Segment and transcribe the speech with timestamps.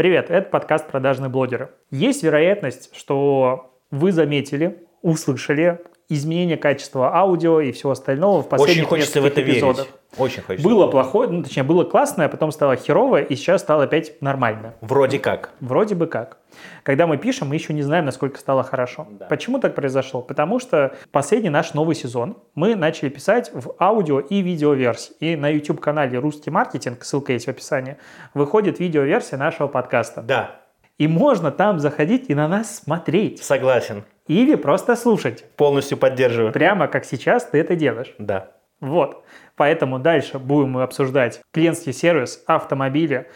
[0.00, 1.72] Привет, это подкаст «Продажные блогеры».
[1.90, 5.78] Есть вероятность, что вы заметили, услышали
[6.10, 9.86] изменение качества аудио и всего остального в последних Очень хочется в это эпизодах.
[9.86, 9.94] верить.
[10.18, 10.68] Очень хочется.
[10.68, 14.74] Было плохое, ну, точнее, было классное, а потом стало херовое, и сейчас стало опять нормально.
[14.80, 15.50] Вроде как.
[15.60, 16.38] Вроде бы как.
[16.82, 19.06] Когда мы пишем, мы еще не знаем, насколько стало хорошо.
[19.10, 19.26] Да.
[19.26, 20.20] Почему так произошло?
[20.20, 25.12] Потому что последний наш новый сезон мы начали писать в аудио и видеоверсии.
[25.20, 27.96] И на YouTube-канале «Русский маркетинг», ссылка есть в описании,
[28.34, 30.22] выходит видеоверсия нашего подкаста.
[30.22, 30.56] Да,
[30.98, 33.42] И можно там заходить и на нас смотреть.
[33.44, 34.02] согласен.
[34.30, 35.44] Или просто слушать.
[35.56, 36.52] Полностью поддерживаю.
[36.52, 38.14] Прямо как сейчас ты это делаешь.
[38.18, 38.52] Да.
[38.80, 39.24] Вот.
[39.56, 43.28] Поэтому дальше будем мы обсуждать клиентский сервис, автомобили,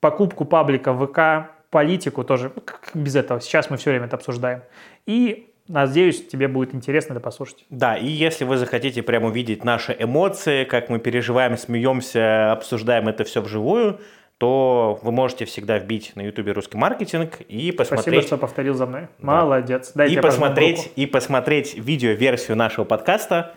[0.00, 3.42] покупку паблика ВК, политику тоже как без этого.
[3.42, 4.62] Сейчас мы все время это обсуждаем.
[5.04, 7.66] И надеюсь, тебе будет интересно это послушать.
[7.68, 13.24] Да, и если вы захотите прямо увидеть наши эмоции, как мы переживаем, смеемся, обсуждаем это
[13.24, 14.00] все вживую,
[14.38, 18.86] то вы можете всегда вбить на ютубе русский маркетинг и Спасибо, посмотреть, что повторил за
[18.86, 19.08] мной.
[19.18, 19.92] Молодец.
[19.94, 20.90] Дай и посмотреть, руку.
[20.94, 23.56] и посмотреть видео-версию нашего подкаста,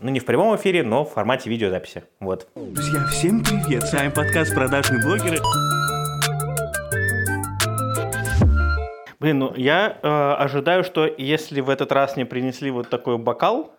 [0.00, 2.02] ну не в прямом эфире, но в формате видеозаписи.
[2.18, 2.48] Вот.
[2.56, 3.84] Друзья, всем привет!
[3.84, 5.38] С вами подкаст «Продажные блогеры».
[9.20, 10.08] Блин, ну я э,
[10.42, 13.72] ожидаю, что если в этот раз мне принесли вот такой бокал,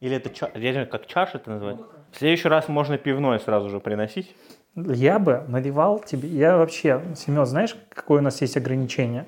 [0.00, 1.78] или это ча- я не знаю, как чаша это называть,
[2.12, 4.34] в следующий раз можно пивное сразу же приносить.
[4.76, 6.28] Я бы наливал тебе...
[6.28, 9.26] Я вообще, Семен, знаешь, какое у нас есть ограничение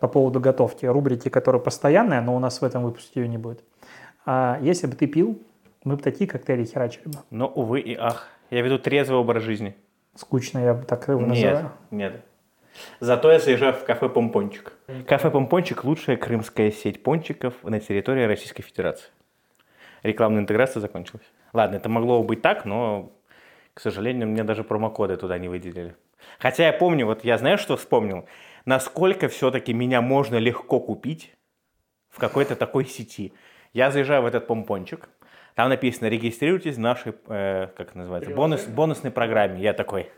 [0.00, 0.86] по поводу готовки?
[0.86, 3.64] Рубрики, которая постоянная, но у нас в этом выпуске ее не будет.
[4.26, 5.40] А если бы ты пил,
[5.84, 7.18] мы бы такие коктейли херачили бы.
[7.30, 8.28] Но, увы и ах.
[8.50, 9.74] Я веду трезвый образ жизни.
[10.14, 11.72] Скучно, я бы так его Нет, называю.
[11.90, 12.24] нет.
[13.00, 14.72] Зато я заезжаю в кафе «Помпончик».
[15.06, 19.06] Кафе «Помпончик»– лучшая крымская сеть пончиков на территории Российской Федерации.
[20.02, 21.24] Рекламная интеграция закончилась.
[21.52, 23.12] Ладно, это могло бы быть так, но,
[23.74, 25.96] к сожалению, мне даже промокоды туда не выделили.
[26.38, 28.26] Хотя я помню, вот я знаю, что вспомнил,
[28.64, 31.34] насколько все-таки меня можно легко купить
[32.08, 33.34] в какой-то такой сети.
[33.72, 35.08] Я заезжаю в этот помпончик,
[35.54, 39.60] там написано «Регистрируйтесь в нашей, э, как называется, бонус, бонусной программе».
[39.60, 40.10] Я такой,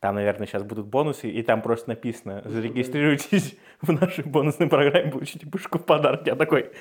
[0.00, 5.46] там, наверное, сейчас будут бонусы, и там просто написано «Зарегистрируйтесь в нашей бонусной программе, получите
[5.46, 6.26] пышку в подарок».
[6.26, 6.72] Я такой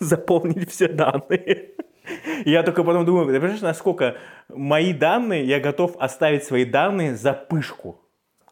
[0.00, 1.70] «Заполнить все данные».
[2.44, 4.16] Я только потом думаю, ты понимаешь, насколько
[4.48, 7.98] мои данные, я готов оставить свои данные за пышку.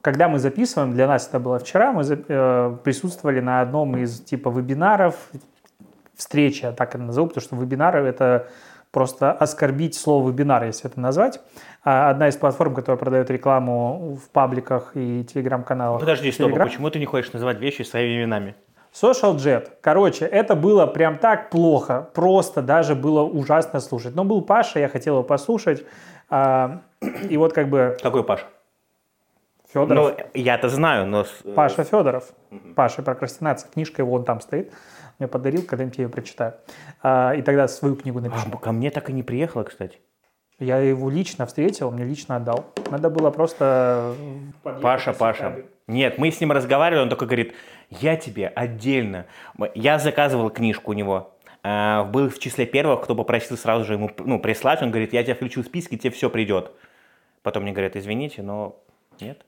[0.00, 4.48] Когда мы записываем, для нас это было вчера, мы э, присутствовали на одном из типа
[4.48, 5.30] вебинаров,
[6.16, 8.48] встречи, я так это назову, потому что вебинары это
[8.92, 11.40] просто оскорбить слово вебинар, если это назвать.
[11.82, 15.98] А Одна из платформ, которая продает рекламу в пабликах и телеграм-каналах.
[16.00, 16.64] Подожди, стоп, а Telegram.
[16.64, 18.54] почему ты не хочешь называть вещи своими именами?
[18.92, 19.70] Social Jet.
[19.80, 24.14] Короче, это было прям так плохо, просто даже было ужасно слушать.
[24.14, 25.82] Но был Паша, я хотел его послушать.
[26.28, 26.80] а,
[27.30, 28.44] И вот как бы Какой Паш?
[29.72, 30.14] Федоров.
[30.18, 31.24] Ну, я-то знаю, но...
[31.24, 32.24] с- Паша Федоров.
[32.76, 33.70] Паша прокрастинация.
[33.70, 34.70] Книжка его вон там стоит.
[35.22, 36.54] Мне подарил, когда-нибудь я ее прочитаю.
[37.00, 38.48] А, И тогда свою книгу напишу.
[38.52, 40.00] А, ко мне так и не приехала, кстати.
[40.58, 42.66] Я его лично встретил, мне лично отдал.
[42.90, 44.16] Надо было просто...
[44.64, 45.56] подъехать Паша, Паша.
[45.86, 47.54] Нет, мы с ним разговаривали, он только говорит,
[47.88, 49.26] я тебе отдельно.
[49.76, 51.36] Я заказывал книжку у него.
[51.62, 54.82] а, Был в числе первых, кто попросил сразу же ему ну, прислать.
[54.82, 56.72] Он говорит, я тебя включу в списки, тебе все придет.
[57.44, 58.82] Потом мне говорят, извините, но
[59.20, 59.46] нет.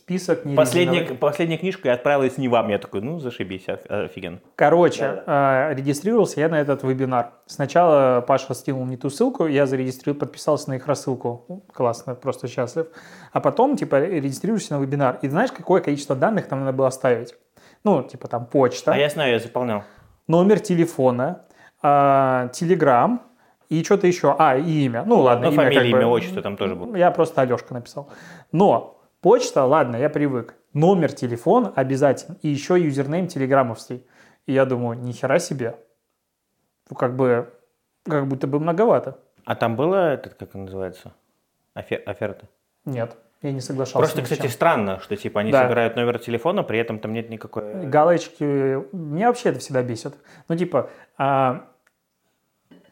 [0.00, 1.16] Список не Последняя, резиновый.
[1.18, 2.68] последняя книжку я отправилась не вам.
[2.68, 4.40] Я такой, ну, зашибись, оф- офигенно.
[4.54, 7.30] Короче, э, регистрировался я на этот вебинар.
[7.46, 11.64] Сначала Паша скинул не ту ссылку, я зарегистрировал, подписался на их рассылку.
[11.72, 12.88] Классно, просто счастлив.
[13.32, 15.18] А потом, типа, регистрируешься на вебинар.
[15.22, 17.34] И знаешь, какое количество данных там надо было оставить?
[17.82, 19.82] Ну, типа, там почта, А я знаю, я заполнял.
[20.28, 21.46] номер телефона,
[21.82, 23.22] а, телеграм
[23.70, 24.36] и что-то еще.
[24.38, 25.04] А, и имя.
[25.06, 26.94] Ну, ладно, Ну, имя фамилия, как бы- имя, отчество там тоже было.
[26.96, 28.10] Я просто Алешка написал.
[28.52, 28.95] Но
[29.26, 30.54] почта, ладно, я привык.
[30.72, 32.36] Номер телефона обязательно.
[32.42, 34.06] И еще юзернейм телеграммовский.
[34.46, 35.74] И я думаю, ни хера себе.
[36.88, 37.52] Ну, как бы,
[38.04, 39.18] как будто бы многовато.
[39.44, 41.12] А там было, этот, как называется,
[41.74, 42.46] Офе- оферта?
[42.84, 43.98] Нет, я не соглашался.
[43.98, 44.50] Просто, кстати, чем.
[44.50, 45.64] странно, что типа они Да.
[45.64, 47.84] собирают номер телефона, при этом там нет никакой...
[47.86, 48.44] Галочки,
[48.94, 50.14] меня вообще это всегда бесит.
[50.48, 50.88] Ну, типа,
[51.18, 51.66] а,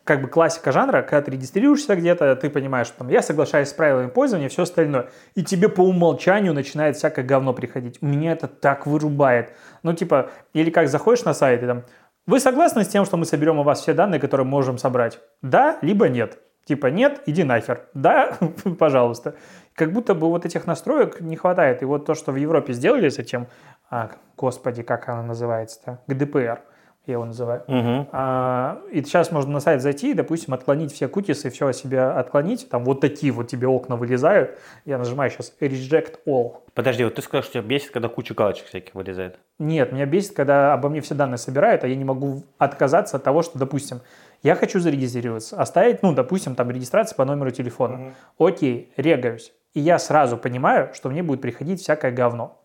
[0.04, 3.72] как бы классика жанра, когда ты регистрируешься где-то, ты понимаешь, что там я соглашаюсь с
[3.72, 8.02] правилами пользования, все остальное, и тебе по умолчанию начинает всякое говно приходить.
[8.02, 9.54] Меня это так вырубает.
[9.82, 11.84] Ну, типа, или как заходишь на сайт, и там,
[12.26, 15.18] вы согласны с тем, что мы соберем у вас все данные, которые можем собрать?
[15.42, 16.38] Да, либо нет.
[16.64, 17.86] Типа, нет, иди нахер.
[17.94, 18.38] Да,
[18.78, 19.34] пожалуйста.
[19.74, 21.82] Как будто бы вот этих настроек не хватает.
[21.82, 23.48] И вот то, что в Европе сделали с этим,
[23.90, 26.62] а, господи, как она называется-то, ГДПР.
[27.06, 27.62] Я его называю.
[27.66, 28.08] Мгм.
[28.12, 32.02] А, и сейчас можно на сайт зайти и, допустим, отклонить все кукисы, все о себе
[32.02, 32.68] отклонить.
[32.70, 34.58] Там вот такие вот тебе окна вылезают.
[34.86, 36.56] Я нажимаю сейчас reject all.
[36.72, 39.38] Подожди, вот ты сказал, что тебя бесит, когда куча галочек всяких вылезает.
[39.58, 43.24] Нет, меня бесит, когда обо мне все данные собирают, а я не могу отказаться от
[43.24, 44.00] того, что, допустим,
[44.42, 48.14] я хочу зарегистрироваться, оставить, ну, допустим, там регистрация по номеру телефона.
[48.38, 49.52] Окей, регаюсь.
[49.74, 52.60] И я сразу понимаю, что мне будет приходить всякое говно.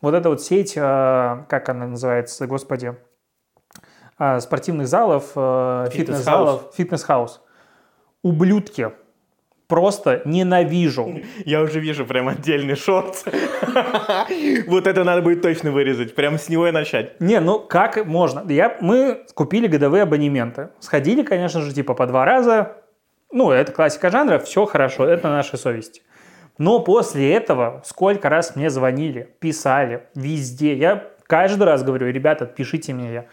[0.00, 2.94] Вот эта вот сеть, э, как она называется, господи,
[4.40, 7.40] спортивных залов, э, фитнес-залов, фитнес-хаус.
[8.22, 8.90] Ублюдки.
[9.68, 11.20] Просто ненавижу.
[11.44, 13.24] Я уже вижу прям отдельный шорт.
[14.66, 16.14] Вот это надо будет точно вырезать.
[16.14, 17.20] Прям с него и начать.
[17.20, 18.44] Не, ну как можно?
[18.50, 20.70] Я, мы купили годовые абонементы.
[20.80, 22.76] Сходили, конечно же, типа по два раза.
[23.30, 26.02] Ну, это классика жанра, все хорошо, это наши совести.
[26.56, 30.74] Но после этого сколько раз мне звонили, писали, везде.
[30.74, 33.12] Я каждый раз говорю, ребята, отпишите мне.
[33.12, 33.26] Я,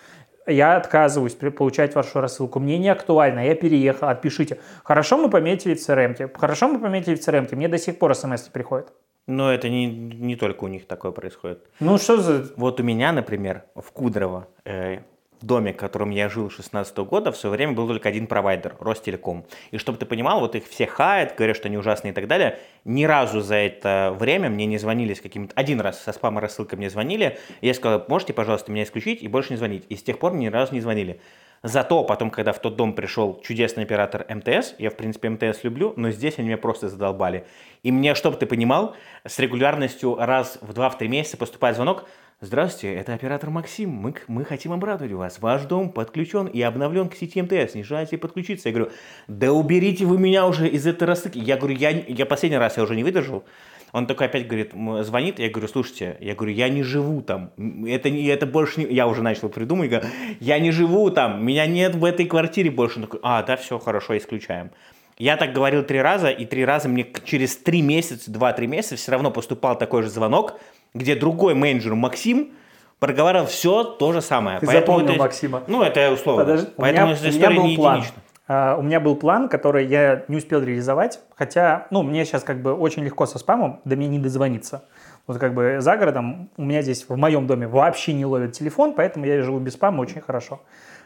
[0.48, 2.60] я отказываюсь получать вашу рассылку.
[2.60, 4.60] Мне не актуально, я переехал, отпишите.
[4.84, 6.32] Хорошо мы пометили в CRM.
[6.38, 7.54] Хорошо мы пометили в CRM.
[7.56, 8.94] Мне до сих пор смс приходят.
[9.28, 11.66] Но это не, не только у них такое происходит.
[11.80, 12.46] Ну что за...
[12.58, 15.00] Вот у меня, например, в Кудрово, э,
[15.46, 19.46] доме, в котором я жил 16 года, в свое время был только один провайдер, Ростелеком.
[19.72, 22.60] И чтобы ты понимал, вот их все хаят, говорят, что они ужасные и так далее.
[22.84, 25.54] Ни разу за это время мне не звонили с каким-то...
[25.56, 27.38] Один раз со спам-рассылкой мне звонили.
[27.62, 29.86] Я сказал, можете, пожалуйста, меня исключить и больше не звонить.
[29.90, 31.20] И с тех пор ни разу не звонили.
[31.64, 35.94] Зато потом, когда в тот дом пришел чудесный оператор МТС, я, в принципе, МТС люблю,
[35.96, 37.48] но здесь они меня просто задолбали.
[37.82, 38.96] И мне, чтобы ты понимал,
[39.26, 42.08] с регулярностью раз в 2-3 месяца поступает звонок,
[42.42, 43.92] Здравствуйте, это оператор Максим.
[43.92, 45.40] Мы, мы хотим обрадовать вас.
[45.40, 47.76] Ваш дом подключен и обновлен к сети МТС.
[47.76, 48.68] Не желаете подключиться?
[48.68, 48.92] Я говорю,
[49.30, 51.38] да уберите вы меня уже из этой рассылки.
[51.38, 53.46] Я говорю, я, я последний раз я уже не выдержал.
[53.94, 54.74] Он такой опять говорит,
[55.06, 57.52] звонит, я говорю, слушайте, я говорю, я не живу там,
[57.88, 60.08] это, это больше не, я уже начал придумывать, говорю,
[60.42, 62.98] я не живу там, меня нет в этой квартире больше.
[62.98, 64.72] Он такой, а, да, все, хорошо, исключаем.
[65.18, 69.14] Я так говорил три раза, и три раза мне через три месяца, два-три месяца все
[69.14, 70.60] равно поступал такой же звонок,
[70.96, 72.54] где другой менеджер Максим
[73.00, 74.60] проговаривал все то же самое.
[74.60, 75.64] Ты Поэтому запомнил это- Максима.
[75.68, 76.44] Ну, это условно.
[76.46, 77.96] Подожди, у Поэтому меня, эта у меня история был не план.
[77.98, 78.22] единична.
[78.48, 82.62] А, у меня был план, который я не успел реализовать, хотя, ну, мне сейчас как
[82.62, 84.86] бы очень легко со спамом, до меня не дозвониться.
[85.28, 88.94] Вот как бы за городом у меня здесь в моем доме вообще не ловит телефон,
[88.94, 90.62] поэтому я живу без спама очень хорошо.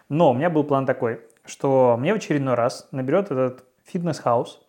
[0.09, 4.59] Но у меня был план такой, что мне в очередной раз наберет этот фитнес-хаус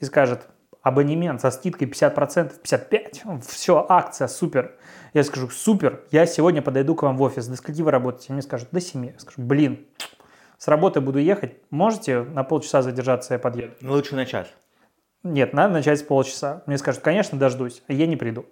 [0.00, 0.48] и скажет,
[0.86, 4.76] абонемент со скидкой 50%, 55%, все, акция, супер.
[5.14, 8.32] Я скажу, супер, я сегодня подойду к вам в офис, до скольки вы работаете?
[8.32, 9.06] Мне скажут, до 7.
[9.06, 9.84] Я скажу, блин,
[10.58, 13.74] с работы буду ехать, можете на полчаса задержаться, я подъеду?
[13.82, 14.46] Лучше на час.
[15.24, 16.62] Нет, надо начать с полчаса.
[16.66, 18.46] Мне скажут, конечно, дождусь, а я не приду.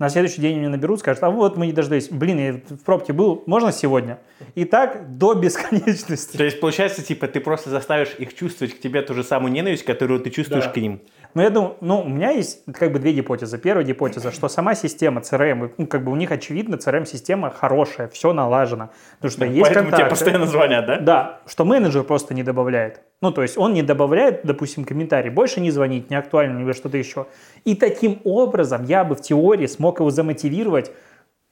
[0.00, 2.08] На следующий день меня наберут, скажут, а вот мы не дождались.
[2.08, 4.18] Блин, я в пробке был, можно сегодня?
[4.54, 6.38] И так до бесконечности.
[6.38, 9.84] То есть, получается, типа, ты просто заставишь их чувствовать к тебе ту же самую ненависть,
[9.84, 10.70] которую ты чувствуешь Да.
[10.72, 11.02] к ним.
[11.34, 13.58] Но я думаю, ну, у меня есть как бы две гипотезы.
[13.58, 18.32] Первая гипотеза, что сама система CRM, ну, как бы у них очевидно, CRM-система хорошая, все
[18.32, 18.88] налажено.
[19.18, 20.10] Потому что есть Поэтому тебе контакты.
[20.10, 20.98] постоянно звонят, да?
[21.00, 23.02] Да, что менеджер просто не добавляет.
[23.22, 26.96] Ну, то есть он не добавляет, допустим, комментарий, больше не звонить, не актуально, или что-то
[26.96, 27.26] еще.
[27.64, 30.90] И таким образом я бы в теории смог его замотивировать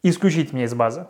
[0.03, 1.07] исключить меня из базы.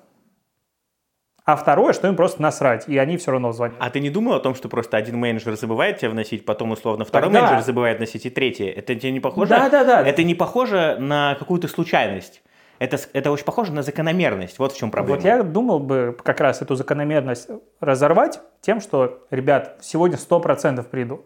[1.44, 3.76] А второе, что им просто насрать, и они все равно звонят.
[3.78, 7.06] А ты не думал о том, что просто один менеджер забывает тебя вносить, потом условно
[7.06, 8.66] второй Тогда- менеджер забывает вносить и третий?
[8.66, 9.48] Это тебе не похоже?
[9.50, 10.06] Да-да-да.
[10.06, 12.42] Это не похоже на какую-то случайность.
[12.78, 14.58] Это, это очень похоже на закономерность.
[14.58, 15.16] Вот в чем проблема.
[15.16, 17.48] Вот я думал бы как раз эту закономерность
[17.80, 21.24] разорвать тем, что, ребят, сегодня 100% приду,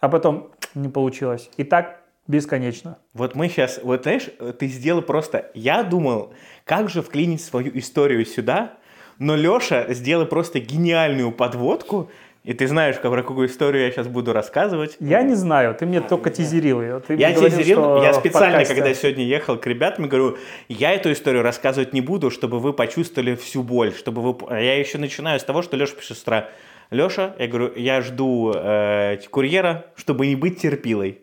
[0.00, 1.50] а потом не получилось.
[1.56, 2.98] И так бесконечно.
[3.14, 5.50] Вот мы сейчас, вот знаешь, ты сделал просто...
[5.54, 6.32] Я думал,
[6.64, 8.74] как же вклинить свою историю сюда,
[9.18, 12.10] но Леша сделал просто гениальную подводку,
[12.46, 14.96] и ты знаешь, про какую историю я сейчас буду рассказывать.
[15.00, 17.00] Я не знаю, ты мне только тизерил ее.
[17.00, 18.74] Ты Я говорил, тизерил, я специально, подкасте.
[18.76, 20.38] когда сегодня ехал к ребятам, говорю,
[20.68, 24.36] я эту историю рассказывать не буду, чтобы вы почувствовали всю боль, чтобы вы...
[24.48, 26.48] Я еще начинаю с того, что Леша пишет с утра.
[26.92, 31.18] Леша, я говорю, я жду э, курьера, чтобы не быть терпилой.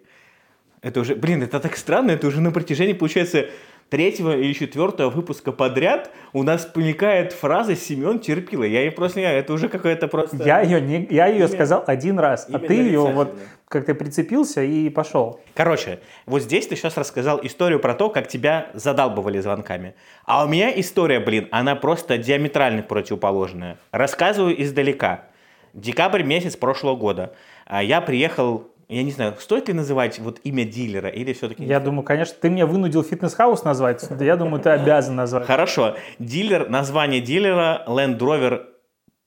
[0.81, 3.45] Это уже, блин, это так странно, это уже на протяжении, получается,
[3.89, 8.63] третьего или четвертого выпуска подряд у нас мелькает фраза «Семен терпила».
[8.63, 10.37] Я ее просто не знаю, это уже какая-то просто...
[10.37, 13.37] Я ее, не, я ее сказал один раз, а имя ты ее вот
[13.67, 15.39] как-то прицепился и пошел.
[15.55, 19.95] Короче, вот здесь ты сейчас рассказал историю про то, как тебя задалбывали звонками.
[20.25, 23.79] А у меня история, блин, она просто диаметрально противоположная.
[23.91, 25.25] Рассказываю издалека.
[25.73, 27.33] Декабрь месяц прошлого года.
[27.65, 31.63] А Я приехал я не знаю, стоит ли называть вот имя дилера или все-таки...
[31.63, 34.05] Я думаю, конечно, ты меня вынудил фитнес-хаус назвать.
[34.09, 35.45] Да я думаю, ты обязан назвать.
[35.45, 35.95] Хорошо.
[36.19, 38.65] Дилер, название дилера Land Rover,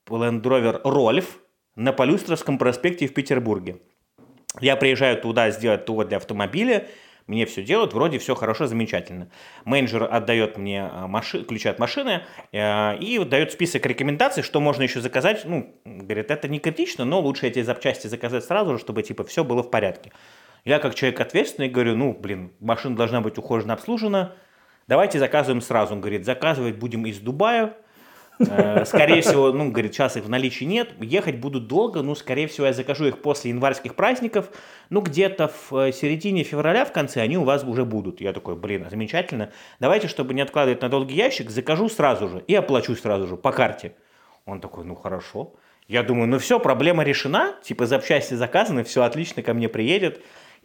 [0.08, 1.24] Land Rover Rolf
[1.74, 3.78] на Полюстровском проспекте в Петербурге.
[4.60, 6.86] Я приезжаю туда сделать ТО для автомобиля,
[7.26, 9.28] мне все делают, вроде все хорошо, замечательно.
[9.64, 14.84] Менеджер отдает мне а, маши, ключи от машины э, и дает список рекомендаций, что можно
[14.84, 15.44] еще заказать.
[15.44, 19.42] Ну, говорит, это не критично, но лучше эти запчасти заказать сразу же, чтобы типа все
[19.42, 20.12] было в порядке.
[20.64, 24.34] Я как человек ответственный говорю, ну, блин, машина должна быть ухоженно обслужена,
[24.86, 25.94] давайте заказываем сразу.
[25.94, 27.74] Он говорит, заказывать будем из Дубая,
[28.38, 32.66] Скорее всего, ну, говорит, сейчас их в наличии нет, ехать будут долго, ну, скорее всего,
[32.66, 34.50] я закажу их после январских праздников,
[34.90, 38.20] ну, где-то в э, середине февраля, в конце, они у вас уже будут.
[38.20, 39.52] Я такой, блин, замечательно.
[39.80, 43.52] Давайте, чтобы не откладывать на долгий ящик, закажу сразу же и оплачу сразу же по
[43.52, 43.94] карте.
[44.44, 45.54] Он такой, ну, хорошо.
[45.88, 50.20] Я думаю, ну все, проблема решена, типа запчасти заказаны, все отлично, ко мне приедет.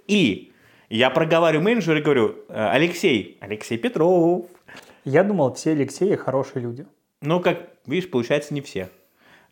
[0.07, 0.51] И
[0.89, 4.45] я проговариваю менеджеру и говорю, «Э, Алексей, Алексей Петров,
[5.05, 6.85] Я думал, все Алексеи хорошие люди.
[7.21, 8.89] Ну, как видишь, получается, не все.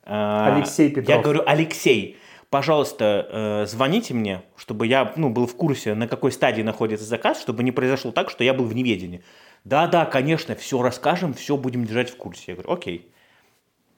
[0.03, 1.07] А, Алексей Петров.
[1.07, 2.17] Я говорю, Алексей,
[2.49, 7.39] пожалуйста, э, звоните мне, чтобы я ну, был в курсе, на какой стадии находится заказ,
[7.39, 9.23] чтобы не произошло так, что я был в неведении.
[9.63, 12.43] Да-да, конечно, все расскажем, все будем держать в курсе.
[12.47, 13.11] Я говорю, окей.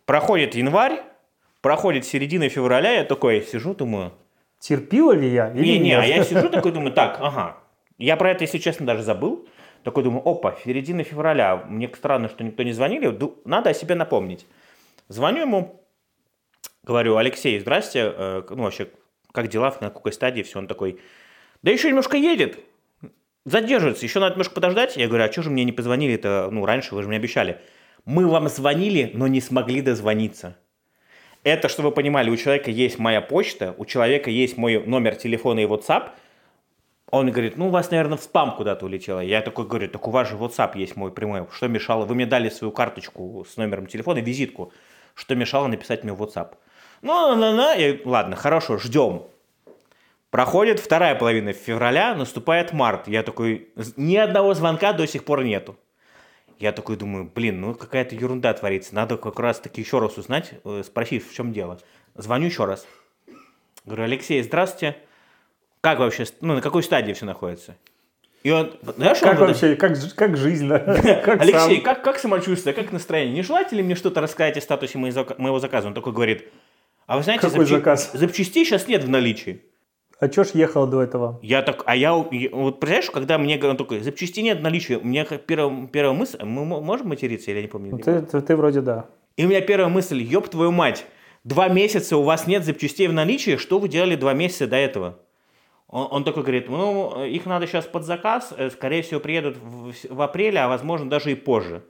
[0.06, 1.02] Проходит январь,
[1.62, 4.12] проходит середина февраля, я такой сижу, думаю,
[4.62, 6.18] Терпила ли я или не-не, а нет?
[6.18, 7.58] я сижу такой, думаю, так, ага.
[7.98, 9.48] Я про это, если честно, даже забыл.
[9.84, 14.46] Такой думаю, опа, середина февраля, мне странно, что никто не звонили, надо о себе напомнить.
[15.08, 15.84] Звоню ему,
[16.84, 18.90] говорю, Алексей, здрасте, э, ну вообще,
[19.32, 21.00] как дела, на какой стадии, все, он такой,
[21.64, 22.60] да еще немножко едет,
[23.46, 24.98] задерживается, еще надо немножко подождать.
[24.98, 27.60] Я говорю, а что же мне не позвонили-то, ну, раньше, вы же мне обещали.
[28.06, 30.58] Мы вам звонили, но не смогли дозвониться.
[31.44, 35.62] Это, чтобы вы понимали, у человека есть моя почта, у человека есть мой номер телефона
[35.62, 36.12] и WhatsApp.
[37.12, 39.20] Он говорит, ну, у вас, наверное, в спам куда-то улетело.
[39.20, 41.46] Я такой говорю, так у вас же WhatsApp есть мой прямой.
[41.54, 42.06] Что мешало?
[42.06, 44.72] Вы мне дали свою карточку с номером телефона, визитку.
[45.14, 46.54] Что мешало написать мне в WhatsApp?
[47.02, 49.24] Ну, на, на, я, ладно, хорошо, ждем.
[50.30, 53.10] Проходит вторая половина февраля, наступает март.
[53.10, 55.76] Я такой, ни одного звонка до сих пор нету.
[56.60, 58.96] Я такой думаю, блин, ну какая-то ерунда творится.
[58.96, 61.82] Надо как раз таки еще раз узнать, э, спросить, в чем дело.
[62.16, 62.88] Звоню еще раз.
[63.84, 64.96] Говорю, Алексей, здравствуйте.
[65.82, 67.76] Как вообще, ну на какой стадии все находится?
[68.44, 70.80] И он, знаешь, Как он- вообще, как, как жизнь, да?
[71.26, 71.82] Как Алексей, сам?
[71.84, 73.36] как, как самочувствие, как настроение?
[73.36, 75.88] Не желаете ли мне что-то рассказать о статусе моего зака- моего заказа?
[75.88, 76.46] Он такой говорит,
[77.06, 78.12] а вы знаете, Какой заказ?
[78.14, 79.62] запчастей сейчас нет в наличии.
[80.20, 81.40] А чё ж ехал до этого?
[81.44, 85.04] Я так, а я, вот представляешь, когда мне говорят, такой, запчастей нет в наличии, у
[85.06, 87.92] меня первая, первая мысль, мы мо- можем материться, или я не помню?
[87.92, 89.06] Ну, ты, ты, ты вроде да.
[89.38, 91.06] И у меня первая мысль, ёб твою мать,
[91.44, 95.20] два месяца у вас нет запчастей в наличии, что вы делали два месяца до этого?
[95.92, 99.94] Он, он такой говорит, ну, их надо сейчас под заказ, э, скорее всего, приедут в,
[100.10, 101.84] в апреле, а возможно даже и позже.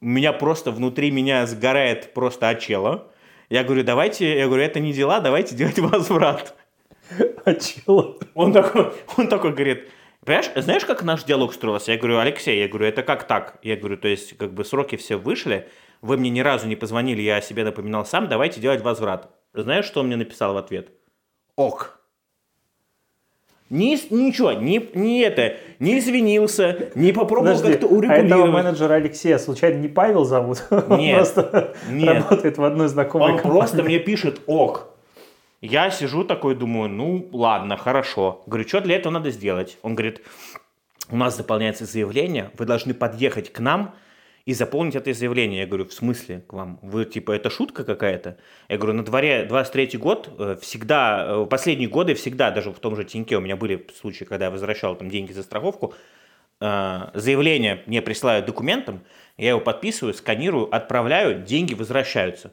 [0.00, 3.08] Меня просто внутри меня сгорает просто от чела.
[3.48, 6.54] Я говорю, давайте, я говорю, это не дела, давайте делать возврат.
[7.46, 8.18] Чё?
[8.34, 9.88] Он такой, он такой говорит,
[10.24, 11.92] понимаешь, знаешь, как наш диалог строился?
[11.92, 13.58] Я говорю, Алексей, я говорю, это как так?
[13.62, 15.68] Я говорю, то есть, как бы сроки все вышли,
[16.00, 19.30] вы мне ни разу не позвонили, я о себе напоминал сам, давайте делать возврат.
[19.52, 20.90] Знаешь, что он мне написал в ответ?
[21.56, 21.99] Ок.
[23.70, 28.52] Ни, ничего, ни, ни это, не извинился, не попробовал Подожди, как-то а этого урегулировать.
[28.52, 30.64] менеджера Алексея случайно не Павел зовут?
[30.70, 32.16] Он Нет, просто нет.
[32.16, 33.58] работает в одной знакомой Он компании.
[33.58, 34.88] просто мне пишет ок.
[35.60, 38.42] Я сижу такой, думаю, ну ладно, хорошо.
[38.46, 39.78] Говорю, что для этого надо сделать?
[39.82, 40.22] Он говорит,
[41.10, 43.94] у нас заполняется заявление, вы должны подъехать к нам
[44.44, 45.60] и заполнить это заявление.
[45.60, 46.78] Я говорю, в смысле к вам?
[46.82, 48.36] Вы, типа, это шутка какая-то?
[48.68, 52.96] Я говорю, на дворе 23 год, э, всегда, э, последние годы всегда, даже в том
[52.96, 55.94] же Тиньке у меня были случаи, когда я возвращал там деньги за страховку,
[56.60, 59.02] э, заявление мне присылают документом,
[59.36, 62.52] я его подписываю, сканирую, отправляю, деньги возвращаются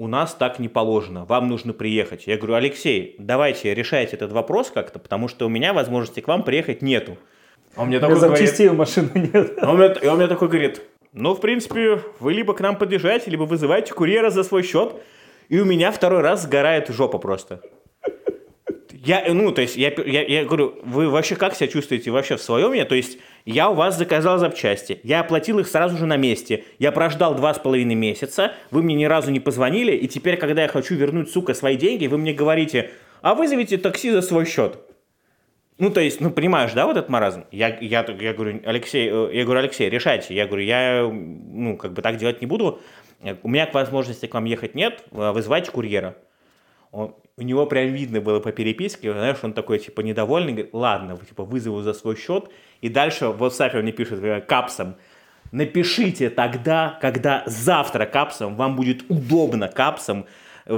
[0.00, 2.26] у нас так не положено, вам нужно приехать.
[2.26, 6.42] Я говорю, Алексей, давайте решайте этот вопрос как-то, потому что у меня возможности к вам
[6.42, 7.18] приехать нету.
[7.76, 9.58] Он мне У меня такой говорит, запчастей машины нет.
[9.60, 10.80] а он мне- и он мне такой говорит,
[11.12, 14.94] ну, в принципе, вы либо к нам подъезжаете, либо вызываете курьера за свой счет,
[15.48, 17.60] и у меня второй раз сгорает жопа просто.
[18.92, 22.42] Я, ну, то есть, я, я, я говорю, вы вообще как себя чувствуете вообще в
[22.42, 22.84] своем я?
[22.84, 26.92] То есть, я у вас заказал запчасти, я оплатил их сразу же на месте, я
[26.92, 30.68] прождал два с половиной месяца, вы мне ни разу не позвонили, и теперь, когда я
[30.68, 32.90] хочу вернуть, сука, свои деньги, вы мне говорите,
[33.22, 34.78] а вызовите такси за свой счет.
[35.80, 37.44] Ну, то есть, ну, понимаешь, да, вот этот маразм?
[37.50, 40.34] Я, я, я говорю, Алексей, э, я говорю, Алексей, решайте.
[40.34, 42.80] Я говорю, я, ну, как бы так делать не буду.
[43.42, 46.16] У меня к возможности к вам ехать нет, вызывайте курьера.
[46.92, 51.18] Он, у него прям видно было по переписке, знаешь, он такой, типа, недовольный, говорит, ладно,
[51.26, 52.50] типа, вызову за свой счет.
[52.82, 54.96] И дальше в WhatsApp он мне пишет капсом,
[55.50, 60.26] напишите тогда, когда завтра капсом, вам будет удобно капсом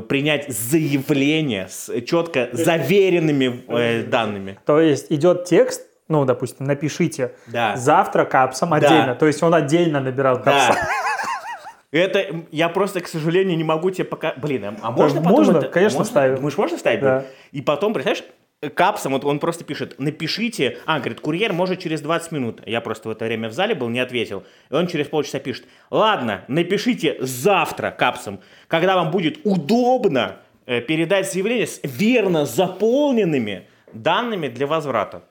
[0.08, 4.58] принять заявление с четко заверенными э, данными.
[4.66, 7.76] То есть идет текст, ну, допустим, напишите Да.
[7.76, 9.14] завтра капсом отдельно.
[9.14, 10.76] То есть он отдельно набирал капсом.
[10.76, 10.88] Да.
[11.98, 14.32] Это я просто, к сожалению, не могу тебе пока.
[14.36, 16.04] Блин, а- а можно потом можно, это- конечно, можно?
[16.10, 16.36] вставим.
[16.36, 17.00] Думаешь, можно вставить?
[17.00, 17.24] Да.
[17.52, 18.24] И потом, представляешь,
[18.70, 22.60] капсом, вот он просто пишет, напишите, а, говорит, курьер может через 20 минут.
[22.66, 24.44] Я просто в это время в зале был, не ответил.
[24.70, 31.30] И он через полчаса пишет, ладно, напишите завтра капсом, когда вам будет удобно э, передать
[31.32, 35.24] заявление с верно заполненными данными для возврата.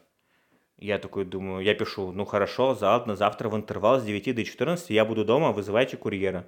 [0.78, 4.90] Я такой думаю, я пишу, ну хорошо, ладно, завтра в интервал с 9 до 14
[4.90, 6.46] я буду дома, вызывайте курьера.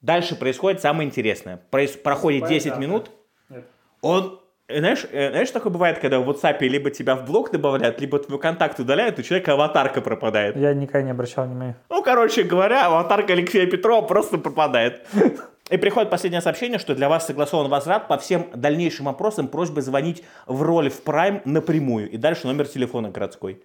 [0.00, 1.60] Дальше происходит самое интересное.
[1.72, 2.80] Проис- проходит Выступает 10 завтра.
[2.86, 3.10] минут,
[3.48, 3.66] Нет.
[4.00, 8.18] он, знаешь, э, знаешь, такое бывает, когда в WhatsApp либо тебя в блог добавляют, либо
[8.18, 10.56] твой контакт удаляют, у человека аватарка пропадает.
[10.56, 11.76] Я никогда не обращал внимания.
[11.88, 15.06] Ну, короче говоря, аватарка Алексея Петрова просто пропадает.
[15.70, 19.48] И приходит последнее сообщение, что для вас согласован возврат по всем дальнейшим вопросам.
[19.48, 22.10] Просьба звонить в роль в Prime напрямую.
[22.10, 23.62] И дальше номер телефона городской.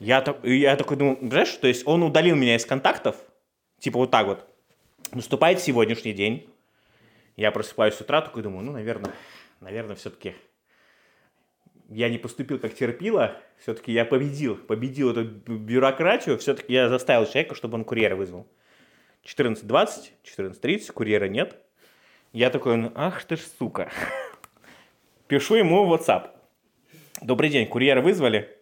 [0.00, 3.16] Я, так- я такой думаю, знаешь, то есть он удалил меня из контактов,
[3.78, 4.44] типа вот так вот.
[5.12, 6.48] Наступает сегодняшний день.
[7.36, 9.12] Я просыпаюсь с утра, такой думаю, ну, наверное,
[9.62, 10.34] наверное, все-таки
[11.88, 17.26] я не поступил как терпила, все-таки я победил, победил эту бю- бюрократию, все-таки я заставил
[17.26, 18.46] человека, чтобы он курьера вызвал.
[19.24, 21.56] 14.20, 14.30, курьера нет.
[22.32, 23.90] Я такой, ну, ах ты ж сука.
[25.28, 26.30] Пишу ему в WhatsApp.
[27.20, 28.58] Добрый день, курьера вызвали?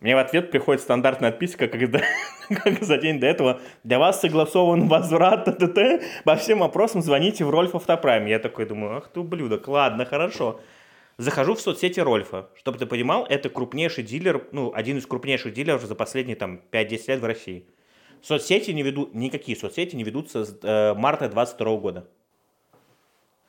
[0.00, 2.00] Мне в ответ приходит стандартная отписка, когда,
[2.48, 3.60] как за день до этого.
[3.82, 6.02] Для вас согласован возврат ТТ.
[6.24, 8.26] По всем вопросам звоните в Рольф Автопрайм.
[8.26, 10.60] Я такой думаю, ах ты ублюдок, ладно, хорошо.
[11.16, 12.48] Захожу в соцсети Рольфа.
[12.54, 17.04] Чтобы ты понимал, это крупнейший дилер, ну, один из крупнейших дилеров за последние там 5-10
[17.08, 17.66] лет в России.
[18.22, 22.08] Соцсети не ведут, никакие соцсети не ведутся с э, марта 22 года.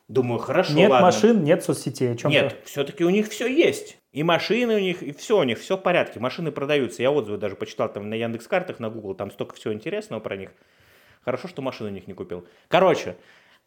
[0.08, 1.06] Думаю, хорошо, нет ладно.
[1.06, 2.12] машин, нет соцсетей.
[2.12, 3.99] О чем Нет, все-таки у них все есть.
[4.12, 6.18] И машины у них, и все у них, все в порядке.
[6.18, 7.02] Машины продаются.
[7.02, 10.36] Я отзывы даже почитал там на Яндекс картах, на Google, там столько всего интересного про
[10.36, 10.50] них.
[11.24, 12.46] Хорошо, что машину у них не купил.
[12.68, 13.16] Короче,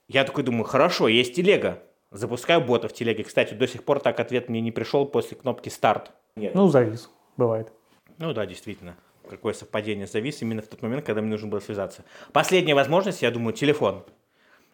[0.10, 1.82] я такой думаю, хорошо, есть телега.
[2.12, 3.24] Запускаю бота в телеге.
[3.24, 6.12] Кстати, до сих пор так ответ мне не пришел после кнопки старт.
[6.36, 6.54] Нет.
[6.54, 7.10] Ну, завис.
[7.38, 7.72] Бывает.
[8.18, 8.98] Ну да, действительно.
[9.30, 12.04] Какое совпадение завис именно в тот момент, когда мне нужно было связаться.
[12.34, 14.04] Последняя возможность, я думаю, телефон.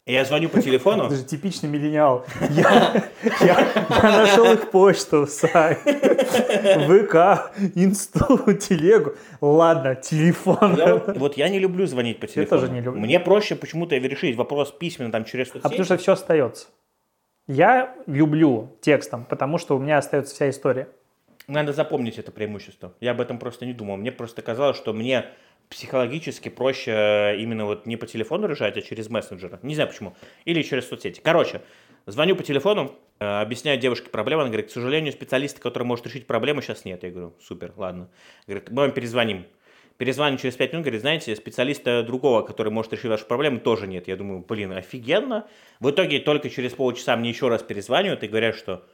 [0.05, 1.05] Я звоню по телефону.
[1.05, 2.25] Это же типичный миллениал.
[2.49, 3.03] Я,
[3.41, 9.13] я- я нашел их почту, сайт, ВК, инсту, телегу.
[9.41, 10.75] Ладно, телефон.
[10.77, 12.61] Я вот, вот я не люблю звонить по телефону.
[12.61, 12.99] тоже не люблю.
[13.01, 15.65] Мне проще почему-то решить вопрос письменно там через соцсети.
[15.65, 16.67] А потому что все остается.
[17.47, 20.87] Я люблю текстом, потому что у меня остается вся история.
[21.47, 22.93] Надо запомнить это преимущество.
[22.99, 23.97] Я об этом просто не думал.
[23.97, 25.25] Мне просто казалось, что мне
[25.69, 29.59] психологически проще э, именно вот не по телефону решать, а через мессенджеры.
[29.61, 30.15] Не знаю почему.
[30.45, 31.21] Или через соцсети.
[31.23, 31.61] Короче,
[32.07, 34.41] звоню по телефону, э, объясняю девушке проблему.
[34.41, 37.03] Она говорит, к сожалению, специалиста, который может решить проблему, сейчас нет.
[37.03, 38.09] Я говорю, супер, ладно.
[38.47, 39.45] Говорит, мы вам перезвоним.
[39.97, 44.07] Перезвоню через 5 минут, говорит, знаете, специалиста другого, который может решить вашу проблему, тоже нет.
[44.07, 45.45] Я думаю, блин, офигенно.
[45.79, 48.85] В итоге только через полчаса мне еще раз перезванивают и говорят, что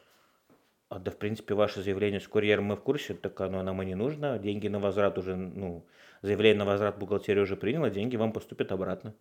[0.90, 3.86] а, да, в принципе, ваше заявление с курьером мы в курсе, так оно нам и
[3.86, 4.38] не нужно.
[4.38, 5.86] Деньги на возврат уже, ну,
[6.22, 9.14] заявление на возврат бухгалтерия уже приняла, деньги вам поступят обратно.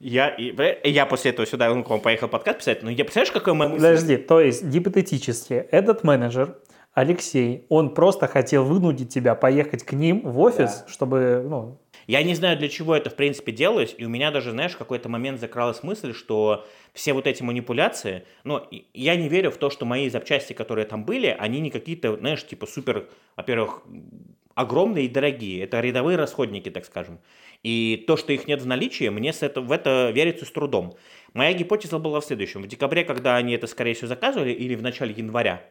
[0.00, 3.32] Я, и, я после этого сюда ну, к вам поехал подкаст писать, но я представляешь,
[3.32, 3.82] какой моя мысль?
[3.82, 6.58] Подожди, то есть гипотетически этот менеджер,
[6.92, 12.34] Алексей, он просто хотел вынудить тебя поехать к ним в офис, чтобы, ну, Я не
[12.34, 15.40] знаю, для чего это, в принципе, делалось, и у меня даже, знаешь, в какой-то момент
[15.40, 19.84] закралась мысль, что все вот эти манипуляции, ну, и- я не верю в то, что
[19.84, 23.82] мои запчасти, которые там были, они не какие-то, знаешь, типа супер, во-первых,
[24.54, 25.64] огромные и дорогие.
[25.64, 27.18] Это рядовые расходники, так скажем.
[27.62, 30.96] И то, что их нет в наличии, мне с это, в это верится с трудом.
[31.32, 32.62] Моя гипотеза была в следующем.
[32.62, 35.64] В декабре, когда они это, скорее всего, заказывали, или в начале января,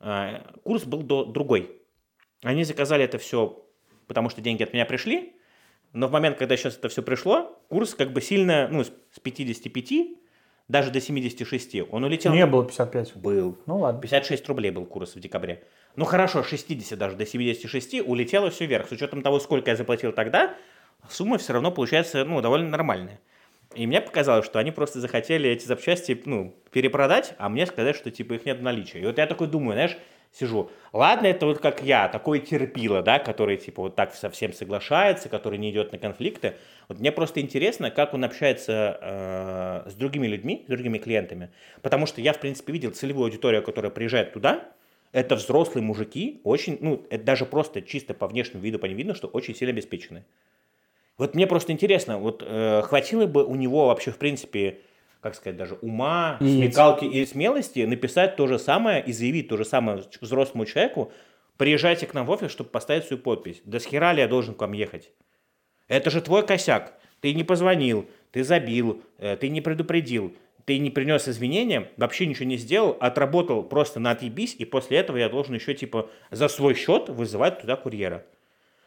[0.00, 1.70] э, курс был до- другой.
[2.42, 3.64] Они заказали это все,
[4.06, 5.32] потому что деньги от меня пришли,
[5.92, 9.18] но в момент, когда сейчас это все пришло, курс как бы сильно, ну, с с
[9.20, 10.18] 55
[10.68, 12.32] даже до 76, он улетел.
[12.32, 13.16] не было 55.
[13.16, 13.58] Был.
[13.66, 14.00] Ну ладно.
[14.00, 15.64] 56 рублей был курс в декабре.
[15.96, 18.88] Ну хорошо, 60 даже до 76 улетело все вверх.
[18.88, 20.54] С учетом того, сколько я заплатил тогда,
[21.10, 23.20] сумма все равно получается ну, довольно нормальная.
[23.74, 28.10] И мне показалось, что они просто захотели эти запчасти ну, перепродать, а мне сказать, что
[28.10, 29.00] типа их нет в наличии.
[29.00, 29.98] И вот я такой думаю, знаешь,
[30.32, 30.70] сижу.
[30.92, 35.58] Ладно, это вот как я, такой терпила, да, который типа вот так совсем соглашается, который
[35.58, 36.54] не идет на конфликты.
[36.88, 38.98] Вот мне просто интересно, как он общается
[39.86, 41.50] э, с другими людьми, с другими клиентами.
[41.82, 44.64] Потому что я, в принципе, видел целевую аудиторию, которая приезжает туда,
[45.12, 49.14] это взрослые мужики, очень, ну, это даже просто чисто по внешнему виду по ним видно,
[49.14, 50.24] что очень сильно обеспечены.
[51.18, 54.78] Вот мне просто интересно, вот э, хватило бы у него вообще, в принципе,
[55.22, 59.56] как сказать, даже ума, И- смекалки и смелости написать то же самое и заявить то
[59.56, 61.12] же самое взрослому человеку,
[61.56, 63.62] приезжайте к нам в офис, чтобы поставить свою подпись.
[63.64, 65.12] Да с хера ли я должен к вам ехать?
[65.86, 66.98] Это же твой косяк.
[67.20, 72.46] Ты не позвонил, ты забил, э, ты не предупредил, ты не принес извинения, вообще ничего
[72.46, 76.74] не сделал, отработал просто на отъебись, и после этого я должен еще типа за свой
[76.74, 78.24] счет вызывать туда курьера.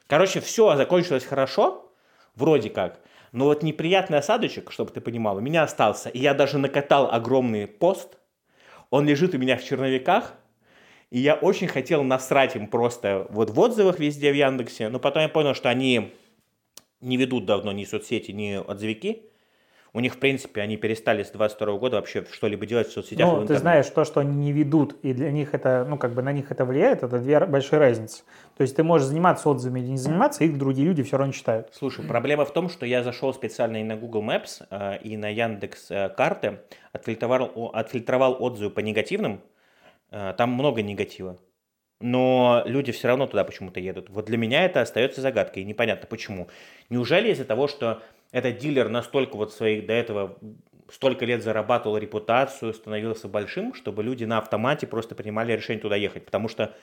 [0.08, 1.90] Короче, все закончилось хорошо,
[2.36, 3.00] вроде как.
[3.36, 6.08] Но вот неприятный осадочек, чтобы ты понимал, у меня остался.
[6.08, 8.18] И я даже накатал огромный пост.
[8.92, 10.36] Он лежит у меня в черновиках.
[11.12, 14.88] И я очень хотел насрать им просто вот в отзывах везде в Яндексе.
[14.88, 16.14] Но потом я понял, что они
[17.02, 19.24] не ведут давно ни соцсети, ни отзывики.
[19.96, 23.26] У них, в принципе, они перестали с 22 года вообще что-либо делать в соцсетях.
[23.26, 25.98] и в Ну, ты знаешь, то, что они не ведут, и для них это, ну,
[25.98, 28.24] как бы на них это влияет, это две большие разницы.
[28.58, 31.70] То есть ты можешь заниматься отзывами или не заниматься, их другие люди все равно читают.
[31.72, 35.30] Слушай, проблема в том, что я зашел специально и на Google Maps, э, и на
[35.30, 36.60] Яндекс э, карты,
[36.92, 39.40] отфильтровал, отфильтровал отзывы по негативным.
[40.12, 41.38] Э, Там много негатива.
[42.02, 44.10] Но люди все равно туда почему-то едут.
[44.10, 46.50] Вот для меня это остается загадкой, и непонятно почему.
[46.90, 50.38] Неужели из-за того, что этот дилер настолько вот своих до этого
[50.90, 56.26] столько лет зарабатывал репутацию, становился большим, чтобы люди на автомате просто принимали решение туда ехать?
[56.26, 56.76] Потому что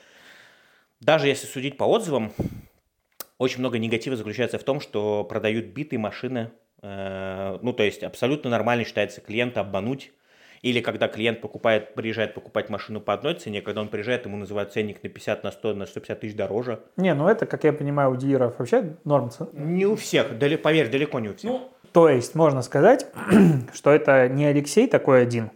[0.99, 2.33] даже если судить по отзывам,
[3.37, 6.51] очень много негатива заключается в том, что продают битые машины.
[6.81, 10.11] э, ну, то есть абсолютно нормально считается клиента обмануть.
[10.63, 14.71] Или когда клиент покупает, приезжает покупать машину по одной цене, когда он приезжает, ему называют
[14.71, 16.79] ценник на 50, на 100, на 150 тысяч дороже.
[16.95, 19.29] Не, ну это, как я понимаю, у дилеров вообще норм.
[19.29, 21.61] ц- Не у всех, дали- поверь, далеко не у всех.
[21.91, 23.05] То есть можно сказать,
[23.73, 25.51] что это не Алексей такой один,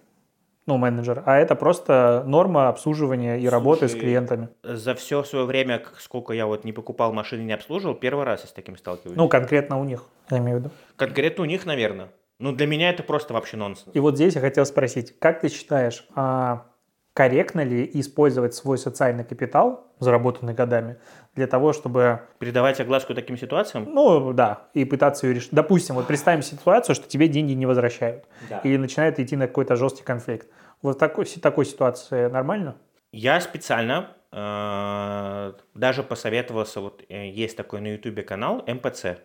[0.65, 4.50] ну, менеджер, а это просто норма обслуживания и работы с Слушай, клиентами.
[4.62, 8.48] За все свое время, сколько я вот не покупал машины, не обслуживал, первый раз я
[8.50, 9.15] с таким сталкиваюсь.
[9.17, 10.72] Ну, конкретно у них, я имею в виду.
[10.98, 12.10] Конкретно у них, наверное.
[12.39, 13.95] Ну, для меня это просто вообще нонсенс.
[13.95, 16.67] И вот здесь я хотел спросить, как ты считаешь, а
[17.13, 20.97] корректно ли использовать свой социальный капитал, заработанный годами,
[21.34, 23.88] для того, чтобы, Передавать огласку таким ситуациям?
[23.91, 25.50] ну да, и пытаться ее решить.
[25.52, 28.60] Допустим, вот представим ситуацию, что тебе деньги не возвращают, Да.
[28.60, 30.47] или начинает идти на какой-то жесткий конфликт.
[30.84, 32.76] Вот в такой, такой ситуации нормально?
[33.12, 39.17] Я специально э, даже посоветовался, вот э, есть такой на ютубе канал МПЦ.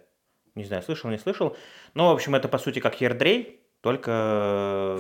[0.55, 1.57] Не знаю, слышал, не слышал.
[1.95, 4.99] Но, в общем, это по сути как Ердрей, только...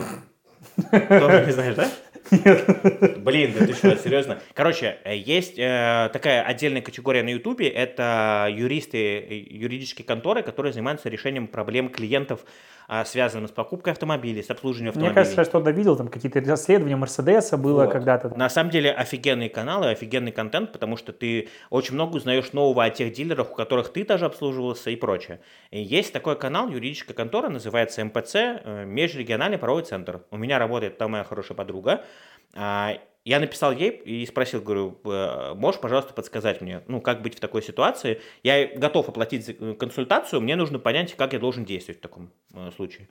[0.91, 1.88] э, Тоже не знаешь, да?
[2.33, 4.38] Блин, да ты что, серьезно?
[4.55, 10.73] Короче, э, есть э, такая отдельная категория на Ютубе, это юристы, э, юридические конторы, которые
[10.73, 12.40] занимаются решением проблем клиентов,
[12.88, 15.14] а, связанных с покупкой автомобилей, с обслуживанием Мне автомобилей.
[15.14, 17.92] кажется, я что-то видел, там какие-то расследования Мерседеса было Вот.
[17.92, 18.37] когда-то.
[18.37, 22.90] На самом деле офигенные каналы, офигенный контент, потому что ты очень много узнаешь нового о
[22.90, 25.40] тех дилерах, у которых ты даже обслуживался и прочее.
[25.71, 30.23] И есть такой канал, юридическая контора, называется МПЦ, э, Межрегиональный правовой центр.
[30.31, 32.05] У меня работает там моя хорошая подруга.
[32.54, 37.37] А, Я написал ей и спросил, говорю, «Э, можешь, пожалуйста, подсказать мне, ну, как быть
[37.37, 38.20] в такой ситуации?
[38.42, 42.70] Я готов оплатить э, консультацию, мне нужно понять, как я должен действовать в таком э,
[42.74, 43.08] случае.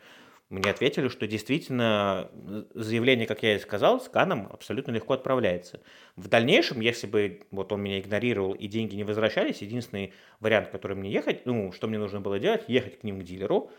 [0.50, 2.30] Мне ответили, что действительно
[2.74, 5.80] заявление, как я и сказал, сканом абсолютно легко отправляется.
[6.18, 10.98] В дальнейшем, если бы вот он меня игнорировал и деньги не возвращались, единственный вариант, который
[10.98, 13.72] мне ехать, ну, что мне нужно было делать, ехать к ним к дилеру,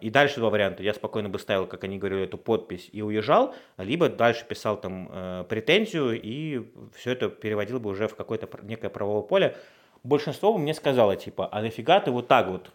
[0.00, 0.82] и дальше два варианта.
[0.82, 5.08] Я спокойно бы ставил, как они говорили, эту подпись и уезжал, либо дальше писал там
[5.10, 9.56] э, претензию и все это переводил бы уже в какое-то некое правовое поле.
[10.02, 12.72] Большинство бы мне сказало, типа, а нафига ты вот так вот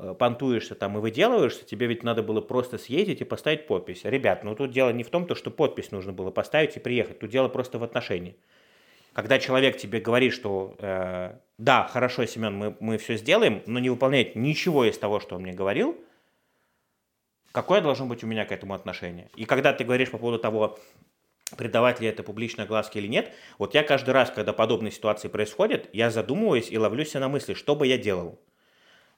[0.00, 4.00] э, понтуешься там и выделываешься, тебе ведь надо было просто съездить и поставить подпись.
[4.02, 7.20] Ребят, ну тут дело не в том, то, что подпись нужно было поставить и приехать,
[7.20, 8.36] тут дело просто в отношении.
[9.12, 13.90] Когда человек тебе говорит, что э, да, хорошо, Семен, мы, мы все сделаем, но не
[13.90, 15.96] выполняет ничего из того, что он мне говорил,
[17.52, 19.28] какое должно быть у меня к этому отношение?
[19.36, 20.78] И когда ты говоришь по поводу того,
[21.56, 25.88] придавать ли это публичной огласке или нет, вот я каждый раз, когда подобные ситуации происходят,
[25.92, 28.40] я задумываюсь и ловлюсь на мысли, что бы я делал.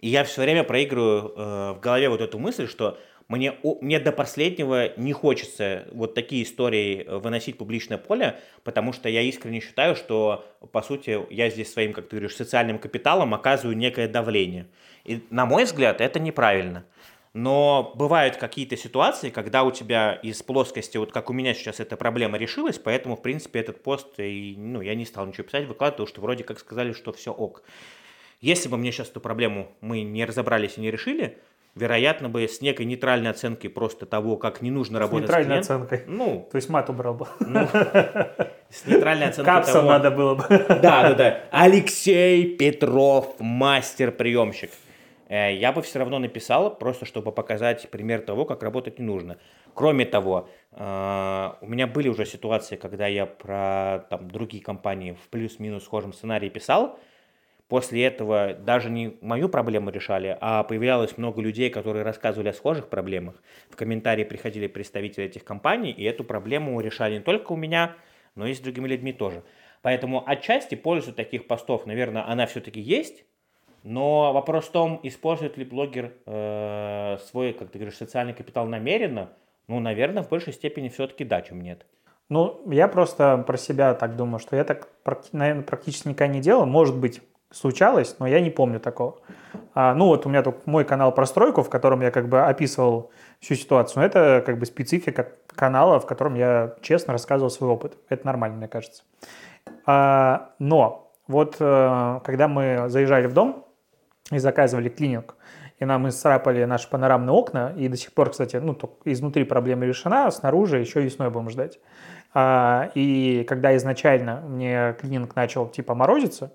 [0.00, 2.98] И я все время проигрываю э, в голове вот эту мысль, что
[3.33, 8.92] мне, мне до последнего не хочется вот такие истории э, выносить в публичное поле, потому
[8.92, 13.33] что я искренне считаю, что, по сути, я здесь своим, как ты говоришь, социальным капиталом
[13.33, 14.66] оказываю некое давление.
[15.05, 16.85] И, на мой взгляд, это неправильно.
[17.33, 21.97] Но бывают какие-то ситуации, когда у тебя из плоскости, вот как у меня сейчас эта
[21.97, 25.97] проблема решилась, поэтому, в принципе, этот пост, и, ну, я не стал ничего писать, выкладывать,
[25.97, 27.62] потому что вроде как сказали, что все ок.
[28.42, 31.38] Если бы мне сейчас эту проблему мы не разобрались и не решили,
[31.75, 35.67] вероятно бы с некой нейтральной оценкой просто того, как не нужно С работать нейтральной с
[35.67, 35.87] клиентом.
[35.97, 36.15] оценкой.
[36.15, 37.27] Ну, То есть мат убрал бы.
[37.41, 37.67] ну,
[38.69, 40.45] с нейтральной оценкой Капсом того- надо было бы.
[40.49, 41.41] Да, да, да.
[41.51, 44.71] Алексей Петров, мастер-приемщик.
[45.29, 49.39] Э, Я бы все равно написал, просто чтобы показать пример того, как работать не нужно.
[49.75, 55.29] Кроме того, э, у меня были уже ситуации, когда я про там, другие компании в
[55.31, 56.99] плюс-минус схожем сценарии писал.
[57.73, 62.91] После этого даже не мою проблему решали, а появлялось много людей, которые рассказывали о схожих
[62.91, 63.43] проблемах.
[63.71, 67.97] В комментарии приходили представители этих компаний, и эту проблему решали не только у меня,
[68.35, 69.43] но и с другими людьми тоже.
[69.81, 73.25] Поэтому отчасти пользу таких постов, наверное, она все-таки есть,
[73.85, 79.31] но вопрос в том, использует ли блогер э, свой, как ты говоришь, социальный капитал намеренно.
[79.67, 81.87] Ну, наверное, в большей степени все-таки да, чем нет.
[82.29, 84.91] Ну, я просто про себя так думаю, что я так,
[85.33, 86.67] наверное, практически никогда не делал.
[86.67, 89.19] Может быть, случалось, но я не помню такого.
[89.75, 92.43] А, ну, вот у меня тут мой канал про стройку, в котором я как бы
[92.43, 93.11] описывал
[93.41, 94.01] всю ситуацию.
[94.01, 97.97] Но это как бы специфика канала, в котором я честно рассказывал свой опыт.
[98.09, 99.03] Это нормально, мне кажется.
[99.87, 103.65] А, но вот э, когда мы заезжали в дом
[104.31, 105.37] и заказывали клининг,
[105.79, 110.31] и нам исцарапали наши панорамные окна, и до сих пор, кстати, ну, изнутри проблема решена,
[110.31, 111.81] снаружи еще весной будем ждать.
[112.35, 116.53] А, и когда изначально мне клининг начал типа морозиться,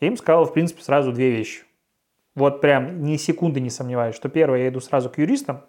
[0.00, 1.62] я им сказал, в принципе, сразу две вещи.
[2.34, 5.62] Вот прям ни секунды не сомневаюсь, что первое, я иду сразу к юристам,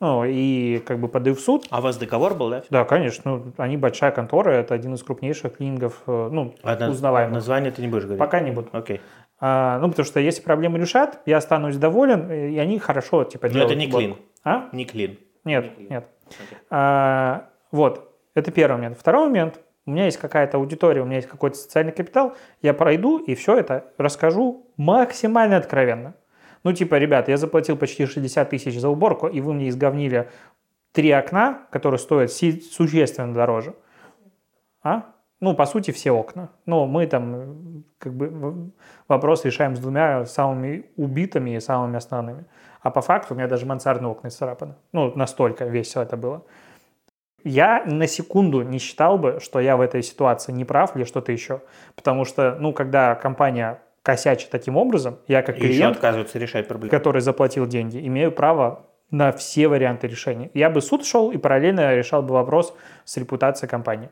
[0.00, 1.66] ну, и как бы подаю в суд.
[1.70, 2.62] А у вас договор был, да?
[2.70, 6.90] Да, конечно, ну, они большая контора, это один из крупнейших клинингов, э, ну, А на-
[6.90, 7.34] узнаваемых.
[7.34, 8.18] Название ты не будешь говорить?
[8.20, 8.68] Пока не буду.
[8.72, 9.00] Окей.
[9.38, 13.52] А, ну, потому что если проблемы решат, я останусь доволен, и они хорошо, типа, Но
[13.52, 14.16] делают это не клин.
[14.44, 14.68] А?
[14.72, 15.18] Не клин.
[15.44, 16.08] Нет, нет.
[16.70, 18.98] А, вот, это первый момент.
[18.98, 19.60] Второй момент.
[19.86, 23.56] У меня есть какая-то аудитория, у меня есть какой-то социальный капитал, я пройду и все
[23.56, 26.14] это расскажу максимально откровенно.
[26.62, 30.30] Ну, типа, ребят, я заплатил почти 60 тысяч за уборку, и вы мне изговнили
[30.92, 33.74] три окна, которые стоят существенно дороже.
[34.82, 35.14] А?
[35.40, 36.50] Ну, по сути, все окна.
[36.64, 38.70] Но мы там как бы
[39.08, 42.46] вопрос решаем с двумя самыми убитыми и самыми основными.
[42.80, 44.74] А по факту у меня даже мансардные окна исцарапаны.
[44.92, 46.44] Ну, настолько весело это было.
[47.44, 51.30] Я на секунду не считал бы, что я в этой ситуации не прав или что-то
[51.30, 51.60] еще.
[51.94, 56.90] Потому что, ну, когда компания косячит таким образом, я как И клиент, отказываются решать проблемы.
[56.90, 60.50] который заплатил деньги, имею право на все варианты решения.
[60.54, 64.10] Я бы суд шел и параллельно решал бы вопрос с репутацией компании.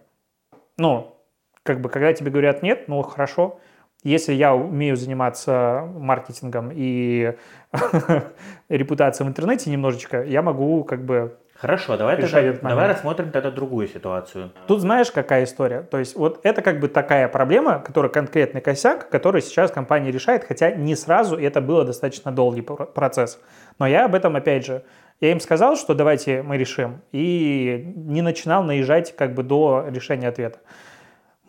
[0.76, 1.16] Ну,
[1.62, 3.58] как бы, когда тебе говорят нет, ну, хорошо.
[4.04, 7.34] Если я умею заниматься маркетингом и
[8.68, 12.28] репутацией в интернете немножечко, я могу как бы Хорошо, давай, тогда-
[12.70, 14.50] давай рассмотрим тогда другую ситуацию.
[14.66, 15.82] Тут знаешь, какая история?
[15.82, 20.42] То есть вот это как бы такая проблема, которая конкретный косяк, который сейчас компания решает,
[20.42, 23.40] хотя не сразу, и это было достаточно долгий пр- процесс.
[23.78, 24.82] Но я об этом, опять же,
[25.20, 30.26] я им сказал, что давайте мы решим, и не начинал наезжать как бы до решения
[30.26, 30.58] ответа.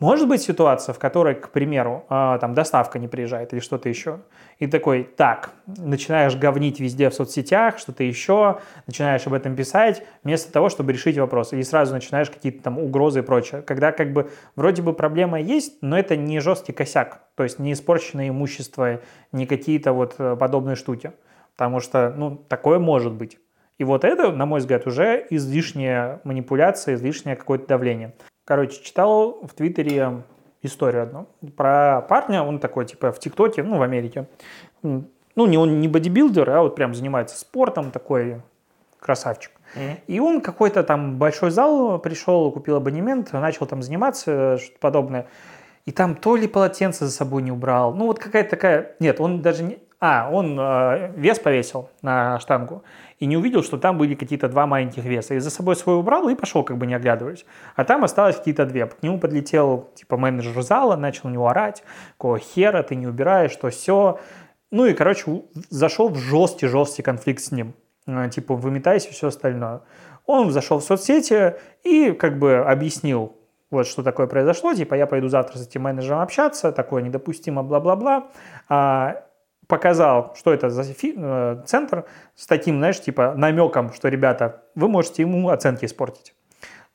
[0.00, 4.20] Может быть ситуация, в которой, к примеру, а, там доставка не приезжает или что-то еще.
[4.58, 10.52] И такой, так, начинаешь говнить везде в соцсетях, что-то еще, начинаешь об этом писать, вместо
[10.52, 11.52] того, чтобы решить вопрос.
[11.52, 13.62] Или сразу начинаешь какие-то там угрозы и прочее.
[13.62, 17.20] Когда как бы вроде бы проблема есть, но это не жесткий косяк.
[17.36, 21.12] То есть не испорченное имущество, не какие-то вот э, подобные штуки.
[21.56, 23.38] Потому что, ну, такое может быть.
[23.78, 28.12] И вот это, на мой взгляд, уже излишняя манипуляция, излишнее какое-то давление.
[28.44, 30.22] Короче, читал в Твиттере
[30.62, 31.26] историю одну
[31.56, 34.26] про парня, он такой, типа, в ТикТоке, ну, в Америке.
[34.82, 38.42] Ну, не он не бодибилдер, а вот прям занимается спортом, такой
[39.00, 39.52] красавчик.
[40.06, 45.26] И он какой-то там большой зал пришел, купил абонемент, начал там заниматься, что-то подобное.
[45.84, 48.96] И там то ли полотенце за собой не убрал, ну вот какая-то такая...
[49.00, 49.78] Нет, он даже не...
[50.00, 52.82] А, он э, вес повесил на штангу
[53.24, 55.34] и не увидел, что там были какие-то два маленьких веса.
[55.34, 57.46] И за собой свой убрал и пошел, как бы не оглядываясь.
[57.74, 58.84] А там осталось какие-то две.
[58.84, 61.82] К нему подлетел, типа, менеджер зала, начал на него орать,
[62.18, 64.20] какого хера ты не убираешь, что все.
[64.70, 67.72] Ну и, короче, зашел в жесткий-жесткий конфликт с ним.
[68.06, 69.80] Э, Типа, выметайся и все остальное.
[70.26, 73.38] Он зашел в соцсети и как бы объяснил,
[73.70, 78.28] вот что такое произошло, типа я пойду завтра с этим менеджером общаться, такое недопустимо, бла-бла-бла.
[78.68, 79.24] А,
[79.66, 85.22] показал, что это за э, центр с таким, знаешь, типа намеком, что, ребята, вы можете
[85.22, 86.34] ему оценки испортить.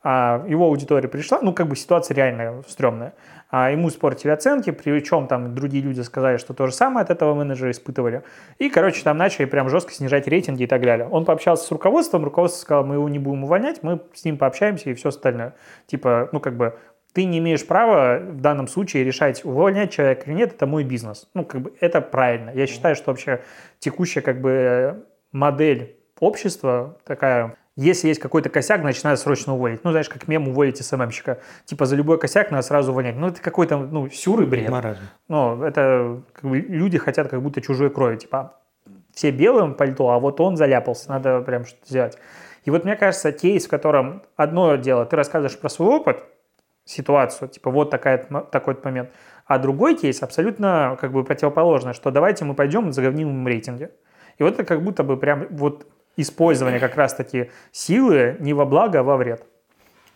[0.02, 3.14] а его аудитория пришла, ну, как бы ситуация реально стрёмная.
[3.52, 7.34] А ему испортили оценки, причем там другие люди сказали, что то же самое от этого
[7.34, 8.22] менеджера испытывали.
[8.60, 11.08] И, короче, там начали прям жестко снижать рейтинги и так далее.
[11.10, 14.92] Он пообщался с руководством, руководство сказало, мы его не будем увольнять, мы с ним пообщаемся
[14.92, 15.56] и все остальное.
[15.88, 16.78] Типа, ну, как бы,
[17.14, 21.28] ты не имеешь права в данном случае решать, увольнять человека или нет, это мой бизнес.
[21.34, 22.52] Ну, как бы, это правильно.
[22.52, 23.42] Я считаю, что вообще
[23.80, 29.86] текущая, как бы, модель общества такая если есть какой-то косяк, значит, надо срочно уволить.
[29.86, 31.40] Ну, знаешь, как мем уволить СММщика.
[31.64, 33.16] Типа за любой косяк надо сразу увольнять.
[33.16, 34.70] Ну, это какой-то, ну, сюр и бред.
[34.70, 35.00] Маразм.
[35.30, 38.18] Ну, это как бы, люди хотят как будто чужой крови.
[38.18, 38.60] Типа,
[39.14, 42.18] все белым пальто, а вот он заляпался, надо прям что-то сделать.
[42.66, 46.24] И вот мне кажется, кейс, в котором одно дело, ты рассказываешь про свой опыт,
[46.90, 48.18] ситуацию, типа вот такая,
[48.52, 49.10] такой момент,
[49.46, 53.92] а другой кейс абсолютно как бы противоположный, что давайте мы пойдем и заговним рейтинге.
[54.38, 55.86] И вот это как будто бы прям вот
[56.18, 59.46] использование как раз-таки силы не во благо, а во вред.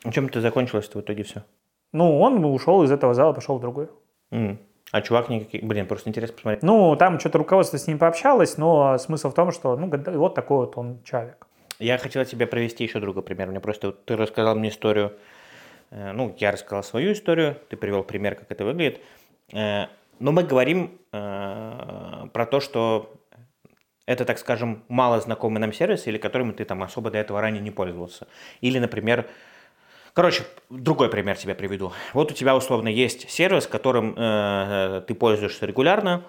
[0.04, 1.44] А чем это закончилось в итоге все?
[1.92, 3.88] Ну, он ушел из этого зала, пошел в другой.
[4.32, 4.58] М.
[4.92, 5.64] А чувак никаких...
[5.64, 6.64] Блин, просто интересно посмотреть.
[6.64, 10.58] Ну, там что-то руководство с ним пообщалось, но смысл в том, что, ну, вот такой
[10.58, 11.48] вот он человек.
[11.80, 13.48] Я хотел тебе провести еще другой пример.
[13.48, 15.14] Мне просто ты рассказал мне историю,
[15.94, 19.02] ну, я рассказал свою историю, ты привел пример, как это выглядит.
[19.54, 19.86] Э,
[20.20, 23.14] но мы говорим э, про то, что
[24.06, 27.62] это, так скажем, мало знакомый нам сервис, или которым ты там особо до этого ранее
[27.62, 28.28] не пользовался.
[28.62, 29.28] Или, например,
[30.16, 31.92] Короче, другой пример тебе приведу.
[32.14, 36.24] Вот у тебя условно есть сервис, которым э, ты пользуешься регулярно,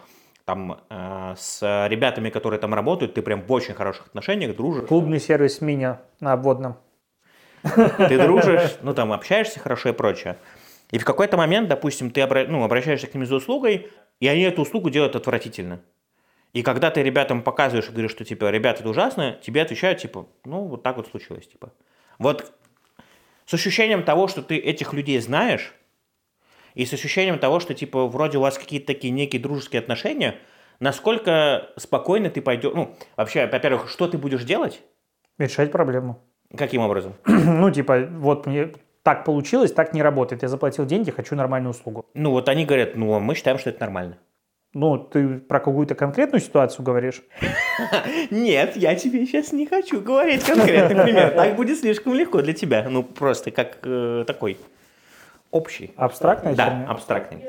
[0.47, 4.89] там э, с ребятами, которые там работают, ты прям в очень хороших отношениях, дружишь.
[4.89, 6.77] Клубный сервис мини на обводном.
[7.65, 10.39] Ты дружишь, ну там общаешься хорошо и прочее.
[10.91, 14.43] И в какой-то момент, допустим, ты обра- ну, обращаешься к ним за услугой, и они
[14.43, 15.81] эту услугу делают отвратительно.
[16.53, 20.29] И когда ты ребятам показываешь и говоришь, что типа, ребята, это ужасно, тебе отвечают, типа,
[20.45, 21.73] ну, вот так вот случилось, типа.
[22.19, 22.53] Вот
[23.47, 25.75] с ощущением того, что ты этих людей знаешь,
[26.75, 30.39] и с ощущением того, что, типа, вроде у вас какие-то такие некие дружеские отношения,
[30.81, 34.83] насколько спокойно ты пойдешь, ну, вообще, во-первых, что ты будешь делать?
[35.39, 36.23] Решать проблему.
[36.57, 37.15] Каким образом?
[37.27, 40.43] ну, типа, вот мне так получилось, так не работает.
[40.43, 42.07] Я заплатил деньги, хочу нормальную услугу.
[42.15, 44.19] Ну, вот они говорят, ну, мы считаем, что это нормально.
[44.73, 47.23] Ну, ты про какую-то конкретную ситуацию говоришь?
[48.31, 51.31] Нет, я тебе сейчас не хочу говорить конкретный пример.
[51.31, 52.89] Так будет слишком легко для тебя.
[52.91, 54.59] Ну, просто как э, такой
[55.53, 55.93] общий.
[55.97, 56.55] Абстрактный?
[56.55, 57.45] Да, абстрактный.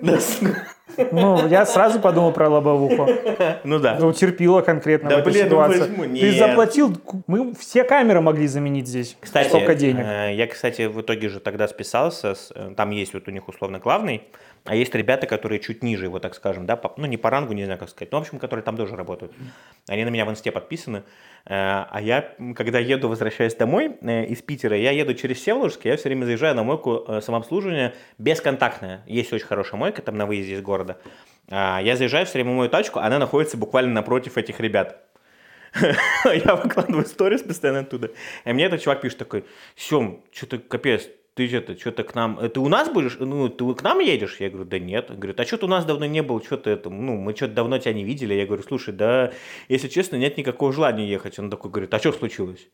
[1.12, 3.06] Ну, я сразу подумал про лобовуху.
[3.64, 3.96] Ну да.
[4.00, 5.78] Ну, терпила конкретно Да, в этой блин, ну ситуации.
[5.80, 6.02] возьму.
[6.04, 6.34] Ты Нет.
[6.38, 6.96] заплатил,
[7.26, 9.16] мы все камеры могли заменить здесь.
[9.20, 10.04] Кстати, Столько денег.
[10.04, 13.48] э, я, кстати, в итоге же тогда списался, с- э, там есть вот у них
[13.48, 14.22] условно главный,
[14.68, 17.54] а есть ребята, которые чуть ниже его, так скажем, да, по- ну не по рангу,
[17.54, 19.32] не знаю как сказать, ну, в общем, которые там тоже работают.
[19.86, 21.04] Они на меня в инсте подписаны,
[21.50, 25.96] Э, а я, когда еду, возвращаюсь домой э, из Питера, я еду через Всеволожск, я
[25.96, 29.02] все время заезжаю на мойку э, самообслуживания бесконтактная.
[29.06, 30.98] Есть очень хорошая мойка там на выезде из города.
[31.50, 35.02] А, Я заезжаю, все время мою тачку, она находится буквально напротив этих ребят.
[36.24, 38.10] Я выкладываю сторис постоянно оттуда.
[38.44, 42.48] И мне этот чувак пишет такой, Сем, что-то капец, ты что-то, что-то к нам, э,
[42.48, 44.38] ты у нас будешь, ну, ты к нам едешь?
[44.40, 45.08] Я говорю, да нет.
[45.08, 47.78] Он говорит, а что-то у нас давно не было, что-то это, ну, мы что-то давно
[47.78, 48.34] тебя не видели.
[48.34, 49.32] Я говорю, слушай, да,
[49.68, 51.38] если честно, нет никакого желания ехать.
[51.38, 52.68] Он такой говорит, а что случилось?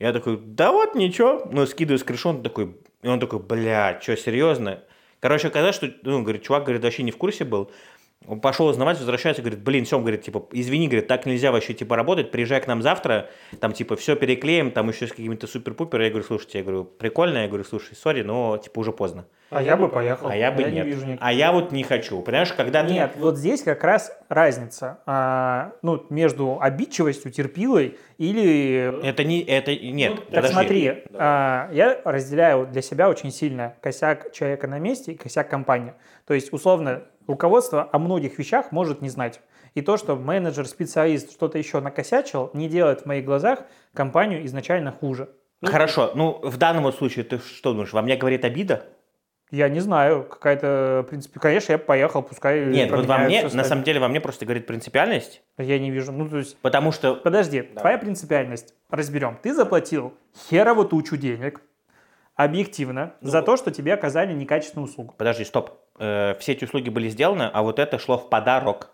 [0.00, 4.16] Я такой, да вот ничего, ну, скидываю скриншот, он такой, и он такой, бля, что,
[4.16, 4.82] серьезно?
[5.20, 7.70] Короче, оказалось, что, ну, говорит, чувак, говорит, вообще не в курсе был.
[8.26, 11.96] Он пошел узнавать, возвращается, говорит, блин, Сем, говорит, типа, извини, говорит, так нельзя вообще, типа,
[11.96, 13.30] работать, приезжай к нам завтра,
[13.60, 16.02] там, типа, все переклеим, там еще с какими-то супер-пупер.
[16.02, 19.24] Я говорю, слушайте, я говорю, прикольно, я говорю, слушай, сори, но, типа, уже поздно.
[19.48, 20.28] А я бы поехал.
[20.28, 20.86] А я бы не нет.
[20.86, 24.12] вижу никаких- а я вот не хочу, понимаешь, когда ты- Нет, вот здесь как раз
[24.28, 29.02] разница а, ну, между обидчивостью, терпилой или...
[29.02, 30.52] Это не, это, нет, Так подожди.
[30.52, 35.94] смотри, а, я разделяю для себя очень сильно косяк человека на месте и косяк компании.
[36.26, 39.40] То есть, условно, руководство о многих вещах может не знать.
[39.74, 43.60] И то, что менеджер, специалист что-то еще накосячил, не делает в моих глазах
[43.94, 45.30] компанию изначально хуже.
[45.62, 48.86] Хорошо, ну, в данном случае ты что думаешь, во мне говорит обида?
[49.50, 53.64] Я не знаю, какая-то, в принципе, конечно, я поехал, пускай Нет, вот во мне, на
[53.64, 56.12] самом деле, во мне просто говорит принципиальность, Я не вижу.
[56.12, 59.38] Ну, то есть, потому что подожди, твоя принципиальность, разберем.
[59.42, 60.14] Ты заплатил
[60.48, 61.62] херово тучу денег,
[62.36, 65.14] объективно, Ну за то, что тебе оказали некачественную услугу.
[65.18, 65.72] Подожди, стоп.
[66.00, 68.90] Э, все эти услуги были сделаны, а вот это шло в подарок.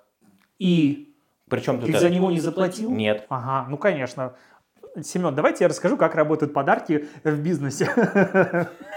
[0.58, 1.14] И
[1.48, 2.90] Причем тут ты это- за него не заплатил?
[2.90, 3.26] Нет.
[3.28, 4.34] Ага, ну конечно.
[5.02, 7.84] Семен, давайте я расскажу, как работают подарки в бизнесе.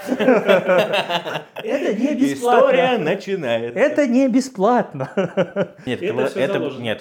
[0.07, 2.97] Это не История бесплатно.
[2.99, 3.79] начинается.
[3.79, 5.09] Это не бесплатно.
[5.85, 6.01] Нет,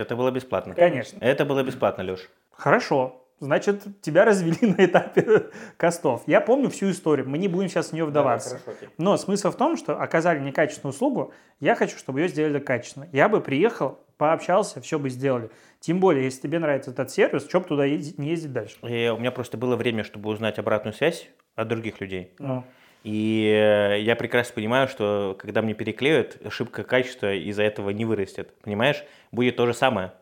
[0.00, 0.74] это было бесплатно.
[0.74, 1.18] Конечно.
[1.20, 2.28] Это было бесплатно, Леш.
[2.52, 3.24] Хорошо.
[3.40, 6.22] Значит, тебя развели на этапе костов.
[6.26, 8.60] Я помню всю историю, мы не будем сейчас в нее вдаваться.
[8.96, 13.08] Но смысл в том, что оказали некачественную услугу, я хочу, чтобы ее сделали качественно.
[13.12, 15.50] Я бы приехал, пообщался, все бы сделали.
[15.80, 18.76] Тем более, если тебе нравится этот сервис, что бы туда ездить, не ездить дальше?
[18.82, 22.32] И у меня просто было время, чтобы узнать обратную связь от других людей.
[22.38, 22.64] Ну,
[23.04, 28.52] И я прекрасно понимаю, что когда мне переклеют, ошибка качества из-за этого не вырастет.
[28.62, 29.04] Понимаешь?
[29.30, 30.12] Будет то же самое.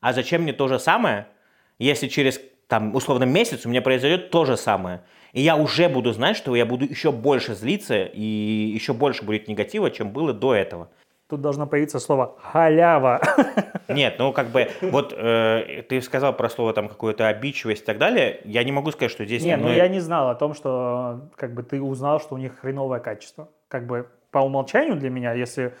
[0.00, 1.26] А зачем мне то же самое,
[1.78, 5.00] если через, там, условно, месяц у меня произойдет то же самое?
[5.32, 9.48] И я уже буду знать, что я буду еще больше злиться и еще больше будет
[9.48, 10.88] негатива, чем было до этого.
[11.28, 13.20] тут должно появиться слово «халява».
[13.88, 17.98] Нет, ну как бы, вот э, ты сказал про слово там какую-то обидчивость и так
[17.98, 18.40] далее.
[18.44, 19.42] Я не могу сказать, что здесь...
[19.42, 22.58] Не, ну я не знал о том, что как бы ты узнал, что у них
[22.60, 23.48] хреновое качество.
[23.68, 25.74] Как бы по умолчанию для меня, если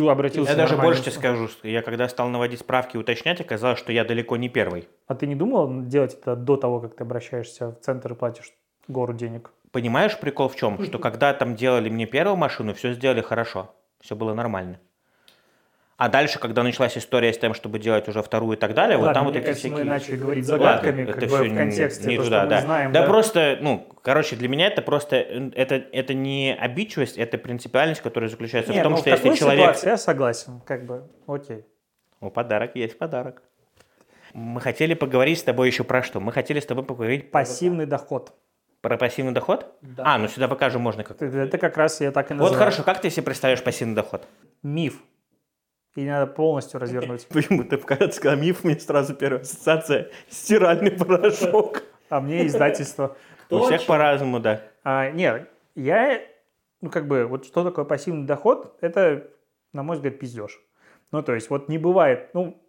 [0.00, 0.52] ты обратился...
[0.52, 3.92] Я даже больше тебе скажу, что я когда стал наводить справки и уточнять, оказалось, что
[3.92, 4.88] я далеко не первый.
[5.06, 8.52] А ты не думал делать это до того, как ты обращаешься в центр и платишь
[8.88, 9.50] гору денег?
[9.72, 10.82] Понимаешь, прикол в чем?
[10.84, 13.74] Что когда там делали мне первую машину, все сделали хорошо.
[14.00, 14.78] Все было нормально.
[15.96, 19.06] А дальше, когда началась история с тем, чтобы делать уже вторую и так далее, вот
[19.06, 19.90] Ладно, там вот эти кажется, мы всякие...
[19.90, 22.50] начали говорить Ладно, загадками, как это бы всё в контексте, не то, туда, что мы
[22.50, 22.60] да.
[22.60, 22.92] знаем.
[22.92, 28.28] да, просто, ну, короче, для меня это просто, это, это не обидчивость, это принципиальность, которая
[28.28, 29.62] заключается Не, в том, ну, что в если человек...
[29.62, 31.64] ситуации я согласен, как бы, окей.
[32.20, 33.42] О, подарок есть подарок.
[34.34, 36.20] Мы хотели поговорить с тобой еще про что?
[36.20, 38.34] Мы хотели с тобой поговорить Пассивный доход.
[38.82, 39.74] про пассивный доход?
[39.80, 40.02] Да.
[40.06, 41.22] А, ну сюда покажем можно как.
[41.22, 42.58] Это это как раз я так и Вот называю.
[42.58, 44.26] хорошо, как ты себе представляешь пассивный доход?
[44.62, 45.02] Миф.
[45.96, 47.26] И надо полностью развернуть.
[47.32, 47.78] Почему ты
[48.12, 51.82] сказал миф, мне сразу первая ассоциация стиральный порошок.
[52.10, 53.16] А мне издательство.
[53.50, 54.62] У всех по-разному, да.
[54.84, 56.20] А, нет, я,
[56.80, 59.28] ну как бы, вот что такое пассивный доход, это,
[59.72, 60.60] на мой взгляд, пиздеж.
[61.12, 62.62] Ну то есть вот не бывает, ну,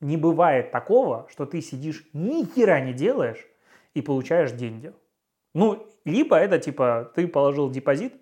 [0.00, 3.44] не бывает такого, что ты сидишь ни хера не делаешь
[3.94, 4.92] и получаешь деньги.
[5.54, 8.14] Ну, либо это типа ты положил депозит,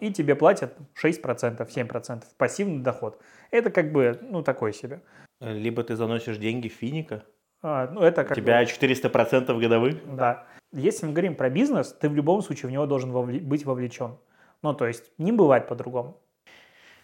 [0.00, 3.20] и тебе платят 6%, 7% пассивный доход.
[3.50, 5.00] Это как бы, ну, такой себе.
[5.40, 7.24] Либо ты заносишь деньги в финика,
[7.62, 9.96] А, ну, это у как бы- тебя 400% годовых.
[10.16, 10.46] Да.
[10.72, 14.16] Если мы говорим про бизнес, ты в любом случае в него должен вовле- быть вовлечен.
[14.62, 16.20] Ну, то есть не бывает по-другому.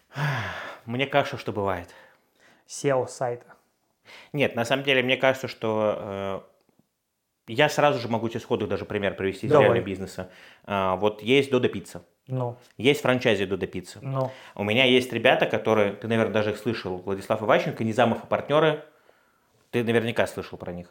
[0.85, 1.89] Мне кажется, что бывает.
[2.67, 3.45] SEO сайта.
[4.33, 6.43] Нет, на самом деле, мне кажется, что
[7.47, 10.29] э, я сразу же могу тебе сходу даже пример привести из реального бизнеса.
[10.63, 12.03] А, вот есть Додо Пицца.
[12.27, 13.99] Ну, Есть франчайзи Додо Пицца.
[14.01, 14.31] ну.
[14.55, 18.83] У меня есть ребята, которые, ты, наверное, даже их слышал, Владислав Иващенко, Низамов и партнеры,
[19.71, 20.87] ты наверняка слышал про них.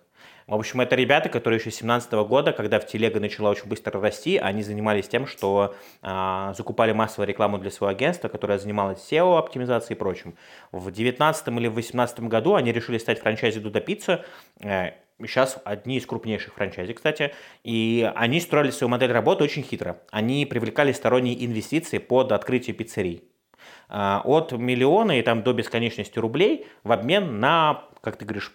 [0.46, 3.98] В общем, это ребята, которые еще с 2017 года, когда в телега начала очень быстро
[3.98, 9.38] расти, они занимались тем, что а, закупали массовую рекламу для своего агентства, которое занималось SEO,
[9.38, 10.36] оптимизацией и прочим.
[10.70, 14.22] В 2019 или в 2018 году они решили стать франчайзи Дуда Пицца.
[14.60, 14.90] Э,
[15.26, 17.34] Сейчас одни из крупнейших франчайзи, кстати.
[17.62, 20.00] И они строили свою модель работы очень хитро.
[20.10, 23.24] Они привлекали сторонние инвестиции под открытие пиццерий
[23.88, 28.52] а, от миллиона и там до бесконечности рублей в обмен на, как ты говоришь,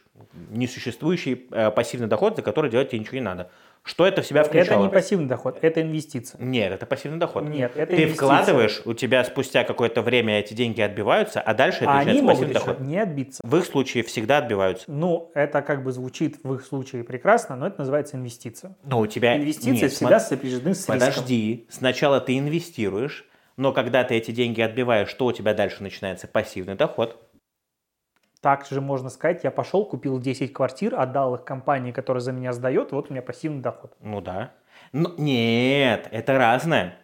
[0.49, 3.51] несуществующий э, пассивный доход, за который делать тебе ничего не надо.
[3.83, 4.83] Что это в себя Это включало?
[4.83, 6.39] не пассивный доход, это инвестиция.
[6.43, 7.43] Нет, это пассивный доход.
[7.45, 8.15] Нет, это Ты инвестиция.
[8.15, 12.23] вкладываешь, у тебя спустя какое-то время эти деньги отбиваются, а дальше это А они начинается
[12.23, 12.79] могут пассивный еще доход.
[12.87, 13.41] не отбиться.
[13.43, 14.85] В их случае всегда отбиваются.
[14.87, 18.75] Ну, это как бы звучит в их случае прекрасно, но это называется инвестиция.
[18.83, 19.37] Но у тебя...
[19.37, 20.95] Инвестиции Нет, всегда смо- сопряжены с риском.
[20.99, 23.25] Подожди, сначала ты инвестируешь,
[23.57, 26.27] но когда ты эти деньги отбиваешь, что у тебя дальше начинается?
[26.27, 27.17] Пассивный доход.
[28.41, 32.53] Так же можно сказать, я пошел, купил 10 квартир, отдал их компании, которая за меня
[32.53, 33.93] сдает, вот у меня пассивный доход.
[33.99, 34.53] Ну да.
[34.93, 36.95] Но нет, это разное.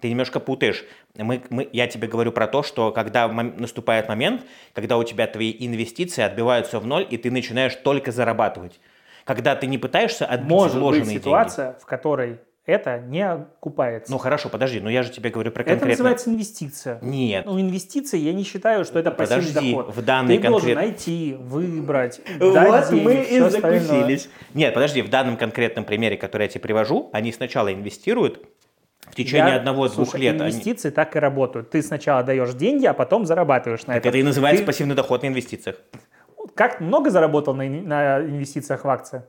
[0.00, 0.84] Ты немножко путаешь.
[1.16, 4.42] Мы, мы, я тебе говорю про то, что когда мом- наступает момент,
[4.74, 8.78] когда у тебя твои инвестиции отбиваются в ноль, и ты начинаешь только зарабатывать.
[9.24, 14.10] Когда ты не пытаешься отбить Может быть вложенные ситуация, в которой это не окупается.
[14.10, 15.90] Ну хорошо, подожди, но я же тебе говорю про это конкретно.
[15.92, 16.98] называется инвестиция.
[17.02, 17.44] Нет.
[17.46, 19.94] Ну, инвестиции я не считаю, что это пассивный Подожди, доход.
[19.94, 24.18] в данный Ты должен найти, выбрать, дать деньги, всё остальное.
[24.54, 28.42] Нет, подожди, в данном конкретном примере, который я тебе привожу, они сначала инвестируют
[29.10, 30.40] в течение Я- одного-двух лет.
[30.40, 31.68] они- Инвестиции так и работают.
[31.70, 34.08] Ты сначала даешь деньги, а потом зарабатываешь на Так этом.
[34.08, 35.76] это и называется Ты пассивный доход на инвестициях.
[36.54, 39.22] Как много заработал на, на инвестициях в акции?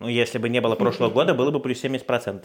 [0.00, 2.42] Ну, если бы не было прошлого года, было бы плюс 70%.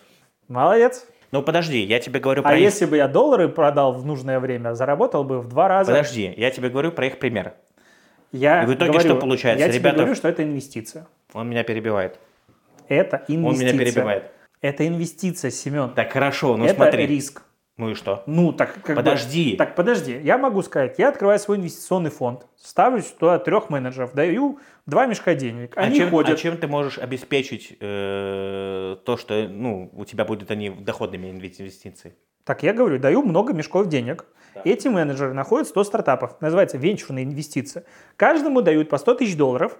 [0.47, 1.05] Молодец.
[1.31, 2.61] Ну, подожди, я тебе говорю про А их...
[2.61, 5.91] если бы я доллары продал в нужное время, заработал бы в два раза.
[5.91, 7.53] Подожди, я тебе говорю про их пример.
[8.31, 9.65] Я И в итоге говорю- что получается?
[9.65, 11.07] Я тебе Ребята- говорю, что это инвестиция.
[11.33, 12.19] Он меня перебивает.
[12.87, 13.45] Это инвестиция.
[13.45, 14.31] Он меня перебивает.
[14.61, 15.91] Это инвестиция, Семен.
[15.91, 17.05] Так, хорошо, ну это смотри.
[17.05, 17.43] риск.
[17.77, 18.23] Ну и что?
[18.25, 19.55] Ну, так как бы- Подожди.
[19.55, 20.19] так, подожди.
[20.23, 25.35] Я могу сказать, я открываю свой инвестиционный фонд, ставлю туда трех менеджеров, даю два мешка
[25.35, 25.73] денег.
[25.77, 26.33] А Они чем, ходят.
[26.33, 31.53] а чем ты можешь обеспечить э, то, что ну, у тебя будут они доходными инве-
[31.59, 32.15] инвестиции?
[32.43, 34.25] Так я говорю, даю много мешков денег.
[34.63, 36.41] Эти менеджеры находят 100 стартапов.
[36.41, 37.83] Называется венчурная инвестиция.
[38.15, 39.77] Каждому дают по 100 тысяч долларов.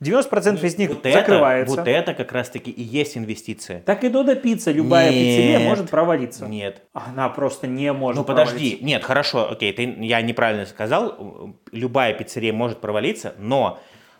[0.00, 1.76] 90% из них вот это, закрывается.
[1.76, 3.80] вот это как раз-таки и есть инвестиция.
[3.80, 5.14] Так и Додо Пицца, любая Нет.
[5.14, 6.46] пиццерия может провалиться.
[6.46, 6.82] Нет.
[6.92, 12.52] Она просто не может Ну подожди, нет, хорошо, окей, ты, я неправильно сказал, любая пиццерия
[12.52, 13.78] может провалиться, но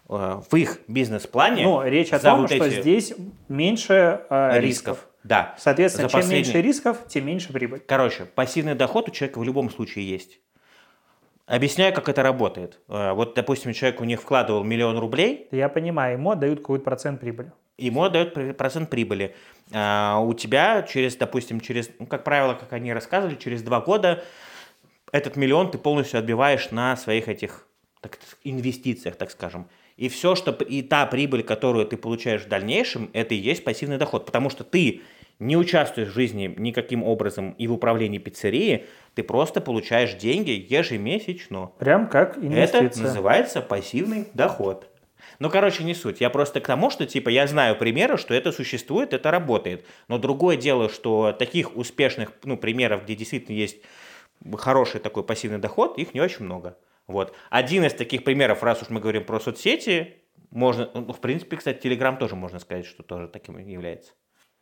[0.09, 3.13] э, в их бизнес-плане Но речь о том, вот что эти здесь
[3.49, 5.07] меньше э, рисков.
[5.25, 5.57] Да.
[5.59, 7.83] Соответственно, За чем последний- меньше рисков, тем меньше прибыль.
[7.87, 10.39] Короче, пассивный доход у человека в любом случае есть.
[11.47, 12.81] Объясняю, как это работает.
[12.89, 17.21] Э, Вот, допустим, человек у них вкладывал миллион рублей, Я понимаю, ему отдают какой-то процент
[17.21, 17.53] прибыли.
[17.79, 19.35] ему отдают процент прибыли.
[19.73, 24.25] А у тебя через, допустим, через, ну, как правило, как они рассказывали, через два года
[25.13, 27.67] этот миллион ты полностью отбиваешь на своих этих
[28.01, 29.69] так, инвестициях, так скажем.
[29.97, 33.99] И все, что и та прибыль, которую ты получаешь в дальнейшем, это и есть пассивный
[33.99, 35.01] доход, потому что ты
[35.39, 41.73] не участвуешь в жизни никаким образом и в управлении пиццерии, ты просто получаешь деньги ежемесячно.
[41.79, 43.05] Прям как Это инвестиция.
[43.05, 44.89] называется пассивный доход.
[45.39, 46.21] Ну, короче, не суть.
[46.21, 49.85] Я просто к тому, что, типа, я знаю примеры, что это существует, это работает.
[50.09, 53.79] Но другое дело, что таких успешных, ну, примеров, где действительно есть
[54.57, 56.79] хороший такой пассивный доход, их не очень много.
[57.07, 57.35] Вот.
[57.51, 60.15] Один из таких примеров, раз уж мы говорим про соцсети,
[60.51, 64.13] можно, ну, в принципе, кстати, Телеграм тоже можно сказать, что тоже таким является.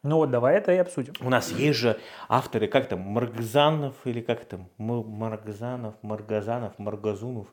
[0.04, 1.14] Ну вот давай это и обсудим.
[1.20, 1.98] У нас есть же
[2.28, 7.48] авторы, как там, Маргзанов или как там, Маргзанов, Маргазанов, Маргазунов.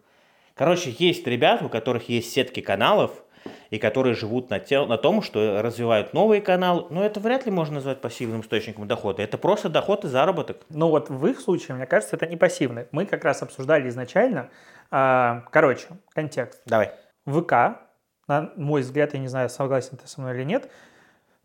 [0.53, 3.11] Короче, есть ребята, у которых есть сетки каналов,
[3.71, 6.85] и которые живут на, те- на том, что развивают новые каналы.
[6.91, 9.23] Но это вряд ли можно назвать пассивным источником дохода.
[9.23, 10.57] Это просто доход и заработок.
[10.69, 12.87] Ну вот в их случае, мне кажется, это не пассивный.
[12.91, 14.49] Мы как раз обсуждали изначально.
[14.91, 16.61] а, короче, контекст.
[16.65, 16.91] Давай.
[17.25, 17.51] ВК,
[18.27, 20.69] на мой взгляд, я не знаю, согласен ты со мной или нет,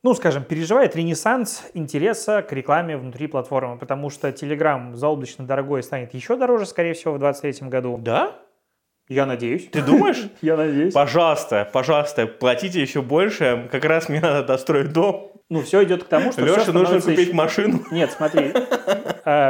[0.06, 6.14] ну, скажем, переживает ренессанс интереса к рекламе внутри платформы, потому что Telegram заоблачно дорогой станет
[6.14, 7.98] еще дороже, скорее всего, в 2023 году.
[7.98, 8.36] Да?
[9.08, 9.68] Я надеюсь.
[9.68, 10.30] Ты думаешь?
[10.42, 10.94] Я надеюсь.
[10.94, 13.68] Пожалуйста, пожалуйста, платите еще больше.
[13.72, 15.32] Как раз мне надо достроить дом.
[15.50, 17.80] Ну, все идет к тому, что Леша, нужно купить еще- машину.
[17.90, 18.52] Нет, смотри,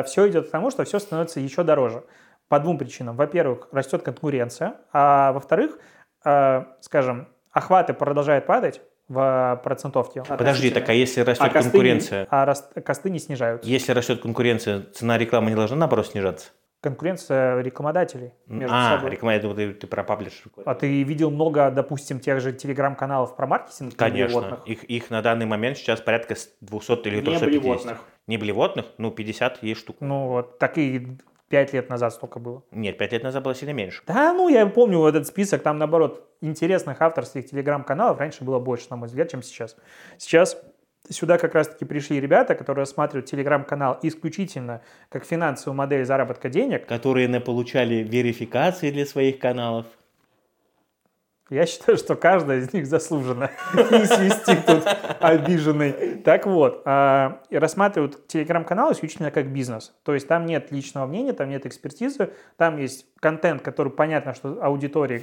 [0.07, 2.03] все идет к тому, что все становится еще дороже.
[2.49, 3.15] По двум причинам.
[3.15, 5.79] Во-первых, растет конкуренция, а во-вторых,
[6.25, 10.23] э, скажем, охваты продолжают падать в процентовке.
[10.25, 12.27] Подожди, так а если а растет косты, не- конкуренция?
[12.31, 13.69] а рас- косты не снижаются.
[13.69, 16.49] Если растет конкуренция, цена рекламы не должна, наоборот, снижаться?
[16.81, 19.11] Конкуренция рекламодателей между а, собой.
[19.11, 20.53] реклама, я думал, ты, ты про паблишер.
[20.65, 23.97] А ты видел много, допустим, тех же телеграм-каналов про маркетинг?
[23.97, 24.61] Конечно.
[24.67, 27.49] Их, их на данный момент сейчас порядка с 200 или Не 350.
[27.49, 27.99] блевотных.
[28.27, 28.87] Не блевотных?
[28.99, 29.97] Ну, 50 есть штук.
[30.01, 31.17] Ну вот, так и
[31.49, 32.63] пять лет назад столько было.
[32.71, 34.03] Нет, 5 лет назад было сильно меньше.
[34.07, 38.97] Да, ну я помню этот список, там наоборот интересных авторских телеграм-каналов раньше было больше, на
[38.97, 39.77] мой взгляд, чем сейчас.
[40.19, 40.61] Сейчас
[41.09, 46.87] сюда как раз-таки пришли ребята, которые рассматривают телеграм-канал исключительно как финансовую модель заработка денег.
[46.87, 49.87] Которые получали верификации для своих каналов.
[51.49, 53.51] Я считаю, что каждая из них заслужена.
[53.75, 54.85] Не свести тут
[55.21, 56.17] обиженный.
[56.25, 59.95] Так вот, а, рассматривают телеграм-канал исключительно как бизнес.
[60.03, 64.59] То есть там нет личного мнения, там нет экспертизы, там есть контент, который понятно, что
[64.61, 65.23] аудитории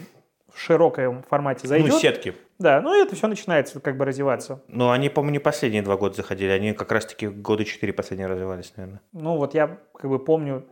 [0.53, 1.91] в широком формате зайдет.
[1.91, 2.35] Ну, сетки.
[2.59, 4.61] Да, ну и это все начинается как бы развиваться.
[4.67, 6.51] Но они, по-моему, не последние два года заходили.
[6.51, 9.01] Они как раз-таки года четыре последние развивались, наверное.
[9.11, 10.65] Ну вот я как бы помню,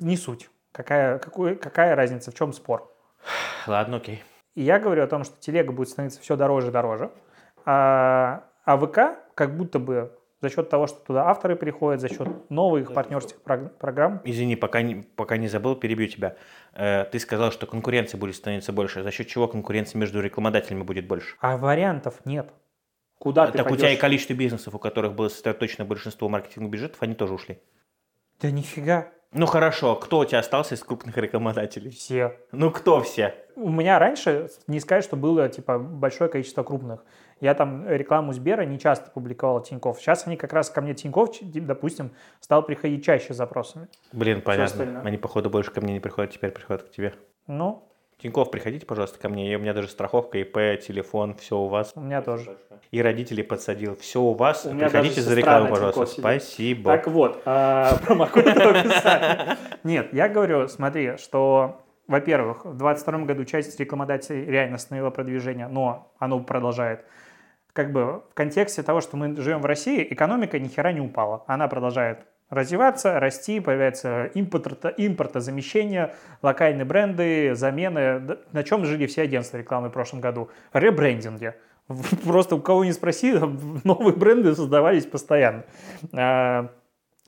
[0.00, 0.50] не суть.
[0.72, 2.92] Какая, какой, какая разница, в чем спор?
[3.66, 4.22] Ладно, окей.
[4.58, 7.12] И я говорю о том, что телега будет становиться все дороже и дороже.
[7.64, 12.50] А, а ВК как будто бы за счет того, что туда авторы приходят, за счет
[12.50, 14.20] новых партнерских прог- программ.
[14.24, 16.34] Извини, пока не, пока не забыл, перебью тебя.
[16.74, 19.04] Э, ты сказал, что конкуренция будет становиться больше.
[19.04, 21.36] За счет чего конкуренция между рекламодателями будет больше?
[21.40, 22.52] А вариантов нет.
[23.20, 23.82] Куда ты так у пойдешь?
[23.82, 27.60] тебя и количество бизнесов, у которых было сосредоточено большинство маркетинговых бюджетов, они тоже ушли.
[28.40, 29.06] Да нифига.
[29.32, 31.90] Ну хорошо, кто у тебя остался из крупных рекламодателей?
[31.90, 32.38] Все.
[32.50, 33.34] Ну кто все?
[33.56, 37.04] У меня раньше, не сказать, что было типа большое количество крупных.
[37.40, 40.00] Я там рекламу Сбера не часто публиковал Тиньков.
[40.00, 43.88] Сейчас они как раз ко мне Тиньков, допустим, стал приходить чаще с запросами.
[44.12, 45.02] Блин, понятно.
[45.04, 47.14] Они, походу, больше ко мне не приходят, теперь приходят к тебе.
[47.46, 47.86] Ну,
[48.18, 49.52] Тиньков, приходите, пожалуйста, ко мне.
[49.52, 51.92] И У меня даже страховка, ИП, телефон, все у вас.
[51.94, 52.58] у меня тоже.
[52.90, 53.96] И родителей подсадил.
[53.96, 54.66] Все у вас.
[54.66, 56.06] У меня Приходите даже за рекламу, пожалуйста.
[56.06, 56.20] сидит.
[56.20, 56.92] Спасибо.
[56.96, 58.44] Так вот, а, промокод.
[59.84, 66.12] Нет, я говорю, смотри, что, во-первых, в 2022 году часть рекламодателей реально остановила продвижение, но
[66.18, 67.04] оно продолжает.
[67.72, 71.44] Как бы в контексте того, что мы живем в России, экономика ни хера не упала.
[71.46, 78.38] Она продолжает развиваться, расти, появляется импорта, импортозамещение, локальные бренды, замены.
[78.52, 80.50] На чем жили все агентства рекламы в прошлом году?
[80.72, 81.56] Ребрендинге.
[82.24, 83.34] Просто у кого не спроси,
[83.84, 85.64] новые бренды создавались постоянно.
[86.12, 86.70] А,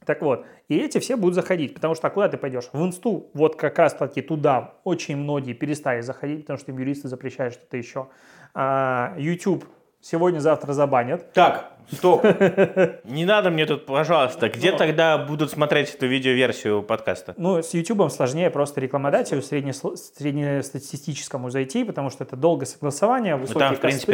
[0.05, 2.69] Так вот, и эти все будут заходить, потому что а куда ты пойдешь?
[2.73, 7.09] В инсту, вот как раз таки туда очень многие перестали заходить, потому что им юристы
[7.09, 8.09] запрещают что-то еще.
[8.55, 9.65] А, YouTube
[10.01, 11.33] сегодня-завтра забанят.
[11.33, 12.25] Так, стоп.
[13.05, 14.49] Не надо мне тут, пожалуйста.
[14.49, 17.35] Где тогда будут смотреть эту видеоверсию подкаста?
[17.37, 23.43] Ну, с YouTube сложнее просто рекламодателю среднесло- среднестатистическому зайти, потому что это долгое согласование, Ну,
[23.43, 24.13] высокие там, в принципе,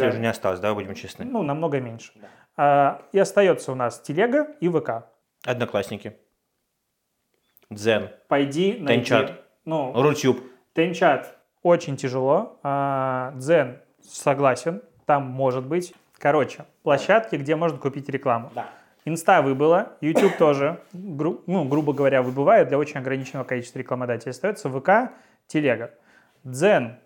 [0.00, 0.08] далее.
[0.08, 1.24] уже не осталось, да, будем честны.
[1.24, 2.12] Ну, намного меньше.
[2.56, 5.04] А, и остается у нас Телега и ВК.
[5.44, 6.16] Одноклассники.
[7.70, 8.10] Дзен.
[8.28, 9.02] Пойди найди.
[9.04, 9.44] Тенчат.
[9.64, 10.40] Ну, Рутюб.
[10.72, 12.58] Тенчат очень тяжело.
[12.62, 15.92] А, Дзен согласен, там может быть.
[16.18, 18.50] Короче, площадки, где можно купить рекламу.
[19.04, 24.30] Инста выбыла, YouTube тоже, гру- ну, грубо говоря, выбывает для очень ограниченного количества рекламодателей.
[24.30, 25.12] Остается ВК,
[25.46, 25.90] Телега.
[26.44, 26.98] Дзен,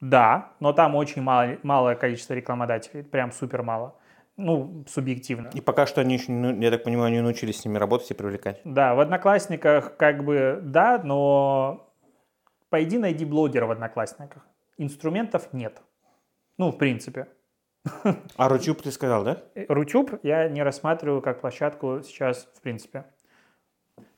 [0.00, 3.94] да, но там очень мало, малое количество рекламодателей, прям супер мало.
[4.36, 5.48] Ну, субъективно.
[5.54, 8.14] И пока что они еще, ну, я так понимаю, не научились с ними работать и
[8.14, 8.60] привлекать.
[8.64, 11.88] Да, в Одноклассниках как бы да, но
[12.68, 14.44] пойди найди блогера в Одноклассниках.
[14.76, 15.80] Инструментов нет.
[16.58, 17.28] Ну, в принципе.
[18.36, 19.42] А Рутюб ты сказал, да?
[19.54, 23.04] Э, Рутюб я не рассматриваю как площадку сейчас, в принципе.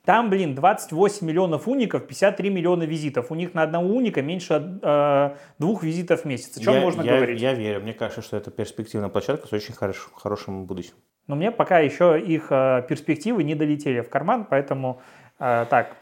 [0.05, 3.29] Там, блин, 28 миллионов уников, 53 миллиона визитов.
[3.29, 6.57] У них на одного уника меньше э, двух визитов в месяц.
[6.57, 7.41] О чем я, можно я- говорить?
[7.41, 7.81] Я верю.
[7.81, 10.93] Мне кажется, что это перспективная площадка с очень хорош- хорошим будущим.
[11.27, 15.01] Но мне пока еще их э, перспективы не долетели в карман, поэтому
[15.39, 15.97] э, так.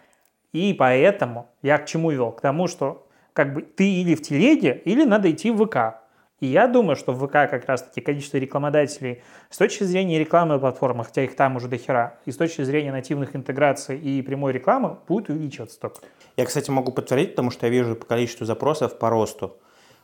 [0.54, 2.32] И поэтому я к чему вел?
[2.32, 6.05] К тому, что как бы ты или в телеге, или надо идти в ВК.
[6.42, 10.60] И я думаю, что в ВК как раз-таки количество рекламодателей с точки зрения рекламы на
[10.60, 14.52] платформах, хотя их там уже до хера, и с точки зрения нативных интеграций и прямой
[14.52, 16.02] рекламы будет увеличиваться только.
[16.36, 19.58] Я, кстати, могу подтвердить, потому что я вижу по количеству запросов по росту.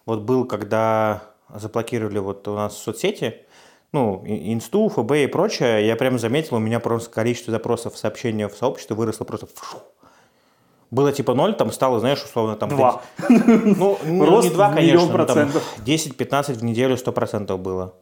[0.06, 1.24] Вот был, когда
[1.54, 3.46] заблокировали вот у нас соцсети,
[3.92, 8.56] ну, инсту, ФБ и прочее, я прям заметил, у меня просто количество запросов, сообщений в
[8.56, 9.48] сообществе выросло просто.
[10.92, 12.70] Было типа ноль, там стало, знаешь, условно там...
[12.70, 13.02] Два.
[13.28, 13.78] 30.
[13.78, 15.64] Ну, ну, не два, конечно, но там процентов.
[15.86, 17.94] 10-15 в неделю 100% было.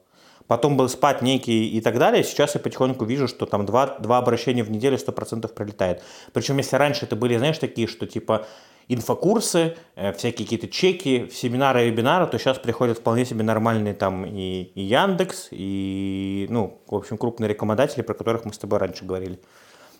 [0.47, 2.23] Потом был спад некий и так далее.
[2.23, 6.01] Сейчас я потихоньку вижу, что там два, два обращения в неделю 100% прилетает.
[6.33, 8.47] Причем, если раньше это были, знаешь, такие, что типа
[8.87, 14.63] инфокурсы, э, всякие какие-то чеки, семинары, вебинары, то сейчас приходят вполне себе нормальные там и,
[14.73, 19.39] и Яндекс, и, ну, в общем, крупные рекламодатели, про которых мы с тобой раньше говорили.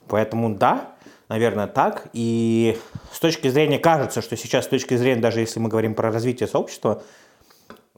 [0.07, 0.95] Поэтому да,
[1.29, 2.07] наверное, так.
[2.13, 2.77] И
[3.13, 6.47] с точки зрения, кажется, что сейчас, с точки зрения, даже если мы говорим про развитие
[6.47, 7.03] сообщества,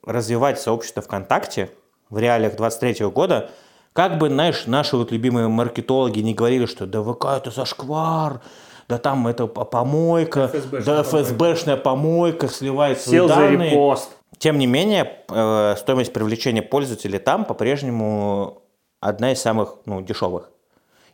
[0.05, 1.71] развивать сообщество ВКонтакте
[2.09, 3.49] в реалиях 23 года,
[3.93, 8.41] как бы, знаешь, наши вот любимые маркетологи не говорили, что да ВК это зашквар,
[8.87, 11.23] да там это по- помойка, ФСБшная да помойка.
[11.23, 13.71] ФСБшная помойка, сливает свои Сел за данные.
[13.71, 14.11] репост.
[14.37, 18.61] Тем не менее, э, стоимость привлечения пользователей там по-прежнему
[18.99, 20.49] одна из самых ну, дешевых,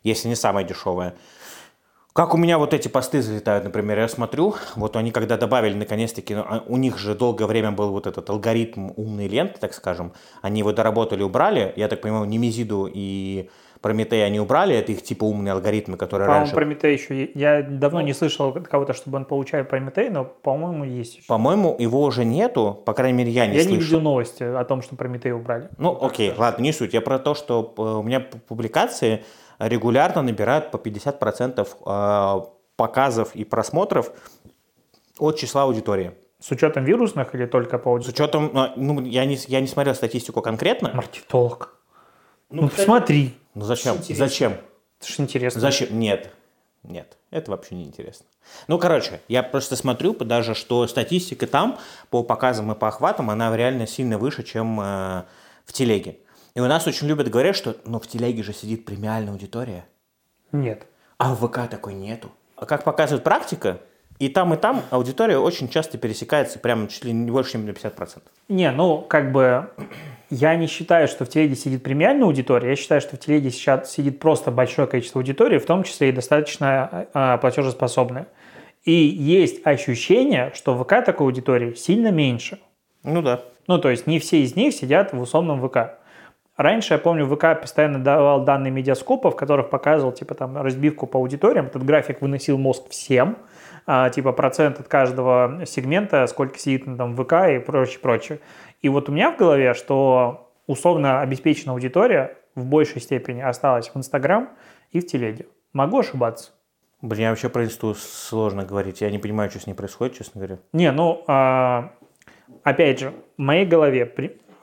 [0.02, 1.14] если не самая дешевая.
[2.12, 6.34] Как у меня вот эти посты залетают, например, я смотрю, вот они когда добавили наконец-таки,
[6.34, 10.12] ну, а у них же долгое время был вот этот алгоритм умной ленты, так скажем,
[10.42, 13.48] они его доработали, убрали, я так понимаю, Немезиду и
[13.80, 16.54] Прометей они убрали, это их типа умные алгоритмы, которые По-моему, раньше...
[16.56, 17.30] Прометей еще...
[17.34, 21.26] Я давно не слышал от кого-то, чтобы он получал Прометей, но, по-моему, есть еще.
[21.28, 23.76] По-моему, его уже нету, по крайней мере, я не Я слышал.
[23.76, 25.68] не видел новости о том, что Прометей убрали.
[25.78, 26.92] Ну, окей, ладно, не суть.
[26.94, 29.22] Я про то, что э, у меня публикации
[29.58, 32.46] регулярно набирают по 50% э,
[32.76, 34.10] показов и просмотров
[35.18, 36.12] от числа аудитории.
[36.40, 38.14] С учетом вирусных или только по С аудитории?
[38.14, 40.92] учетом, э, ну, я не, с- я не смотрел статистику конкретно.
[40.94, 41.74] Маркетолог.
[42.50, 43.34] Ну, кстати, посмотри.
[43.54, 43.96] Ну, зачем?
[43.96, 44.26] Интересно.
[44.26, 44.52] Зачем?
[45.00, 45.60] Это ж интересно.
[45.60, 45.98] Зачем?
[45.98, 46.30] Нет.
[46.84, 48.24] Нет, это вообще не интересно.
[48.68, 51.76] Ну, короче, я просто смотрю даже, что статистика там
[52.08, 55.24] по показам и по охватам, она реально сильно выше, чем э,
[55.66, 56.18] в телеге.
[56.54, 59.84] И у нас очень любят говорить, что ну, в телеге же сидит премиальная аудитория,
[60.52, 60.86] Нет.
[61.18, 62.30] а в ВК такой нету.
[62.56, 63.80] А как показывает практика,
[64.18, 67.70] и там, и там аудитория очень часто пересекается прямо чуть ли не больше, чем на
[67.70, 68.22] 50%.
[68.48, 69.70] Не, ну, как бы,
[70.30, 72.70] я не считаю, что в телеге сидит премиальная аудитория.
[72.70, 76.12] Я считаю, что в телеге сейчас сидит просто большое количество аудитории, в том числе и
[76.12, 78.26] достаточно э, платежеспособная.
[78.84, 82.58] И есть ощущение, что в ВК такой аудитории сильно меньше.
[83.04, 83.42] Ну да.
[83.68, 85.97] Ну, то есть не все из них сидят в условном ВК.
[86.58, 91.18] Раньше, я помню, ВК постоянно давал данные медиаскопа, в которых показывал, типа, там, разбивку по
[91.18, 91.66] аудиториям.
[91.66, 93.38] Этот график выносил мозг всем.
[93.86, 98.40] А, типа, процент от каждого сегмента, сколько сидит ну, там ВК и прочее, прочее.
[98.82, 103.96] И вот у меня в голове, что условно обеспеченная аудитория в большей степени осталась в
[103.96, 104.50] Инстаграм
[104.90, 105.46] и в телеге.
[105.72, 106.50] Могу ошибаться.
[107.00, 109.00] Блин, я вообще про инсту сложно говорить.
[109.00, 110.58] Я не понимаю, что с ней происходит, честно говоря.
[110.72, 111.92] Не, ну, а,
[112.64, 114.12] опять же, в моей голове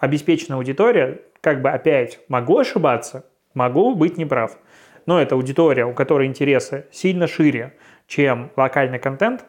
[0.01, 3.23] обеспеченная аудитория, как бы опять могу ошибаться,
[3.53, 4.57] могу быть неправ.
[5.05, 7.73] Но это аудитория, у которой интересы сильно шире,
[8.07, 9.45] чем локальный контент.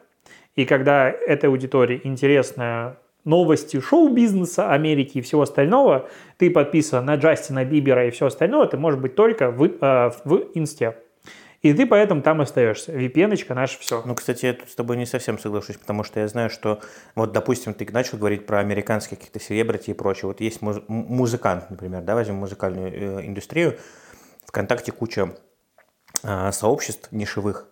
[0.55, 7.65] И когда этой аудитории интересны новости шоу-бизнеса, Америки и всего остального, ты подписан на Джастина
[7.65, 10.97] Бибера и все остальное, это может быть только в, э, в инсте.
[11.61, 12.91] И ты поэтому там остаешься.
[12.91, 14.03] VPN-очка наше все.
[14.05, 16.81] Ну, кстати, я тут с тобой не совсем соглашусь, потому что я знаю, что,
[17.15, 20.27] вот, допустим, ты начал говорить про американских каких-то селебрити и прочее.
[20.27, 23.77] Вот есть муз- музыкант, например, да, возьмем музыкальную э, индустрию.
[24.45, 25.35] ВКонтакте куча
[26.23, 27.67] а, сообществ нишевых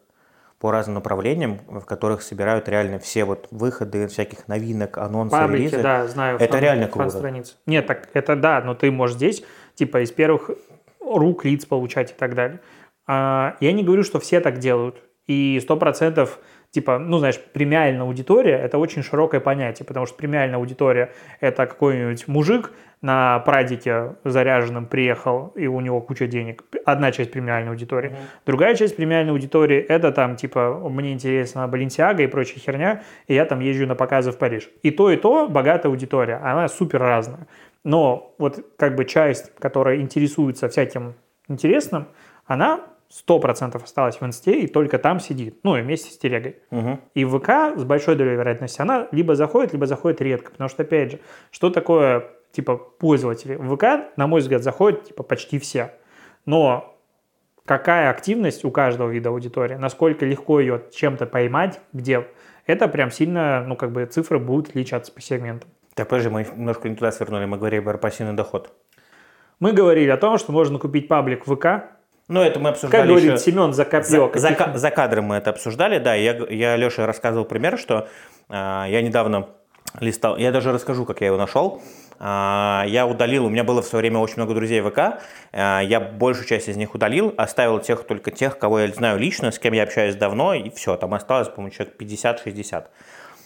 [0.60, 5.82] по разным направлениям, в которых собирают реально все вот выходы всяких новинок, анонсы, Паблики, релизы.
[5.82, 6.38] да, знаю.
[6.40, 7.10] Это фан- реально круто.
[7.12, 7.56] фан-страницы.
[7.66, 9.44] Нет, так это да, но ты можешь здесь,
[9.76, 10.50] типа, из первых
[11.00, 12.60] рук лиц получать и так далее.
[13.08, 15.02] А, я не говорю, что все так делают.
[15.28, 16.40] И сто процентов,
[16.70, 22.28] типа, ну, знаешь, премиальная аудитория– это очень широкое понятие, потому что премиальная аудитория– это какой-нибудь
[22.28, 26.64] мужик на прадике заряженном приехал, и у него куча денег.
[26.86, 28.16] Одна часть премиальной аудитории.
[28.46, 33.46] Другая часть премиальной аудитории– это там, типа, мне интересна Баленсиага и прочая херня, и я
[33.46, 34.70] там езжу на показы в Париж.
[34.84, 37.48] И то, и то богатая аудитория, она супер разная.
[37.84, 41.16] Но вот как бы часть, которая интересуется всяким
[41.48, 42.08] интересным,
[42.46, 42.82] она
[43.12, 46.58] 100% осталась в инсте и только там сидит, ну и вместе с телегой.
[46.72, 47.00] Мгм.
[47.14, 50.52] И в ВК с большой долей вероятности она либо заходит, либо заходит редко.
[50.52, 51.20] Потому что, опять же,
[51.52, 53.56] что такое, типа, пользователи?
[53.56, 55.94] В ВК, на мой взгляд, заходят, типа, почти все.
[56.46, 56.98] Но
[57.66, 62.28] какая активность у каждого вида аудитории, насколько легко ее чем-то поймать, где,
[62.66, 65.70] это прям сильно, ну, как бы цифры будут отличаться по сегментам.
[65.94, 68.74] Так, подожди, мы немножко не туда свернули, мы говорили про пассивный доход.
[69.60, 71.95] Мы говорили о том, что можно купить паблик ВК.
[72.28, 73.38] Ну, это мы обсуждали Как говорит еще...
[73.38, 73.74] Семен.
[73.74, 76.16] За, за ка- за кадром мы это обсуждали, да.
[76.16, 78.08] Я, я Леше рассказывал пример, что
[78.50, 79.50] а, я недавно
[80.00, 81.82] листал, я даже расскажу, как я его нашел.
[82.18, 85.22] А, я удалил, у меня было в свое время очень много друзей в ВК,
[85.52, 89.52] а, я большую часть из них удалил, оставил тех только тех, кого я знаю лично,
[89.52, 92.86] с кем я общаюсь давно, и все, там осталось, по-моему, человек 50-60.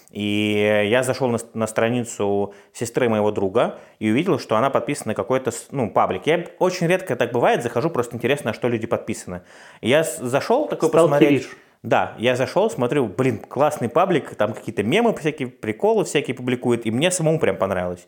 [0.09, 5.15] И я зашел на, на страницу сестры моего друга и увидел, что она подписана на
[5.15, 6.25] какой-то ну, паблик.
[6.25, 9.41] Я очень редко так бывает, захожу, просто интересно, на что люди подписаны.
[9.81, 11.43] И я зашел такой посмотреть.
[11.43, 11.65] Сталкеришь.
[11.81, 16.91] Да, я зашел, смотрю, блин, классный паблик, там какие-то мемы всякие, приколы всякие публикует, и
[16.91, 18.05] мне самому прям понравилось.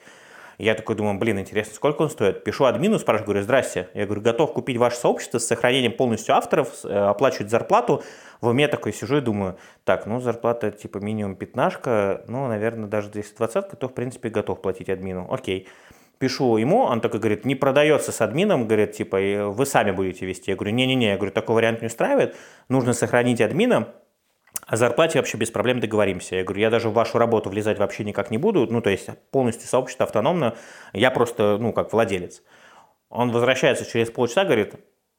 [0.61, 2.43] Я такой думаю, блин, интересно, сколько он стоит?
[2.43, 3.89] Пишу админу, спрашиваю, говорю, здрасте.
[3.95, 8.03] Я говорю, готов купить ваше сообщество с сохранением полностью авторов, э, оплачивать зарплату.
[8.41, 13.09] В уме такой сижу и думаю, так, ну зарплата типа минимум пятнашка, ну, наверное, даже
[13.15, 15.27] если двадцатка, то в принципе готов платить админу.
[15.31, 15.67] Окей.
[16.19, 20.51] Пишу ему, он такой говорит, не продается с админом, говорит, типа, вы сами будете вести.
[20.51, 22.35] Я говорю, не-не-не, я говорю, такой вариант не устраивает,
[22.69, 23.87] нужно сохранить админа,
[24.71, 26.37] о зарплате вообще без проблем договоримся.
[26.37, 29.09] Я говорю, я даже в вашу работу влезать вообще никак не буду, ну, то есть
[29.29, 30.55] полностью сообщество автономно,
[30.93, 32.41] я просто, ну, как владелец.
[33.09, 34.75] Он возвращается через полчаса, говорит,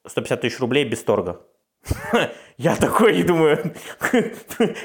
[0.06, 1.42] 150 тысяч рублей без торга.
[2.58, 3.58] Я такой и думаю...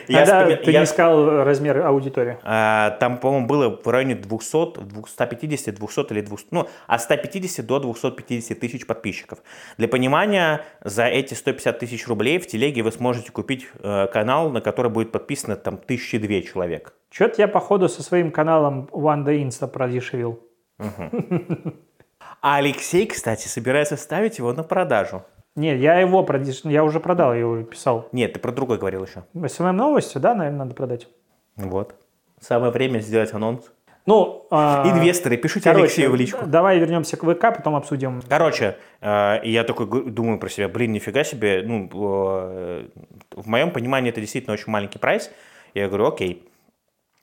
[0.07, 2.37] я вспоми- ты я- не сказал размер аудитории.
[2.43, 7.79] а, Там, по-моему, было в районе 200, 150, 200 или 200, ну, от 150 до
[7.79, 9.39] 250 тысяч подписчиков.
[9.77, 14.61] Для понимания, за эти 150 тысяч рублей в телеге вы сможете купить э, канал, на
[14.61, 16.93] который будет подписано там 1002 человек.
[17.11, 20.39] Что-то я, походу, со своим каналом One Day Insta продешевил.
[20.79, 25.23] А Алексей, кстати, собирается ставить его на продажу.
[25.57, 26.61] Не, я его продеш...
[26.65, 28.07] я уже продал, я его писал.
[28.11, 29.23] Нет, ты про другой говорил еще.
[29.33, 31.07] СММ новостью, да, наверное, надо продать.
[31.55, 31.95] Вот.
[32.39, 33.71] Самое время сделать анонс.
[34.05, 36.45] Ну, а, Инвесторы, пишите короче, Алексею в личку.
[36.45, 38.21] Давай вернемся к ВК, потом обсудим.
[38.29, 42.87] Короче, э, я такой думаю про себя, блин, нифига себе, ну, э,
[43.35, 45.31] в моем понимании это действительно очень маленький прайс.
[45.73, 46.47] Я говорю, окей.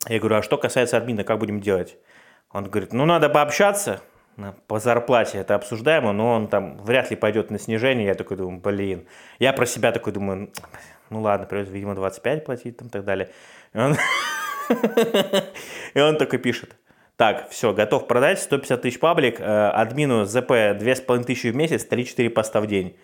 [0.09, 1.97] Я говорю, а что касается админа, как будем делать?
[2.51, 4.01] Он говорит, ну, надо пообщаться,
[4.67, 8.07] по зарплате это обсуждаемо, но он там вряд ли пойдет на снижение.
[8.07, 9.05] Я такой думаю, блин.
[9.39, 10.51] Я про себя такой думаю,
[11.09, 13.29] ну ладно, придется, видимо, 25 платить там и так далее.
[13.73, 13.95] И он,
[15.93, 16.75] и он такой пишет,
[17.17, 22.59] так, все, готов продать, 150 тысяч паблик, э, админу ЗП 2500 в месяц, 3-4 поста
[22.59, 22.97] в день.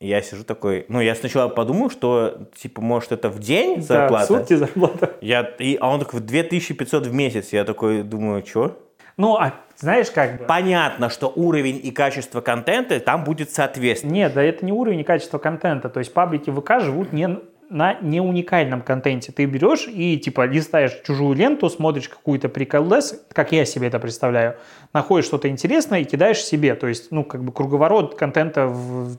[0.00, 4.28] Я сижу такой, ну, я сначала подумал, что, типа, может, это в день зарплата?
[4.28, 5.14] Да, в сутки зарплата.
[5.22, 7.54] Я, и, а он такой, 2500 в месяц.
[7.54, 8.78] Я такой думаю, что?
[9.16, 10.44] Ну, а знаешь как бы?
[10.44, 14.14] Понятно, что уровень и качество контента там будет соответствовать.
[14.14, 15.88] Нет, да это не уровень и качество контента.
[15.88, 17.38] То есть паблики ВК живут не
[17.70, 19.32] на не уникальном контенте.
[19.32, 24.56] Ты берешь и типа листаешь чужую ленту, смотришь какую-то приколес, как я себе это представляю,
[24.92, 26.74] находишь что-то интересное и кидаешь себе.
[26.74, 29.16] То есть, ну, как бы круговорот контента в,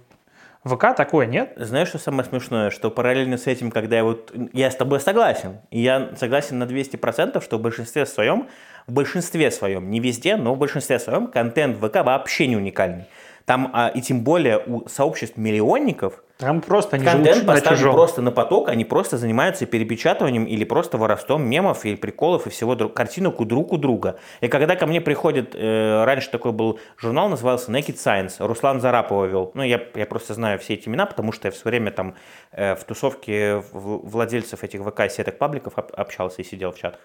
[0.65, 1.53] ВК такое нет?
[1.57, 2.71] Знаешь, что самое смешное?
[2.71, 4.33] Что параллельно с этим, когда я вот...
[4.51, 5.59] Я с тобой согласен.
[5.69, 8.47] И я согласен на 200%, что в большинстве своем,
[8.87, 13.05] в большинстве своем, не везде, но в большинстве своем, контент ВК вообще не уникальный.
[13.45, 17.77] Там, а, и тем более у сообществ миллионников, Там просто они живут контент на поставлен
[17.77, 17.93] чужом.
[17.93, 22.73] просто на поток, они просто занимаются перепечатыванием или просто воровством мемов или приколов и всего
[22.73, 24.17] друг, картинок у друг у друга.
[24.41, 29.25] И когда ко мне приходит, э, раньше такой был журнал, назывался Naked Science, Руслан Зарапова
[29.25, 29.51] вел.
[29.53, 32.15] Ну, я, я просто знаю все эти имена, потому что я все время там
[32.51, 36.99] э, в тусовке владельцев этих ВК сеток пабликов об- общался и сидел в чатах.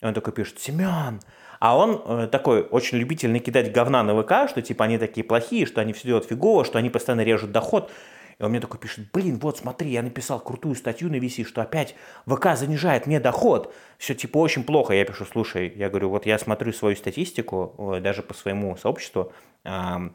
[0.00, 1.20] И он такой пишет, Семен,
[1.58, 5.66] а он э, такой очень любитель кидать говна на ВК, что типа они такие плохие,
[5.66, 7.90] что они все делают фигово, что они постоянно режут доход.
[8.38, 11.62] И он мне такой пишет, блин, вот смотри, я написал крутую статью на VC, что
[11.62, 11.94] опять
[12.26, 13.74] ВК занижает мне доход.
[13.96, 14.92] Все типа очень плохо.
[14.92, 19.32] Я пишу, слушай, я говорю, вот я смотрю свою статистику, э, даже по своему сообществу,
[19.64, 20.14] ам,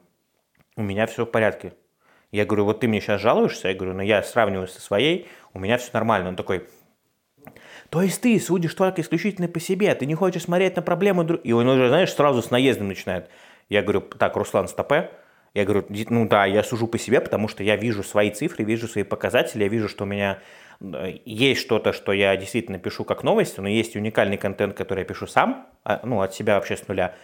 [0.76, 1.74] у меня все в порядке.
[2.32, 3.68] Я говорю, вот ты мне сейчас жалуешься?
[3.68, 6.30] Я говорю, ну я сравниваю со своей, у меня все нормально.
[6.30, 6.68] Он такой,
[7.92, 11.42] то есть ты судишь только исключительно по себе, ты не хочешь смотреть на проблемы друг...
[11.44, 13.30] И он уже, знаешь, сразу с наездом начинает.
[13.68, 15.12] Я говорю, так, Руслан, стопе.
[15.54, 18.64] Я говорю, «Ди- ну да, я сужу по себе, потому что я вижу свои цифры,
[18.64, 20.40] вижу свои показатели, я вижу, что у меня
[20.80, 25.06] э, есть что-то, что я действительно пишу как новости, но есть уникальный контент, который я
[25.06, 27.16] пишу сам, а, ну, от себя вообще с нуля.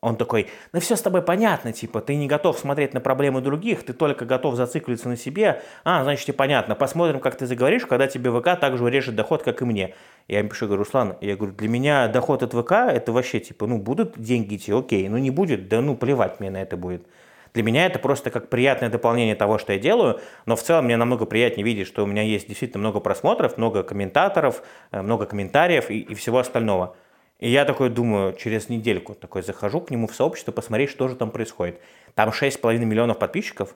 [0.00, 3.84] Он такой, ну все с тобой понятно, типа, ты не готов смотреть на проблемы других,
[3.84, 5.60] ты только готов зациклиться на себе.
[5.84, 6.74] А, значит, тебе понятно.
[6.74, 9.94] Посмотрим, как ты заговоришь, когда тебе ВК также урежет доход, как и мне.
[10.26, 13.66] Я ему пишу, говорю, Руслан, я говорю, для меня доход от ВК, это вообще, типа,
[13.66, 17.06] ну, будут деньги идти, окей, ну, не будет, да ну, плевать мне на это будет.
[17.52, 20.96] Для меня это просто как приятное дополнение того, что я делаю, но в целом мне
[20.96, 25.90] намного приятнее видеть, что у меня есть действительно много просмотров, много комментаторов, э, много комментариев
[25.90, 26.96] и, и всего остального.
[27.40, 31.16] И я такой думаю, через недельку такой захожу к нему в сообщество, посмотреть, что же
[31.16, 31.80] там происходит.
[32.14, 33.74] Там 6,5 миллионов подписчиков,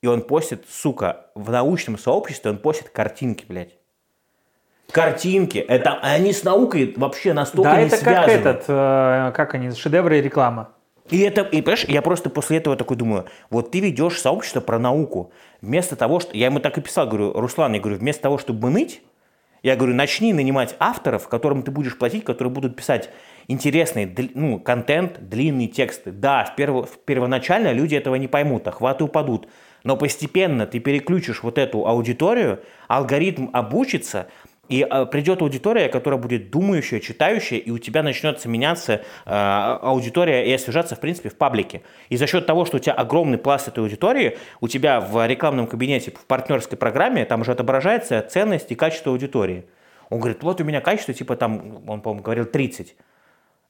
[0.00, 3.74] и он постит, сука, в научном сообществе он постит картинки, блядь.
[4.92, 5.58] Картинки.
[5.58, 8.26] Это, они с наукой вообще настолько Да, не это связаны.
[8.26, 10.70] как этот, э, как они, шедевры и реклама.
[11.10, 14.78] И это, и понимаешь, я просто после этого такой думаю, вот ты ведешь сообщество про
[14.78, 15.32] науку.
[15.60, 16.36] Вместо того, что...
[16.36, 19.02] Я ему так и писал, говорю, Руслан, я говорю, вместо того, чтобы ныть,
[19.62, 23.10] я говорю, начни нанимать авторов, которым ты будешь платить, которые будут писать
[23.48, 26.12] интересный ну, контент, длинные тексты.
[26.12, 29.48] Да, в перво- в первоначально люди этого не поймут, охваты упадут.
[29.82, 34.28] Но постепенно ты переключишь вот эту аудиторию, алгоритм обучится,
[34.70, 40.48] и э, придет аудитория, которая будет думающая, читающая, и у тебя начнется меняться э, аудитория
[40.48, 41.82] и освежаться, в принципе, в паблике.
[42.08, 45.66] И за счет того, что у тебя огромный пласт этой аудитории, у тебя в рекламном
[45.66, 49.66] кабинете, в партнерской программе, там уже отображается ценность и качество аудитории.
[50.08, 52.94] Он говорит, вот у меня качество, типа там, он, по-моему, говорил 30.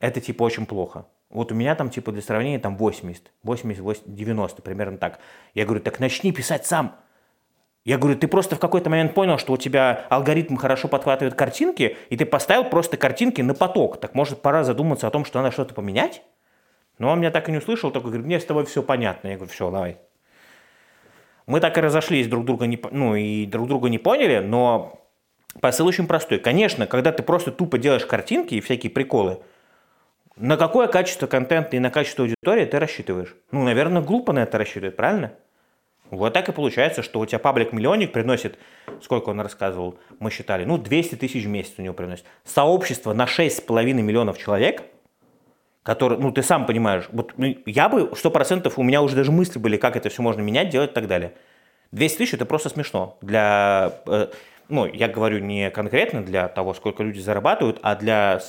[0.01, 1.07] Это, типа, очень плохо.
[1.30, 5.18] Вот у меня там, типа, для сравнения, там 80, 80, 80 90, примерно так.
[5.55, 6.96] Я говорю, так начни писать сам.
[7.84, 11.96] Я говорю, ты просто в какой-то момент понял, что у тебя алгоритм хорошо подхватывает картинки,
[12.10, 13.98] и ты поставил просто картинки на поток.
[14.00, 16.22] Так может пора задуматься о том, что надо что-то поменять?
[16.98, 19.28] Но он меня так и не услышал, только говорит, мне с тобой все понятно.
[19.28, 19.98] Я говорю, все, давай.
[21.46, 25.00] Мы так и разошлись, друг друга не, ну, и друг друга не поняли, но
[25.62, 26.38] посыл очень простой.
[26.38, 29.40] Конечно, когда ты просто тупо делаешь картинки и всякие приколы,
[30.36, 33.34] на какое качество контента и на качество аудитории ты рассчитываешь?
[33.50, 35.32] Ну, наверное, глупо на это рассчитывать, правильно?
[36.11, 38.58] Вот так и получается, что у тебя паблик-миллионник приносит,
[39.00, 42.24] сколько он рассказывал, мы считали, ну, 200 тысяч в месяц у него приносит.
[42.44, 44.82] Сообщество на 6,5 миллионов человек,
[45.82, 49.58] которые, ну, ты сам понимаешь, вот ну, я бы, 100% у меня уже даже мысли
[49.58, 51.34] были, как это все можно менять, делать и так далее.
[51.92, 53.16] 200 тысяч это просто смешно.
[53.20, 54.28] Для, э,
[54.68, 58.40] ну, я говорю не конкретно для того, сколько люди зарабатывают, а для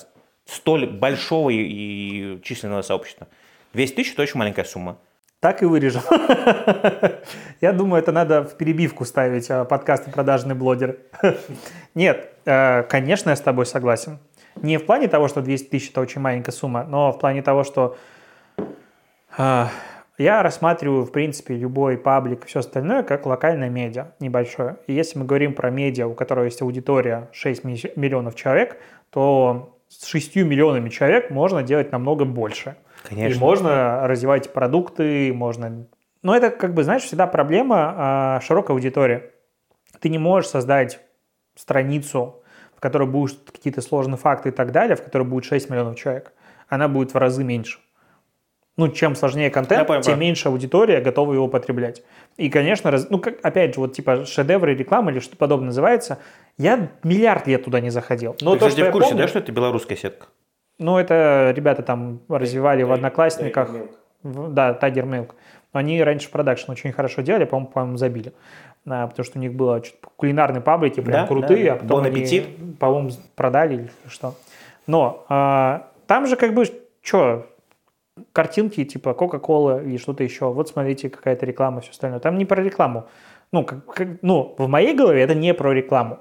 [0.45, 3.28] столь большого и численного сообщества.
[3.74, 4.97] 200 тысяч это очень маленькая сумма.
[5.42, 6.02] Так и вырежу.
[7.62, 11.00] Я думаю, это надо в перебивку ставить а, подкасты «Продажный блогер».
[11.96, 14.20] Нет, э, конечно, я с тобой согласен.
[14.62, 17.64] Не в плане того, что 200 тысяч– это очень маленькая сумма, но в плане того,
[17.64, 17.98] что
[19.36, 19.66] э,
[20.20, 24.78] я рассматриваю, в принципе, любой паблик и все остальное как локальное медиа небольшое.
[24.86, 28.78] И если мы говорим про медиа, у которого есть аудитория 6 ми- миллионов человек,
[29.10, 32.76] то с 6 миллионами человек можно делать намного больше.
[33.04, 33.36] Конечно.
[33.36, 35.88] И можно развивать продукты, можно...
[36.24, 39.24] Но это, как бы, знаешь, всегда проблема а, широкой аудитории.
[39.99, 40.99] Ты не можешь создать
[41.56, 42.43] страницу,
[42.76, 46.34] в которой будут какие-то сложные факты и так далее, в которой будет 6 миллионов человек.
[46.70, 47.80] Она будет в разы меньше.
[48.78, 52.04] Ну, чем сложнее контент, понял, тем меньше аудитория готова его потреблять.
[52.38, 56.20] И, конечно, раз- ну, как, опять же, вот типа шедевры рекламы или что-то подобное называется,
[56.58, 58.36] я миллиард лет туда не заходил.
[58.41, 60.28] Но Ты, то, кстати, что в курсе, помню- да, что это белорусская сетка?
[60.82, 63.69] Ну, это ребята там развивали в Одноклассниках.
[64.23, 65.36] Да, Тайгер Милк.
[65.73, 68.34] Они раньше продакшн очень хорошо делали, по-моему, по-моему, забили.
[68.88, 71.73] А, потому что у них было что-то кулинарные паблики прям Да, крутые, да.
[71.73, 74.36] а потом Бон они, по-моему, продали или что.
[74.88, 76.65] Но а, там же как бы,
[77.01, 77.47] что,
[78.34, 80.51] картинки типа Кока-Кола или что-то еще.
[80.51, 82.19] Вот смотрите, какая-то реклама, все остальное.
[82.19, 83.05] Там не про рекламу.
[83.51, 86.19] Ну, как, как- ну, в моей голове это не про рекламу.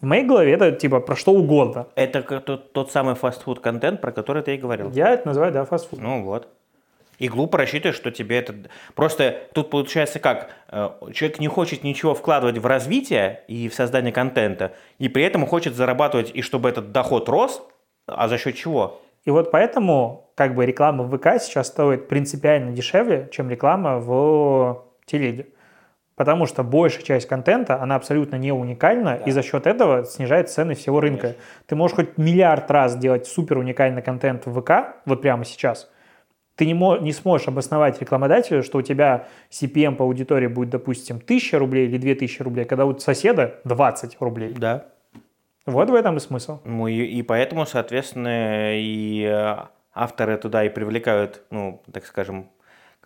[0.00, 1.86] В моей голове это типа про что угодно.
[1.94, 4.90] Это тот, тот самый фастфуд-контент, про который ты и говорил.
[4.90, 6.00] Я это называю, да, фастфуд.
[6.00, 6.48] Ну вот.
[7.18, 8.54] И глупо рассчитывать, что тебе это...
[8.94, 10.50] Просто тут получается как?
[10.68, 15.46] Э, Человек не хочет ничего вкладывать в развитие и в создание контента, и при этом
[15.46, 17.66] хочет зарабатывать, и чтобы этот доход рос,
[18.06, 19.00] а за счет чего?
[19.24, 24.84] И вот поэтому как бы реклама в ВК сейчас стоит принципиально дешевле, чем реклама в
[25.06, 25.46] телеге.
[26.16, 30.74] Потому что большая часть контента, она абсолютно не уникальна, и за счет этого снижает цены
[30.74, 31.36] всего рынка.
[31.66, 35.90] Ты можешь хоть миллиард раз делать супер уникальный контент в ВК, вот прямо сейчас,
[36.56, 41.16] ты не, мо- не сможешь обосновать рекламодателю, что у тебя CPM по аудитории будет, допустим,
[41.16, 44.54] 1000 рублей или 2000 рублей, когда у соседа 20 рублей.
[44.56, 44.86] Да.
[45.66, 46.60] Вот в этом и смысл.
[46.64, 49.56] Ну и, и поэтому, соответственно, и э,
[49.92, 52.48] авторы туда и привлекают, ну, так скажем,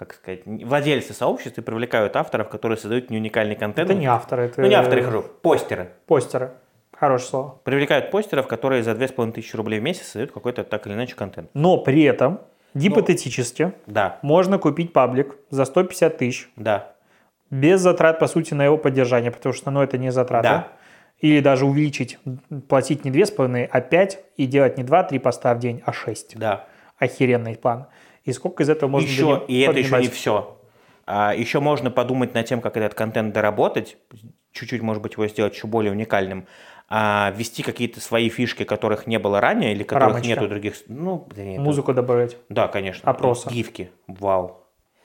[0.01, 3.91] как сказать, владельцы сообществ и привлекают авторов, которые создают не уникальный контент.
[3.91, 5.91] Это не авторы, это Ну, не авторы, хожу, постеры.
[6.07, 6.53] постеры.
[6.97, 7.61] Хорошее слово.
[7.65, 11.51] Привлекают постеров, которые за 2500 рублей в месяц создают какой-то так или иначе контент.
[11.53, 12.41] Но при этом,
[12.75, 16.93] гипотетически, Да, можно купить паблик за 150 тысяч, да,
[17.51, 20.49] без затрат, по сути, на его поддержание, потому что, ну, это не затраты.
[20.49, 20.69] Да.
[21.19, 22.19] Или даже увеличить,
[22.69, 26.39] платить не 2,5, а 5 и делать не 2-3 поста в день, а 6.
[26.39, 26.67] да.
[26.99, 27.87] Охеренный план.
[28.25, 30.59] И сколько из этого можно еще, и это еще не все.
[31.07, 33.97] еще можно подумать над тем, как этот контент доработать,
[34.53, 36.47] чуть-чуть, может быть, его сделать еще более уникальным,
[36.89, 40.29] а, ввести какие-то свои фишки, которых не было ранее, или которых Рамочка.
[40.29, 40.75] нет у других.
[40.89, 43.09] Ну, блин, это- Музыку добавлять, Да, конечно.
[43.09, 43.49] Опросы.
[43.49, 43.91] Гифки.
[44.09, 44.57] Вау.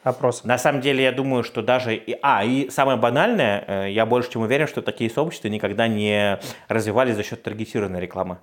[0.03, 0.43] опрос.
[0.43, 1.95] На самом деле, я думаю, что даже...
[1.95, 6.39] и- А, и самое банальное, э, я больше чем уверен, что такие сообщества никогда не
[6.67, 8.37] развивались за счет таргетированной рекламы.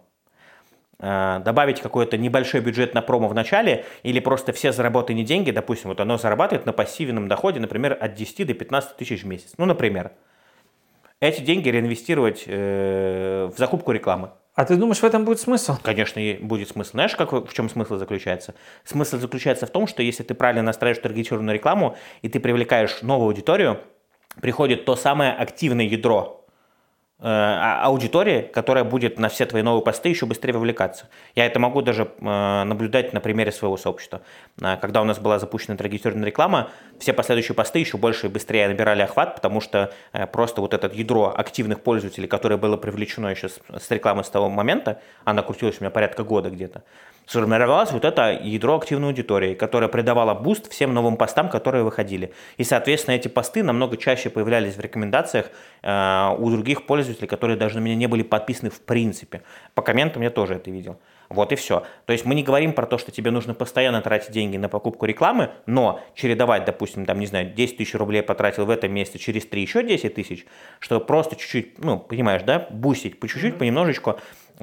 [1.03, 5.91] Э, Добавить какой-то небольшой бюджет на промо в начале или просто все заработанные деньги, допустим,
[5.91, 9.53] вот оно зарабатывает на пассивном доходе, например, от 10 до 15 тысяч в месяц.
[9.59, 10.13] Ну, например.
[11.21, 14.31] Эти деньги реинвестировать э, в закупку рекламы.
[14.55, 15.77] А ты думаешь, в этом будет смысл?
[15.81, 16.91] Конечно, будет смысл.
[16.93, 18.55] Знаешь, как, в чем смысл заключается?
[18.85, 23.29] Смысл заключается в том, что если ты правильно настраиваешь таргетированную рекламу, и ты привлекаешь новую
[23.29, 23.81] аудиторию,
[24.41, 26.42] приходит то самое активное ядро
[27.23, 31.09] аудитории, которая будет на все твои новые посты еще быстрее вовлекаться.
[31.35, 34.23] Я это могу даже э, наблюдать на примере своего сообщества.
[34.61, 38.69] Э, Когда у нас была запущена таргетированная реклама, все последующие посты еще больше и быстрее
[38.69, 43.49] набирали охват, потому что э, просто вот это ядро активных пользователей, которое было привлечено еще
[43.49, 46.83] с, рекламы с того момента, она крутилась у меня порядка года где-то,
[47.27, 52.33] сформировалось вот это ядро активной аудитории, которое придавало буст всем новым постам, которые выходили.
[52.57, 55.51] И, соответственно, эти посты намного чаще появлялись в рекомендациях
[55.83, 59.43] э, у других пользователей, которые даже на меня не были подписаны в принципе.
[59.75, 60.99] По комментам я тоже это видел.
[61.33, 61.85] Вот и все.
[62.05, 65.07] То есть мы не говорим про то, что тебе нужно постоянно тратить деньги на покупку
[65.07, 69.47] рекламы, но чередовать, допустим, там, не знаю, 10 тысяч рублей потратил в этом месяце, через
[69.47, 70.47] 3 еще 10 тысяч,
[70.79, 74.19] чтобы просто чуть-чуть, ну, понимаешь, да, бусить по чуть-чуть, понемножечку,
[74.59, 74.63] э,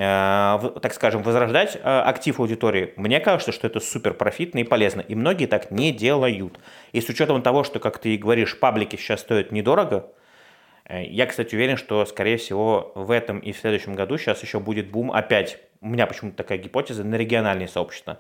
[0.82, 2.94] так скажем, возрождать э, актив аудитории.
[2.98, 6.60] Мне кажется, что это супер профитно и полезно, и многие так не делают.
[6.92, 10.12] И с учетом того, что, как ты и говоришь, паблики сейчас стоят недорого,
[10.90, 14.90] Я, кстати, уверен, что, скорее всего, в этом и в следующем году сейчас еще будет
[14.90, 15.60] бум опять.
[15.82, 18.20] У меня почему-то такая гипотеза на региональные сообщества.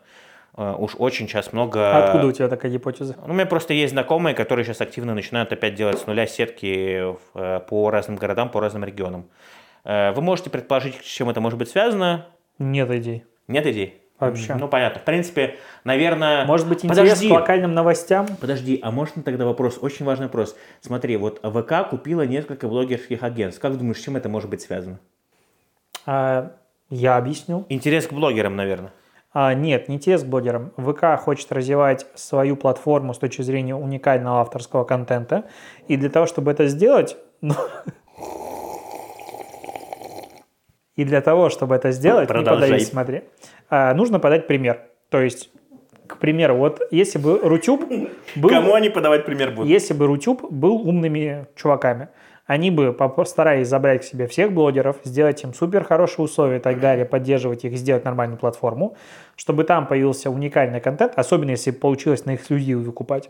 [0.55, 1.79] Э, Уж очень сейчас много...
[1.91, 3.15] А Откуда у тебя такая гипотеза?
[3.25, 7.15] Ну, у меня просто есть знакомые, которые сейчас активно начинают опять делать с нуля сетки
[7.33, 9.29] э, по разным городам, по разным регионам.
[9.83, 12.27] Э, Вы можете предположить, с чем это может быть связано?
[12.59, 13.23] Нет идей.
[13.47, 14.01] Нет идей?
[14.19, 14.55] Вообще.
[14.55, 14.99] Ну, понятно.
[14.99, 16.45] В принципе, наверное...
[16.45, 17.29] Может быть, интерес Подожди.
[17.29, 18.27] к локальным новостям?
[18.39, 20.55] Подожди, а можно тогда вопрос, очень важный вопрос.
[20.81, 23.61] Смотри, вот ВК купила несколько блогерских агентств.
[23.61, 24.99] Как думаешь, с чем это может быть связано?
[26.05, 26.51] А,
[26.89, 27.65] я объясню.
[27.69, 28.91] Интерес к блогерам, наверное.
[29.31, 30.71] А, нет, не те с блогером.
[30.75, 35.45] ВК хочет развивать свою платформу с точки зрения уникального авторского контента.
[35.87, 37.15] И для того, чтобы это сделать...
[37.41, 37.53] ну,
[40.99, 43.21] И для того, чтобы это сделать, не подавись, смотри,
[43.69, 44.81] а, нужно подать пример.
[45.07, 45.49] То есть,
[46.07, 47.85] к примеру, вот если бы Рутюб
[48.35, 48.49] был...
[48.49, 49.69] Кому они подавать пример будут?
[49.69, 52.09] Если бы Рутюб был умными чуваками,
[52.47, 56.81] они бы постарались забрать к себе всех блогеров, сделать им супер хорошие условия и так
[56.81, 58.97] далее, поддерживать их, сделать нормальную платформу,
[59.37, 63.29] чтобы там появился уникальный контент, особенно если получилось на эксклюзивы выкупать,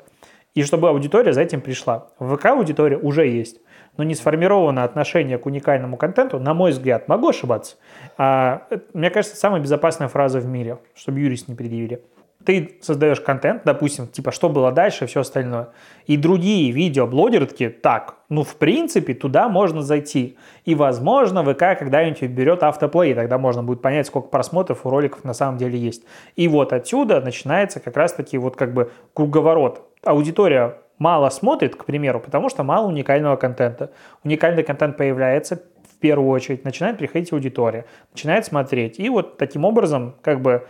[0.55, 2.07] и чтобы аудитория за этим пришла.
[2.17, 3.61] В ВК аудитория уже есть,
[3.99, 7.75] но не сформировано отношение к уникальному контенту, на мой взгляд, могу ошибаться.
[8.17, 12.01] А, мне кажется, самая безопасная фраза в мире, чтобы юрист не предъявили.
[12.45, 15.67] ты создаешь контент, допустим, типа, что было дальше все остальное.
[16.07, 20.37] И другие видеоблогеры такие, так, ну, в принципе, туда можно зайти.
[20.63, 25.33] И, возможно, ВК когда-нибудь берет автоплей, тогда можно будет понять, сколько просмотров у роликов на
[25.33, 26.03] самом деле есть.
[26.37, 29.88] И вот отсюда начинается как раз-таки вот как бы круговорот.
[30.03, 33.91] Аудитория мало смотрит, к примеру, потому что мало уникального контента.
[34.23, 38.99] Уникальный контент появляется, в первую очередь, начинает приходить аудитория, начинает смотреть.
[38.99, 40.67] И вот таким образом, как бы,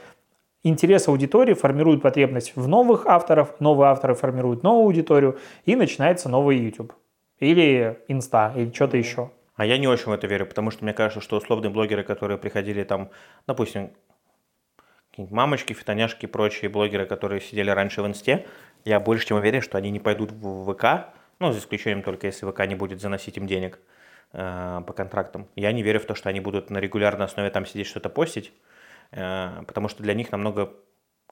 [0.64, 6.58] интерес аудитории формирует потребность в новых авторов, новые авторы формируют новую аудиторию, и начинается новый
[6.58, 6.94] YouTube.
[7.40, 9.32] Или Инста, или что-то еще.
[9.56, 12.38] А я не очень в это верю, потому что мне кажется, что условные блогеры, которые
[12.38, 13.10] приходили там,
[13.46, 13.92] допустим,
[15.12, 18.46] какие-нибудь мамочки, фитоняшки и прочие блогеры, которые сидели раньше в инсте,
[18.86, 22.50] я больше чем уверен, что они не пойдут в ВК, ну, за исключением только если
[22.50, 23.80] ВК не будет заносить им денег
[24.34, 25.48] э, по контрактам.
[25.56, 28.52] Я не верю в то, что они будут на регулярной основе там сидеть что-то постить,
[29.12, 30.74] э, потому что для них намного,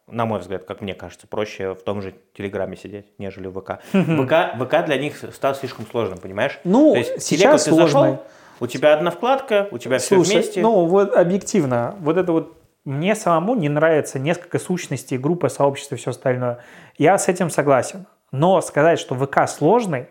[0.08, 3.82] на мой взгляд, как мне кажется, проще в том же Телеграме сидеть, нежели в ВК.
[3.92, 6.60] ВК, ВК для них стал слишком сложным, понимаешь?
[6.64, 7.88] Ну, То есть, сейчас сложный.
[7.88, 8.24] зашел,
[8.60, 10.62] у тебя одна вкладка, у тебя все Слушай, вместе.
[10.62, 15.98] ну вот объективно, вот это вот мне самому не нравится несколько сущностей, группы, сообщества и
[15.98, 16.60] все остальное.
[16.98, 18.06] Я с этим согласен.
[18.32, 20.08] Но сказать, что ВК сложный,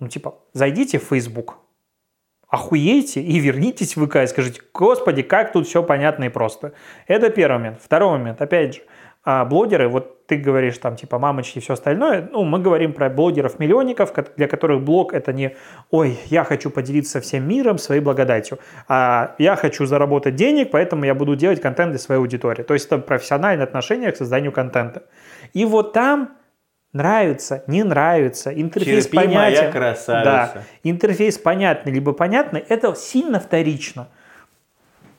[0.00, 1.58] ну типа, зайдите в Facebook,
[2.48, 6.72] охуейте и вернитесь в ВК и скажите, господи, как тут все понятно и просто.
[7.06, 7.80] Это первый момент.
[7.80, 8.82] Второй момент, опять же,
[9.28, 13.10] а блогеры, вот ты говоришь там типа мамочки и все остальное, ну мы говорим про
[13.10, 15.56] блогеров-миллионников, ко- для которых блог это не
[15.90, 21.14] ой, я хочу поделиться всем миром своей благодатью, а я хочу заработать денег, поэтому я
[21.14, 22.62] буду делать контент для своей аудитории.
[22.62, 25.02] То есть это профессиональное отношение к созданию контента.
[25.52, 26.36] И вот там
[26.92, 29.72] нравится, не нравится, интерфейс Терпи, моя понятен.
[29.72, 30.24] красавица.
[30.24, 34.06] Да, интерфейс понятный либо понятный, это сильно вторично.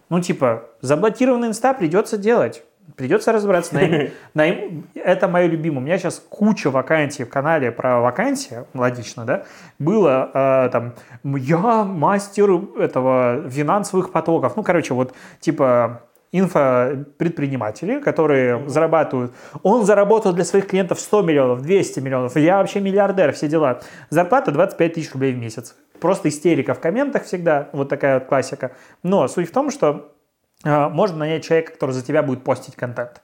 [0.10, 2.64] Ну, типа, заблокированный инста придется делать.
[2.96, 3.76] Придется разбираться.
[3.76, 5.80] На им- на им- это мое любимое.
[5.80, 9.44] У меня сейчас куча вакансий в канале про вакансии, логично, да?
[9.78, 14.56] Было э, там, я мастер этого финансовых потоков.
[14.56, 19.34] Ну, короче, вот типа инфопредприниматели, которые зарабатывают.
[19.64, 22.36] Он заработал для своих клиентов 100 миллионов, 200 миллионов.
[22.36, 23.82] Я вообще миллиардер, все дела.
[24.10, 25.76] Зарплата 25 тысяч рублей в месяц.
[26.00, 28.72] Просто истерика в комментах всегда, вот такая вот классика.
[29.04, 30.14] Но суть в том, что
[30.64, 33.22] можно нанять человека, который за тебя будет постить контент.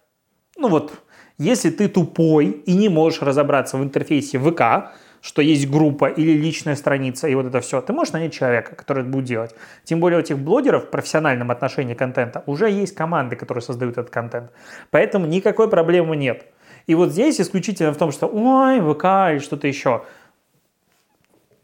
[0.57, 0.93] Ну вот,
[1.37, 6.75] если ты тупой и не можешь разобраться в интерфейсе ВК, что есть группа или личная
[6.75, 9.55] страница, и вот это все, ты можешь нанять человека, который это будет делать.
[9.85, 14.09] Тем более у этих блогеров в профессиональном отношении контента уже есть команды, которые создают этот
[14.09, 14.51] контент.
[14.91, 16.45] Поэтому никакой проблемы нет.
[16.87, 20.03] И вот здесь исключительно в том, что ой, ВК или что-то еще.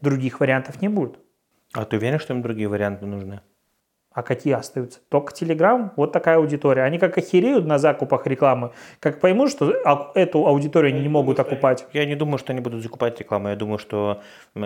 [0.00, 1.18] Других вариантов не будет.
[1.74, 3.42] А ты уверен, что им другие варианты нужны?
[4.20, 5.00] А какие остаются?
[5.08, 6.82] Только Telegram, вот такая аудитория.
[6.82, 9.70] Они как охереют на закупах рекламы, как поймут, что
[10.14, 11.86] эту аудиторию они не могут окупать.
[11.94, 13.48] Я не думаю, что они будут закупать рекламу.
[13.48, 14.20] Я думаю, что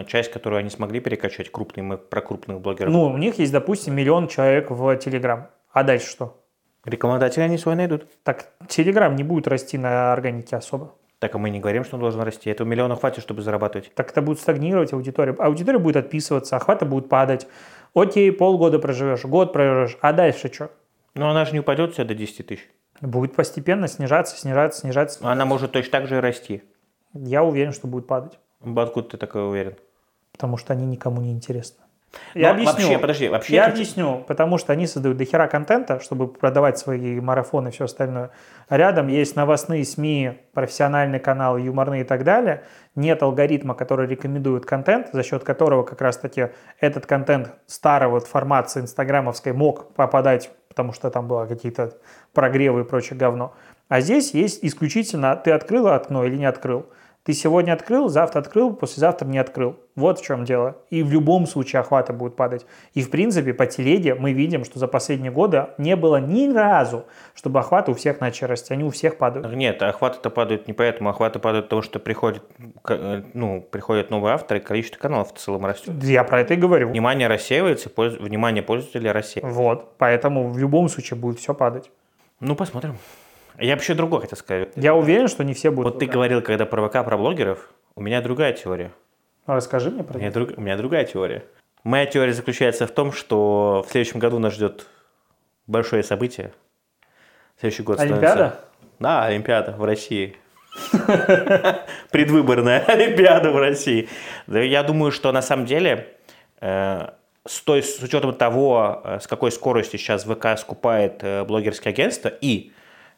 [0.08, 2.92] часть, которую они смогли перекачать, крупные, мы про крупных блогеров.
[2.92, 5.44] Ну, у них есть, допустим, миллион человек в Telegram.
[5.70, 6.42] А дальше что?
[6.84, 8.08] Рекламодатели они свой найдут.
[8.24, 10.96] Так Telegram не будет расти на органике особо.
[11.20, 12.50] Так, а мы не говорим, что он должен расти.
[12.50, 13.94] Этого миллиона хватит, чтобы зарабатывать.
[13.94, 15.32] Так это будет стагнировать аудитория.
[15.38, 17.46] Аудитория будет отписываться, охваты будут падать.
[17.94, 20.70] Окей, полгода проживешь, год проживешь, а дальше что?
[21.14, 22.68] Но она же не упадет все до 10 тысяч.
[23.00, 25.20] Будет постепенно снижаться, снижаться, снижаться.
[25.22, 26.62] Она может точно так же и расти.
[27.12, 28.38] Я уверен, что будет падать.
[28.60, 29.76] Откуда ты такой уверен?
[30.32, 31.83] Потому что они никому не интересны.
[32.34, 32.72] Но Я объясню.
[32.72, 33.54] Вообще, подожди, вообще...
[33.54, 38.30] Я объясню, потому что они создают дохера контента, чтобы продавать свои марафоны и все остальное.
[38.68, 42.64] Рядом есть новостные СМИ, профессиональный канал, юморные и так далее.
[42.94, 46.48] Нет алгоритма, который рекомендует контент, за счет которого как раз-таки
[46.80, 51.92] этот контент старого формации инстаграмовской мог попадать, потому что там было какие-то
[52.32, 53.54] прогревы и прочее говно.
[53.88, 56.86] А здесь есть исключительно ты открыл окно или не открыл.
[57.24, 59.76] Ты сегодня открыл, завтра открыл, послезавтра не открыл.
[59.96, 60.76] Вот в чем дело.
[60.90, 62.66] И в любом случае охваты будут падать.
[62.92, 67.06] И в принципе по телеге мы видим, что за последние годы не было ни разу,
[67.34, 68.74] чтобы охваты у всех начали расти.
[68.74, 69.50] Они у всех падают.
[69.54, 71.08] Нет, охваты-то падают не поэтому.
[71.08, 72.42] Охваты падают от того, что приходит,
[72.82, 75.94] к- э, ну, приходят новые авторы, и количество каналов в целом растет.
[76.04, 76.90] Я про это и говорю.
[76.90, 79.58] Внимание рассеивается, польз- внимание пользователя рассеивается.
[79.58, 79.96] Вот.
[79.96, 81.90] Поэтому в любом случае будет все падать.
[82.40, 82.98] Ну, посмотрим.
[83.58, 84.70] Я вообще другое хотел сказать.
[84.76, 85.94] Я уверен, что не все будут.
[85.94, 88.90] Вот ты говорил, когда про ВК, про блогеров, у меня другая теория.
[89.46, 90.40] Расскажи мне про У меня, это.
[90.44, 91.44] друг- у меня другая теория.
[91.84, 94.86] Моя теория заключается в том, что в следующем году нас ждет
[95.66, 96.52] большое событие.
[97.60, 98.60] Следующий год становится- Олимпиада?
[98.98, 100.36] Да, Олимпиада в России.
[102.10, 104.08] Предвыборная Олимпиада в России.
[104.48, 106.08] Я думаю, что на самом деле,
[106.60, 107.08] э,
[107.46, 112.28] с, той, с учетом того, э, с какой скоростью сейчас ВК скупает э, блогерские агентства,
[112.28, 112.72] и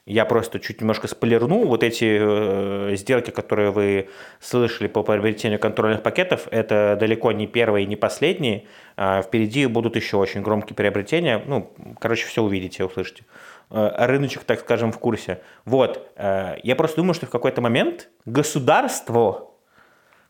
[0.06, 1.66] Я просто чуть немножко спойлерну.
[1.66, 4.08] Вот эти э, сделки, которые вы
[4.38, 8.66] слышали по приобретению контрольных пакетов, это далеко не первые и не последние.
[8.96, 11.42] А впереди будут еще очень громкие приобретения.
[11.44, 13.24] Ну, короче, все увидите, услышите.
[13.68, 15.40] Э, рыночек, так скажем, в курсе.
[15.64, 16.08] Вот.
[16.14, 19.50] Э, я просто думаю, что в какой-то момент государство,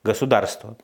[0.03, 0.78] государство.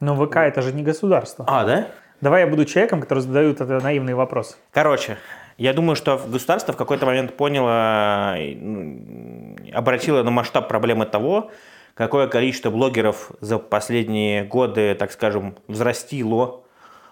[0.00, 1.44] Но ВК это же не государство.
[1.48, 1.86] А, да?
[2.20, 4.56] Давай я буду человеком, который задают это наивные вопросы.
[4.72, 5.18] Короче,
[5.56, 11.50] я думаю, что государство в какой-то момент поняло, ну, обратило на масштаб проблемы того,
[11.94, 16.64] какое количество блогеров за последние годы, так скажем, взрастило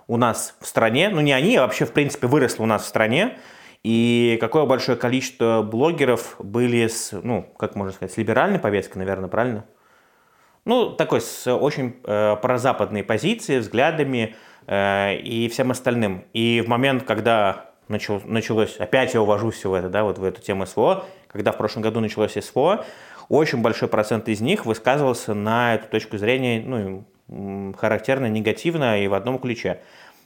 [0.08, 1.08] у нас в стране.
[1.08, 3.38] Ну, не они, а вообще, в принципе, выросло у нас в стране.
[3.84, 9.28] И какое большое количество блогеров были с, ну, как можно сказать, с либеральной повесткой, наверное,
[9.28, 9.64] правильно?
[10.64, 14.36] Ну, такой с очень э, прозападной позицией, взглядами
[14.68, 16.24] э, и всем остальным.
[16.32, 20.66] И в момент, когда началось, опять я увожусь в это, да, вот в эту тему
[20.66, 22.84] СВО, когда в прошлом году началось СВО,
[23.28, 29.14] очень большой процент из них высказывался на эту точку зрения, ну, характерно негативно и в
[29.14, 29.80] одном ключе.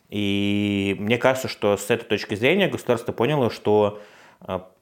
[0.09, 4.01] И мне кажется, что с этой точки зрения государство поняло, что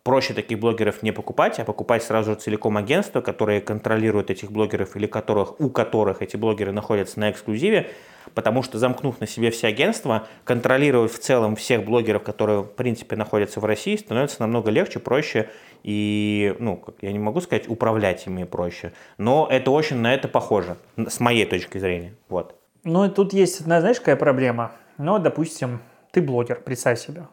[0.05, 4.97] проще таких блогеров не покупать, а покупать сразу же целиком агентство, которое контролирует этих блогеров
[4.97, 7.91] или которых, у которых эти блогеры находятся на эксклюзиве,
[8.35, 13.17] потому что замкнув на себе все агентства, контролировать в целом всех блогеров, которые в принципе
[13.17, 15.49] находятся в России, становится намного легче, проще
[15.83, 20.77] и, ну, я не могу сказать, управлять ими проще, но это очень на это похоже,
[20.97, 22.55] с моей точки зрения, вот.
[22.85, 24.73] Ну, тут есть одна, знаешь, какая проблема?
[24.99, 27.25] Ну, допустим, ты блогер, представь себе.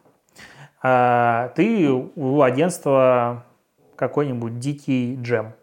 [0.83, 3.45] А, ты у агентства
[3.95, 5.53] какой-нибудь дикий джем.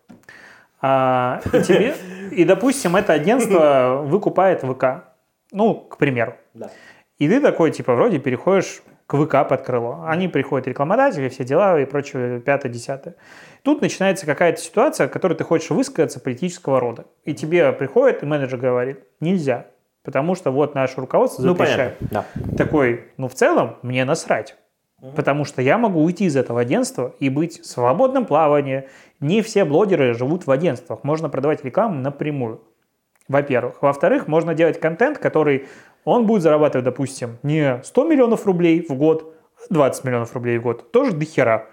[0.81, 1.95] А, и, тебе,
[2.31, 5.05] и, допустим, это агентство выкупает ВК.
[5.51, 6.35] Ну, к примеру.
[6.55, 6.70] Да.
[7.19, 10.05] И ты такой, типа, вроде переходишь к ВК под крыло.
[10.07, 13.16] Они приходят рекламодатели, все дела и прочее, пятое, десятое.
[13.62, 17.07] Тут начинается какая-то ситуация, в которой ты хочешь высказаться политического рода.
[17.24, 19.66] И тебе приходит, и менеджер говорит, нельзя,
[20.05, 21.99] потому что вот наше руководство Ну, запрещает.
[21.99, 22.57] понятно, да.
[22.57, 24.57] Такой, ну, в целом, мне насрать.
[25.15, 28.89] Потому что я могу уйти из этого агентства и быть в свободном плавании.
[29.20, 31.05] Не все блогеры живут в агентствах.
[31.05, 32.62] Можно продавать рекламу напрямую.
[33.29, 33.81] Во-первых.
[33.81, 35.66] Во-вторых, можно делать контент, который
[36.05, 40.62] он будет зарабатывать, допустим, не 100 миллионов рублей в год, а 20 миллионов рублей в
[40.62, 40.91] год.
[40.91, 41.66] Тоже до хера.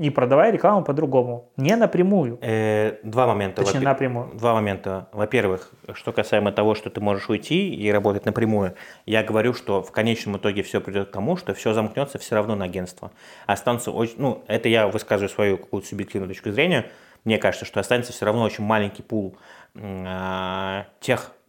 [0.00, 1.50] И продавая рекламу по-другому.
[1.58, 2.38] Не напрямую.
[2.40, 3.62] Э, два момента.
[3.62, 4.30] Точнее, напрямую.
[4.32, 5.08] Два момента.
[5.12, 9.92] Во-первых, что касаемо того, что ты можешь уйти и работать напрямую, я говорю, что в
[9.92, 13.10] конечном итоге все придет к тому, что все замкнется все равно на агентство.
[13.46, 16.86] Останутся очень, ну, это я высказываю свою какую-то субъективную точку зрения.
[17.24, 19.36] Мне кажется, что останется все равно очень маленький пул
[19.76, 21.39] а, тех э,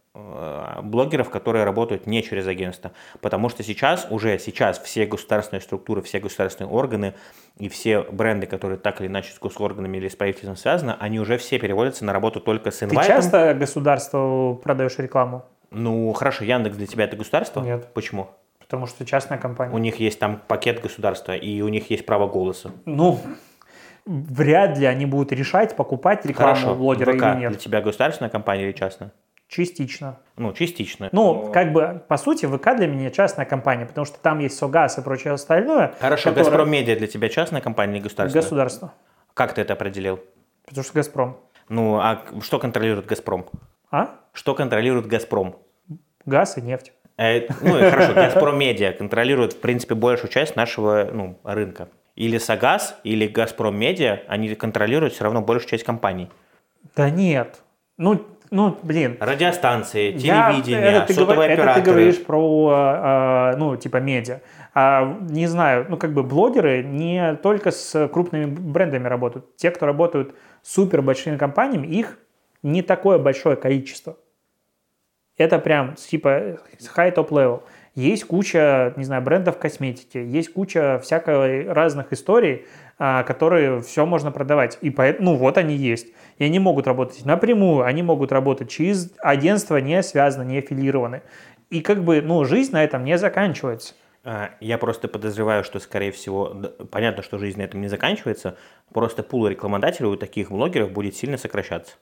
[0.82, 2.92] блогеров, которые работают не через агентство.
[3.20, 7.14] Потому что сейчас, уже сейчас все государственные структуры, все государственные органы
[7.58, 11.38] и все бренды, которые так или иначе с госорганами или с правительством связаны, они уже
[11.38, 13.16] все переводятся на работу только с Ты инвайтом.
[13.16, 15.44] часто государству продаешь рекламу?
[15.70, 17.62] Ну, хорошо, Яндекс для тебя это государство?
[17.62, 17.88] Нет.
[17.94, 18.28] Почему?
[18.58, 19.74] Потому что частная компания.
[19.74, 22.70] У них есть там пакет государства, и у них есть право голоса.
[22.84, 23.18] Ну,
[24.04, 27.58] вряд ли они будут решать, покупать рекламу Хорошо, блогера ВК или для нет.
[27.58, 29.12] тебя государственная компания или частная?
[29.52, 30.18] Частично.
[30.38, 31.10] Ну, частично.
[31.12, 34.96] Ну, как бы, по сути, ВК для меня частная компания, потому что там есть СОГАС
[34.96, 35.92] и прочее остальное.
[36.00, 38.42] Хорошо, которое- Газпром Медиа для тебя частная компания или государственная?
[38.42, 38.94] Государство.
[39.34, 40.20] Как ты это определил?
[40.64, 41.36] Потому что Газпром.
[41.68, 43.44] Ну, а что контролирует Газпром?
[43.90, 44.14] А?
[44.32, 45.56] Что контролирует Газпром?
[46.24, 46.94] Газ и нефть.
[47.18, 51.88] Э, ну, и хорошо, Газпром Медиа контролирует, в принципе, большую часть нашего ну, рынка.
[52.16, 56.30] Или Сагаз, или Газпром Медиа, они контролируют все равно большую часть компаний.
[56.96, 57.62] Да нет.
[57.98, 59.16] Ну, ну, блин.
[59.18, 61.84] Радиостанции, Я- телевидение, это, ты, сотовые говор- это операторы.
[61.84, 64.40] ты говоришь про, а, ну, типа, медиа.
[64.74, 69.56] А, не знаю, ну, как бы блогеры не только с крупными брендами работают.
[69.56, 72.18] Те, кто работают супер большими компаниями, их
[72.62, 74.16] не такое большое количество.
[75.36, 76.58] Это прям, типа,
[76.96, 77.62] high top level.
[77.94, 82.66] Есть куча, не знаю, брендов косметики, есть куча всякой разных историй, а,
[82.98, 84.78] которые все можно продавать.
[84.80, 86.08] И поэтому, ну, вот они есть.
[86.38, 91.22] И они могут работать напрямую, они могут работать через агентства, не связаны, не аффилированы.
[91.70, 93.94] И как бы, ну, жизнь на этом не заканчивается.
[94.24, 96.54] А, Я просто подозреваю, что, скорее всего,
[96.90, 98.56] понятно, что жизнь на этом не заканчивается,
[98.92, 101.96] просто пул рекламодателей у таких блогеров будет сильно сокращаться.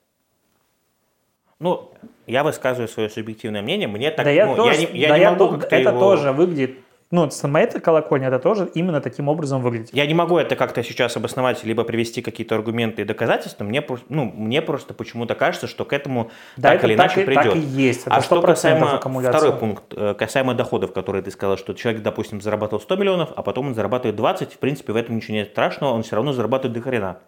[1.60, 1.90] Ну,
[2.26, 5.22] я высказываю свое субъективное мнение, мне так, да я ну, тоже, не, я да не
[5.22, 6.78] я могу то- это его- тоже выглядит
[7.12, 9.90] ну, с моей колокольни это тоже именно таким образом выглядит.
[9.92, 13.64] Я не могу это как-то сейчас обосновать, либо привести какие-то аргументы и доказательства.
[13.64, 17.22] Мне, ну, мне просто почему-то кажется, что к этому Да, так это или так иначе
[17.22, 17.52] и- придет.
[17.52, 18.02] так и есть.
[18.06, 22.02] Это а что 100% касаемо второй пункт, э, касаемо доходов, которые ты сказал, что человек,
[22.02, 25.48] допустим, зарабатывал 100 миллионов, а потом он зарабатывает 20, в принципе, в этом ничего нет
[25.48, 27.18] страшного, он все равно зарабатывает до хрена.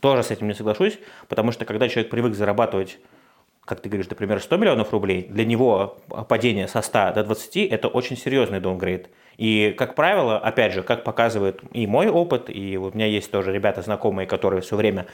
[0.00, 0.98] Тоже с этим не соглашусь,
[1.28, 2.98] потому что когда человек привык зарабатывать
[3.66, 5.98] как ты говоришь, например, 100 миллионов рублей, для него
[6.28, 9.10] падение со 100 до 20– это очень серьезный донгрейд.
[9.36, 13.52] И, как правило, опять же, как показывает и мой опыт, и у меня есть тоже
[13.52, 15.06] ребята знакомые, которые все время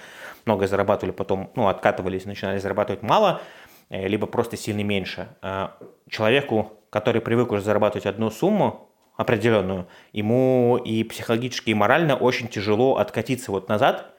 [0.45, 3.41] много зарабатывали, потом ну, откатывались, начинали зарабатывать мало,
[3.89, 5.29] э, либо просто сильно меньше.
[5.41, 12.49] А Человеку, который привык уже зарабатывать одну сумму, определенную, ему и психологически, и морально очень
[12.49, 14.11] тяжело откатиться вот назад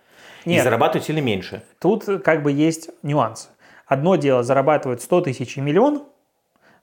[0.45, 0.63] и Нет.
[0.63, 1.63] зарабатывать сильно меньше.
[1.79, 3.49] Тут как бы есть нюансы.
[3.85, 6.03] Одно дело зарабатывать 100 тысяч и миллион,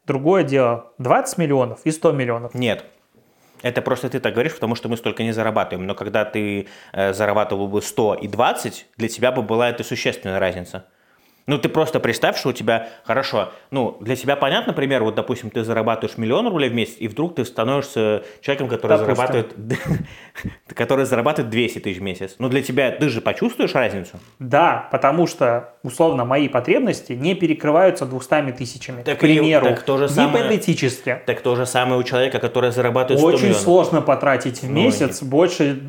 [0.06, 2.54] другое дело 20 миллионов и 100 миллионов.
[2.54, 2.84] Нет.
[3.62, 5.86] Это просто ты так говоришь, потому что мы столько не зарабатываем.
[5.86, 10.38] Но когда ты э, зарабатывал бы 100 и 20, для тебя бы была это существенная
[10.38, 10.86] разница.
[11.46, 15.50] Ну, ты просто представь, что у тебя, хорошо, ну, для тебя понятно, например, вот, допустим,
[15.50, 19.16] ты зарабатываешь миллион рублей в месяц, и вдруг ты становишься человеком, который Допустим.
[19.16, 19.54] зарабатывает,
[20.74, 22.36] который зарабатывает 200 тысяч в месяц.
[22.38, 24.18] Ну, для тебя, ты же почувствуешь разницу?
[24.38, 29.02] Да, потому что, условно, мои потребности не перекрываются 200 тысячами.
[29.02, 31.20] Так к примеру, и- так то же самое- гипотетически.
[31.26, 33.60] Так то же самое у человека, который зарабатывает 100 Очень миллионов.
[33.62, 35.80] сложно потратить в Ну, месяц больше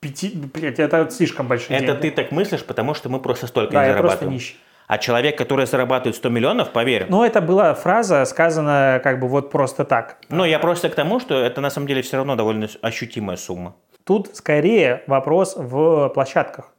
[0.00, 0.30] пяти...
[0.54, 2.00] Блядь, это слишком большие Это деньги.
[2.02, 4.34] ты так мыслишь, потому что мы просто столько Да, не я просто зарабатываем.
[4.34, 4.56] нищий.
[4.86, 9.50] А человек, который зарабатывает 100 миллионов, поверь, Ну, это была фраза, сказанная как бы вот
[9.50, 10.18] просто так.
[10.28, 13.74] Но я просто к тому, что это на самом деле все равно довольно ощутимая сумма.
[14.04, 16.72] Тут скорее вопрос в площадках.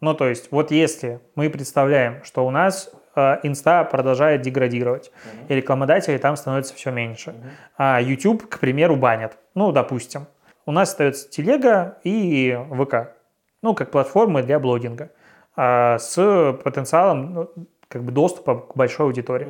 [0.00, 5.10] Ну, то есть, вот если мы представляем, что у нас э, инста продолжает деградировать,
[5.48, 7.34] и рекламодателей там становится все меньше,
[7.76, 10.26] а YouTube, к примеру, банят, ну, допустим.
[10.66, 13.16] У нас остается телега и ВК,
[13.62, 15.10] ну, как платформы для блогинга,
[15.58, 17.50] с потенциалом ну,
[17.88, 19.48] как бы доступа к большой аудитории.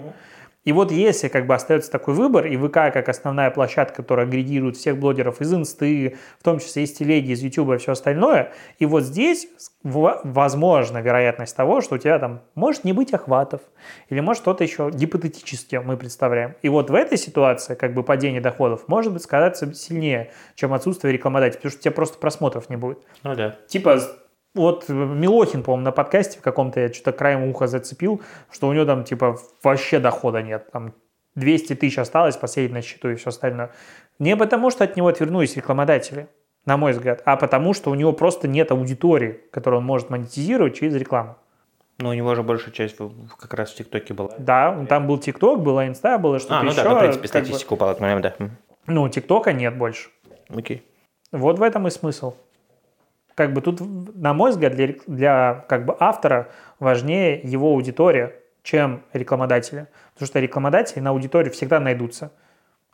[0.64, 4.76] И вот если как бы остается такой выбор, и ВК как основная площадка, которая агрегирует
[4.76, 8.84] всех блогеров из Инсты, в том числе из Телеги, из Ютуба и все остальное, и
[8.84, 9.48] вот здесь
[9.82, 13.62] возможна вероятность того, что у тебя там может не быть охватов,
[14.10, 16.54] или может что-то еще гипотетически мы представляем.
[16.60, 21.14] И вот в этой ситуации как бы падение доходов может быть сказаться сильнее, чем отсутствие
[21.14, 22.98] рекламодателей, потому что у тебя просто просмотров не будет.
[23.22, 23.56] Ну да.
[23.68, 23.98] Типа,
[24.58, 28.20] вот Милохин, по-моему, на подкасте в каком-то я что-то краем уха зацепил,
[28.50, 30.70] что у него там, типа, вообще дохода нет.
[30.72, 30.92] Там
[31.34, 33.70] 200 тысяч осталось, последний на счету и все остальное.
[34.18, 36.28] Не потому, что от него отвернулись рекламодатели,
[36.64, 40.76] на мой взгляд, а потому, что у него просто нет аудитории, которую он может монетизировать
[40.76, 41.36] через рекламу.
[41.98, 42.96] Но у него же большая часть
[43.38, 44.30] как раз в ТикТоке была.
[44.38, 46.82] Да, там был ТикТок, была Инста, было что-то А, ну еще.
[46.82, 47.58] да, ну, в принципе, как бы-
[48.20, 48.36] да.
[48.86, 50.10] Ну, ТикТока нет больше.
[50.48, 50.84] Окей.
[51.32, 52.34] Вот в этом и смысл.
[53.38, 53.80] Как бы тут,
[54.16, 56.48] на мой взгляд, для, для как бы автора
[56.80, 58.34] важнее его аудитория,
[58.64, 59.86] чем рекламодатели.
[60.14, 62.32] Потому что рекламодатели на аудиторию всегда найдутся.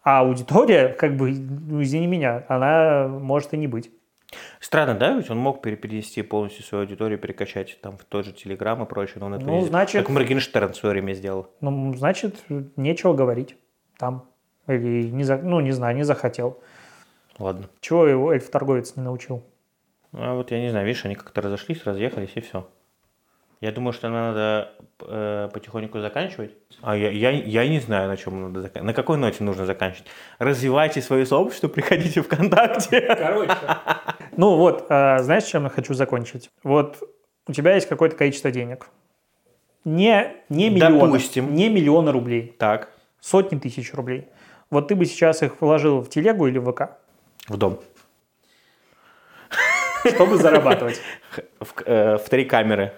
[0.03, 3.91] А аудитория, как бы, ну, извини меня, она может и не быть.
[4.61, 5.15] Странно, да?
[5.17, 8.87] Ведь он мог пере- перенести полностью свою аудиторию, перекачать там в тот же Телеграм и
[8.87, 11.47] прочее, но он это Ну, не- значит- Как Моргенштерн в свое время сделал.
[11.63, 12.37] Ну, значит,
[12.77, 13.57] нечего говорить
[13.97, 14.27] там.
[14.67, 16.59] Или, не за- ну, не знаю, не захотел.
[17.39, 17.71] Ладно.
[17.81, 19.43] Чего его эльф-торговец не научил?
[20.15, 22.69] А вот я не знаю, видишь, они как-то разошлись, разъехались и все.
[23.61, 26.53] Я думаю, что надо э, потихоньку заканчивать.
[26.83, 28.87] А я, я, я не знаю, на чем надо заканчивать.
[28.87, 30.07] На какой ноте нужно заканчивать.
[30.39, 33.01] Развивайте свое сообщество, приходите ВКонтакте.
[33.01, 33.57] Короче.
[34.37, 36.51] Ну вот, а, знаешь, чем я хочу закончить?
[36.65, 36.99] Вот
[37.47, 38.89] у тебя есть какое-то количество денег.
[39.85, 40.99] Не, не миллионы.
[40.99, 41.55] Допустим.
[41.55, 42.53] Не миллионы рублей.
[42.59, 42.91] Так,
[43.25, 44.29] Сотни тысяч рублей.
[44.69, 46.99] Вот ты бы сейчас их вложил в телегу или в ВК,
[47.49, 47.81] в дом.
[50.11, 51.01] Чтобы зарабатывать.
[51.61, 52.93] В, э, в три камеры.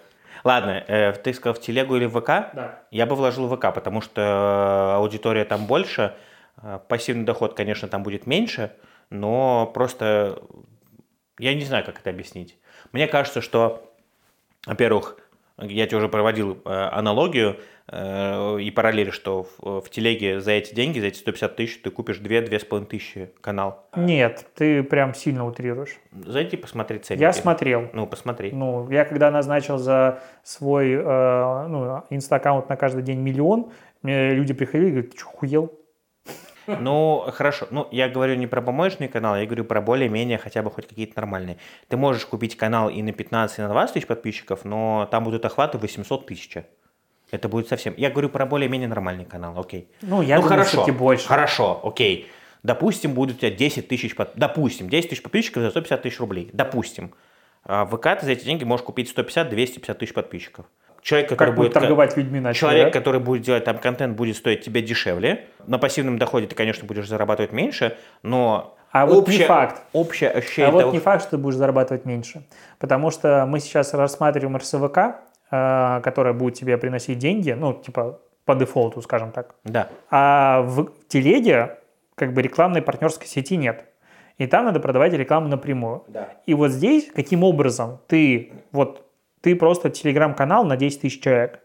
[0.44, 2.26] Ладно, э, ты сказал в телегу или в ВК?
[2.26, 2.80] Да.
[2.90, 6.14] Я бы вложил в ВК, потому что аудитория там больше,
[6.62, 8.72] э, пассивный доход, конечно, там будет меньше,
[9.10, 10.40] но просто
[11.38, 12.56] я не знаю, как это объяснить.
[12.92, 13.92] Мне кажется, что,
[14.66, 15.16] во-первых,
[15.58, 17.60] я тебе уже проводил э, аналогию э,
[17.92, 22.18] и параллель, что в, в телеге за эти деньги, за эти 150 тысяч, ты купишь
[22.18, 23.86] 2-2,5 тысячи канал.
[23.94, 25.96] Нет, ты прям сильно утрируешь.
[26.10, 27.22] Зайди посмотри ценники.
[27.22, 27.88] Я смотрел.
[27.92, 28.50] Ну, посмотри.
[28.50, 33.70] Ну, я когда назначил за свой э, ну, инста-аккаунт на каждый день миллион,
[34.02, 35.72] мне люди приходили и говорят, ты что, хуел?
[36.66, 37.68] Ну, хорошо.
[37.70, 41.12] Ну, я говорю не про помоечный канал, я говорю про более-менее хотя бы хоть какие-то
[41.16, 41.58] нормальные.
[41.88, 45.44] Ты можешь купить канал и на 15, и на 20 тысяч подписчиков, но там будут
[45.44, 46.56] охваты 800 тысяч.
[47.30, 47.94] Это будет совсем...
[47.96, 49.88] Я говорю про более-менее нормальный канал, окей.
[50.02, 50.92] Ну, я ну, думаю, хорошо.
[50.92, 51.26] больше.
[51.26, 52.30] Хорошо, окей.
[52.62, 56.50] Допустим, будет у тебя 10 тысяч, под- допустим, 10 тысяч подписчиков за 150 тысяч рублей.
[56.52, 57.14] Допустим.
[57.64, 60.66] А в ВК ты за эти деньги можешь купить 150-250 тысяч подписчиков.
[61.02, 62.90] Человек, который Как будет торговать людьми начали, Человек, да?
[62.98, 65.46] который будет делать там контент, будет стоить тебе дешевле.
[65.66, 69.82] На пассивном доходе ты, конечно, будешь зарабатывать меньше, но А вот не общее, факт.
[69.92, 72.42] общее ощущение А вот того, не факт, что ты будешь зарабатывать меньше.
[72.80, 74.98] Потому что мы сейчас рассматриваем РСВК,
[75.50, 79.54] которая будет тебе приносить деньги, ну, типа, по дефолту, скажем так.
[79.64, 79.88] Да.
[80.10, 81.78] А в телеге
[82.14, 83.84] как бы рекламной партнерской сети нет.
[84.38, 86.04] И там надо продавать рекламу напрямую.
[86.08, 86.28] Да.
[86.46, 89.06] И вот здесь, каким образом ты, вот,
[89.40, 91.60] ты просто телеграм-канал на 10 тысяч человек,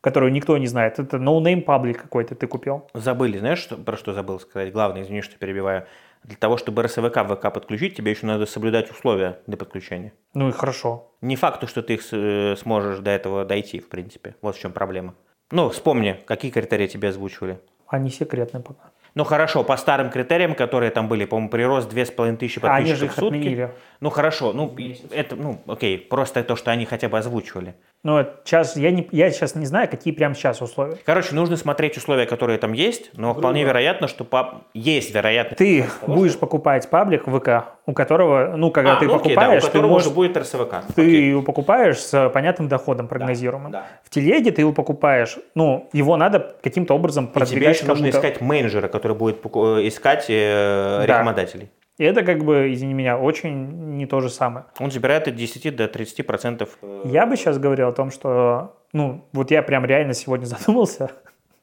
[0.00, 0.98] которого никто не знает.
[0.98, 2.88] Это no-name паблик какой-то ты купил.
[2.94, 4.72] Забыли, знаешь, что, про что забыл сказать?
[4.72, 5.86] Главное, извини, что перебиваю.
[6.26, 10.12] Для того, чтобы РСВК в ВК подключить, тебе еще надо соблюдать условия для подключения.
[10.34, 11.12] Ну и хорошо.
[11.20, 14.34] Не факт, что ты их э, сможешь до этого дойти, в принципе.
[14.42, 15.14] Вот в чем проблема.
[15.52, 17.60] Ну, вспомни, какие критерии тебе озвучивали.
[17.86, 18.90] Они секретные пока.
[19.14, 23.04] Ну хорошо, по старым критериям, которые там были, по-моему, прирост 2500 А они подписчиков же
[23.06, 23.36] их в сутки.
[23.38, 23.74] отменили.
[24.00, 24.76] Ну хорошо, ну
[25.10, 27.76] это, ну окей, просто то, что они хотя бы озвучивали.
[28.06, 30.96] Ну, сейчас я, не, я сейчас не знаю, какие прямо сейчас условия.
[31.04, 34.62] Короче, нужно смотреть условия, которые там есть, но вполне вероятно, что по...
[34.74, 35.58] есть вероятность.
[35.58, 39.62] Ты будешь покупать паблик ВК, у которого, ну, когда А, ты ну окей, да, покупаешь,
[39.64, 40.74] у ты которого можешь уже будет РСВК.
[40.94, 41.30] Ты Окей.
[41.30, 43.72] его покупаешь с понятным доходом прогнозируемым.
[43.72, 43.86] да.
[44.04, 48.08] В телеге ты его покупаешь, ну, его надо каким-то образом И тебе продвигать еще нужно
[48.10, 49.48] искать менеджера, который будет э,
[49.88, 51.06] искать э, Да.
[51.06, 51.70] рекламодателей.
[51.98, 54.66] И это как бы, извини меня, очень не то же самое.
[54.78, 56.78] Он забирает от 10 до 30 процентов.
[57.04, 61.12] Я бы сейчас говорил о том, что, ну, вот я прям реально сегодня задумался,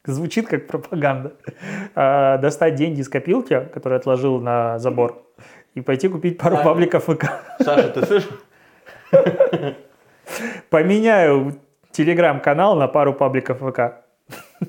[0.04, 1.34] звучит как пропаганда,
[1.94, 5.24] А, достать деньги из копилки, которые отложил на забор,
[5.74, 7.26] и пойти купить пару пабликов ВК.
[7.60, 8.30] Саша, ты слышишь?
[10.70, 11.56] Поменяю
[11.92, 14.04] телеграм-канал на пару пабликов ВК.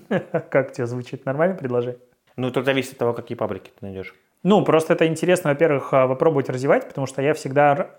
[0.50, 1.26] Как тебе звучит?
[1.26, 2.00] Нормальное предложение?
[2.38, 4.14] Ну, это зависит от того, какие паблики ты найдешь.
[4.46, 7.90] Ну, просто это интересно, во-первых, а, попробовать развивать, потому что я всегда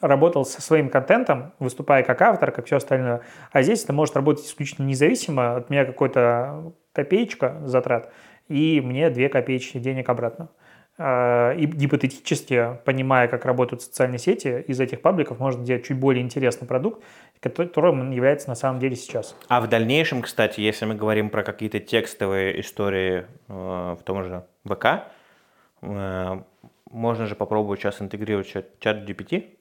[0.00, 3.20] работал со своим контентом, выступая как автор, как все остальное.
[3.52, 5.54] А здесь это может работать исключительно независимо.
[5.54, 8.12] От меня какой-то копеечка затрат,
[8.48, 10.48] и мне 2 копеечки денег обратно.
[10.98, 16.24] А, И гипотетически, понимая, как работают социальные сети, из этих пабликов можно делать чуть более
[16.24, 17.00] интересный продукт,
[17.40, 19.36] которым он является на самом деле сейчас.
[19.46, 24.44] А в дальнейшем, кстати, если мы говорим про какие-то текстовые истории э, в том же
[24.64, 25.04] ВК,
[25.82, 29.56] можно же попробовать сейчас интегрировать чат, чат GPT.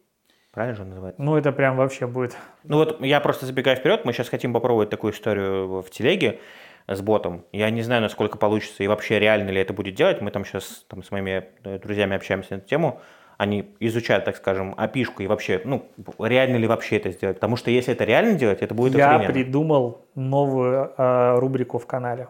[0.51, 1.21] Правильно же он называется?
[1.21, 2.35] Ну, это прям вообще будет...
[2.63, 6.39] Ну вот я просто забегаю вперед, мы сейчас хотим попробовать такую историю в телеге
[6.87, 7.45] с ботом.
[7.53, 10.19] Я не знаю, насколько получится и вообще реально ли это будет делать.
[10.21, 12.99] Мы там сейчас там, с моими э, друзьями общаемся на эту тему.
[13.37, 15.89] Они изучают, так скажем, опишку и вообще, ну,
[16.19, 17.37] реально ли вообще это сделать.
[17.37, 19.33] Потому что если это реально делать, это будет Я охрененно.
[19.33, 22.27] придумал новую э, рубрику в канале.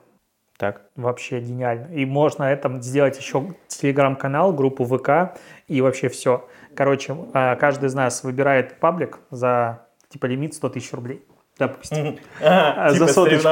[0.61, 0.83] Так.
[0.95, 1.91] Вообще гениально.
[1.91, 5.35] И можно это сделать еще телеграм-канал, группу ВК
[5.67, 6.47] и вообще все.
[6.75, 11.25] Короче, э, каждый из нас выбирает паблик за типа лимит 100 тысяч рублей.
[11.57, 12.19] Допустим.
[12.39, 13.49] А, за соточку.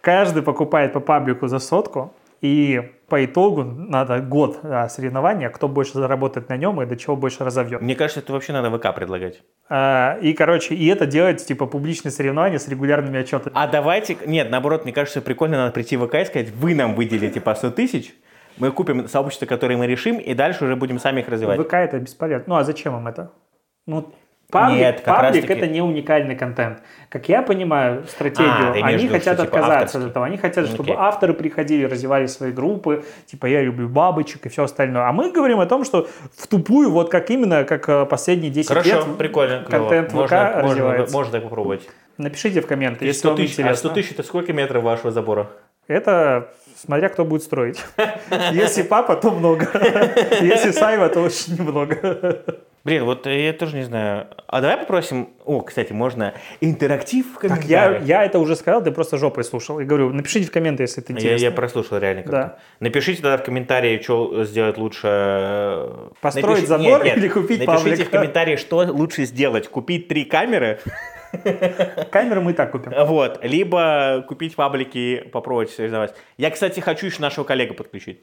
[0.00, 2.14] Каждый покупает по паблику за сотку.
[2.44, 7.16] И по итогу надо год а, соревнования, кто больше заработает на нем и до чего
[7.16, 7.80] больше разовьет.
[7.80, 9.42] Мне кажется, это вообще надо ВК предлагать.
[9.70, 13.54] А, и, короче, и это делать, типа, публичные соревнования с регулярными отчетами.
[13.56, 14.18] А давайте...
[14.26, 17.54] Нет, наоборот, мне кажется, прикольно надо прийти в ВК и сказать, вы нам выделите по
[17.54, 18.14] 100 тысяч,
[18.58, 21.58] мы купим сообщество, которое мы решим, и дальше уже будем сами их развивать.
[21.58, 22.44] ВК это бесполезно.
[22.46, 23.32] Ну а зачем им это?
[23.86, 24.12] Ну,
[24.50, 26.78] паблик, Нет, как паблик раз-таки- это не уникальный контент.
[27.08, 30.00] Как я понимаю стратегию, А, они виду, хотят что, типа, отказаться авторский.
[30.06, 30.26] от этого.
[30.26, 30.96] Они хотят, чтобы Окей.
[30.98, 35.08] авторы приходили, развивали свои группы, типа я люблю бабочек и все остальное.
[35.08, 38.68] А мы говорим о том, что в тупую, вот как именно, как э, последние 10
[38.68, 39.88] Хорошо, лет, прикольно, клево.
[39.88, 41.16] контент ВК можно, можно, развивается.
[41.16, 41.88] можно так попробовать.
[42.18, 43.76] напишите в комменты, если 100 вам тысяч, а интересно.
[43.90, 45.48] 100 тысяч это сколько метров вашего забора?
[45.86, 47.82] Это смотря кто будет строить.
[48.52, 49.68] Если папа, то много.
[50.40, 52.42] Если Сайва, то очень немного.
[52.84, 54.26] Блин, вот я тоже не знаю.
[54.46, 55.30] А давай попросим...
[55.46, 58.04] О, кстати, можно интерактив в Так, я, комментариях.
[58.06, 59.80] я это уже сказал, ты просто жопой слушал.
[59.80, 61.44] И говорю, напишите в комменты, если это Я, интересно.
[61.46, 62.36] я прослушал реально как-то.
[62.36, 62.58] Да.
[62.80, 65.08] Напишите тогда в комментарии, что сделать лучше.
[65.10, 68.06] э, Построить напиши- забор или купить Напишите паблик?
[68.06, 69.66] в комментарии, что лучше сделать.
[69.68, 70.78] Купить три камеры,
[72.12, 72.92] Камеру мы и так купим.
[73.06, 76.14] вот, либо купить паблики, попробовать соревновать.
[76.36, 78.20] Я, кстати, хочу еще нашего коллегу подключить.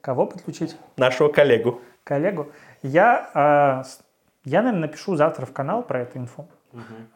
[0.00, 0.76] Кого подключить?
[0.96, 1.80] Нашего коллегу.
[2.04, 2.52] Коллегу.
[2.84, 3.82] Я, а,
[4.44, 6.46] я, наверное, напишу завтра в канал про эту инфу.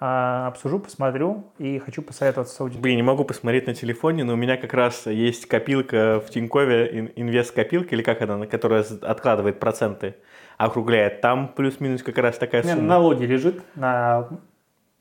[0.01, 2.83] А, обсужу, посмотрю и хочу посоветоваться с аудиторией.
[2.83, 7.13] Блин, не могу посмотреть на телефоне, но у меня как раз есть копилка в Тинькове,
[7.17, 10.15] инвест-копилка, или как она, которая откладывает проценты,
[10.57, 11.21] округляет.
[11.21, 12.81] Там плюс-минус как раз такая сумма.
[12.81, 14.29] налоги лежит на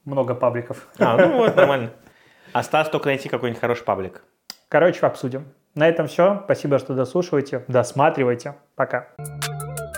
[0.04, 0.88] много пабликов.
[1.00, 1.92] А, ну вот, нормально.
[2.52, 4.24] Осталось только найти какой-нибудь хороший паблик.
[4.68, 5.46] Короче, обсудим.
[5.76, 6.42] На этом все.
[6.44, 8.56] Спасибо, что дослушиваете, досматриваете.
[8.76, 9.08] Пока.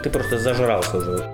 [0.04, 1.34] Ты просто зажрался уже.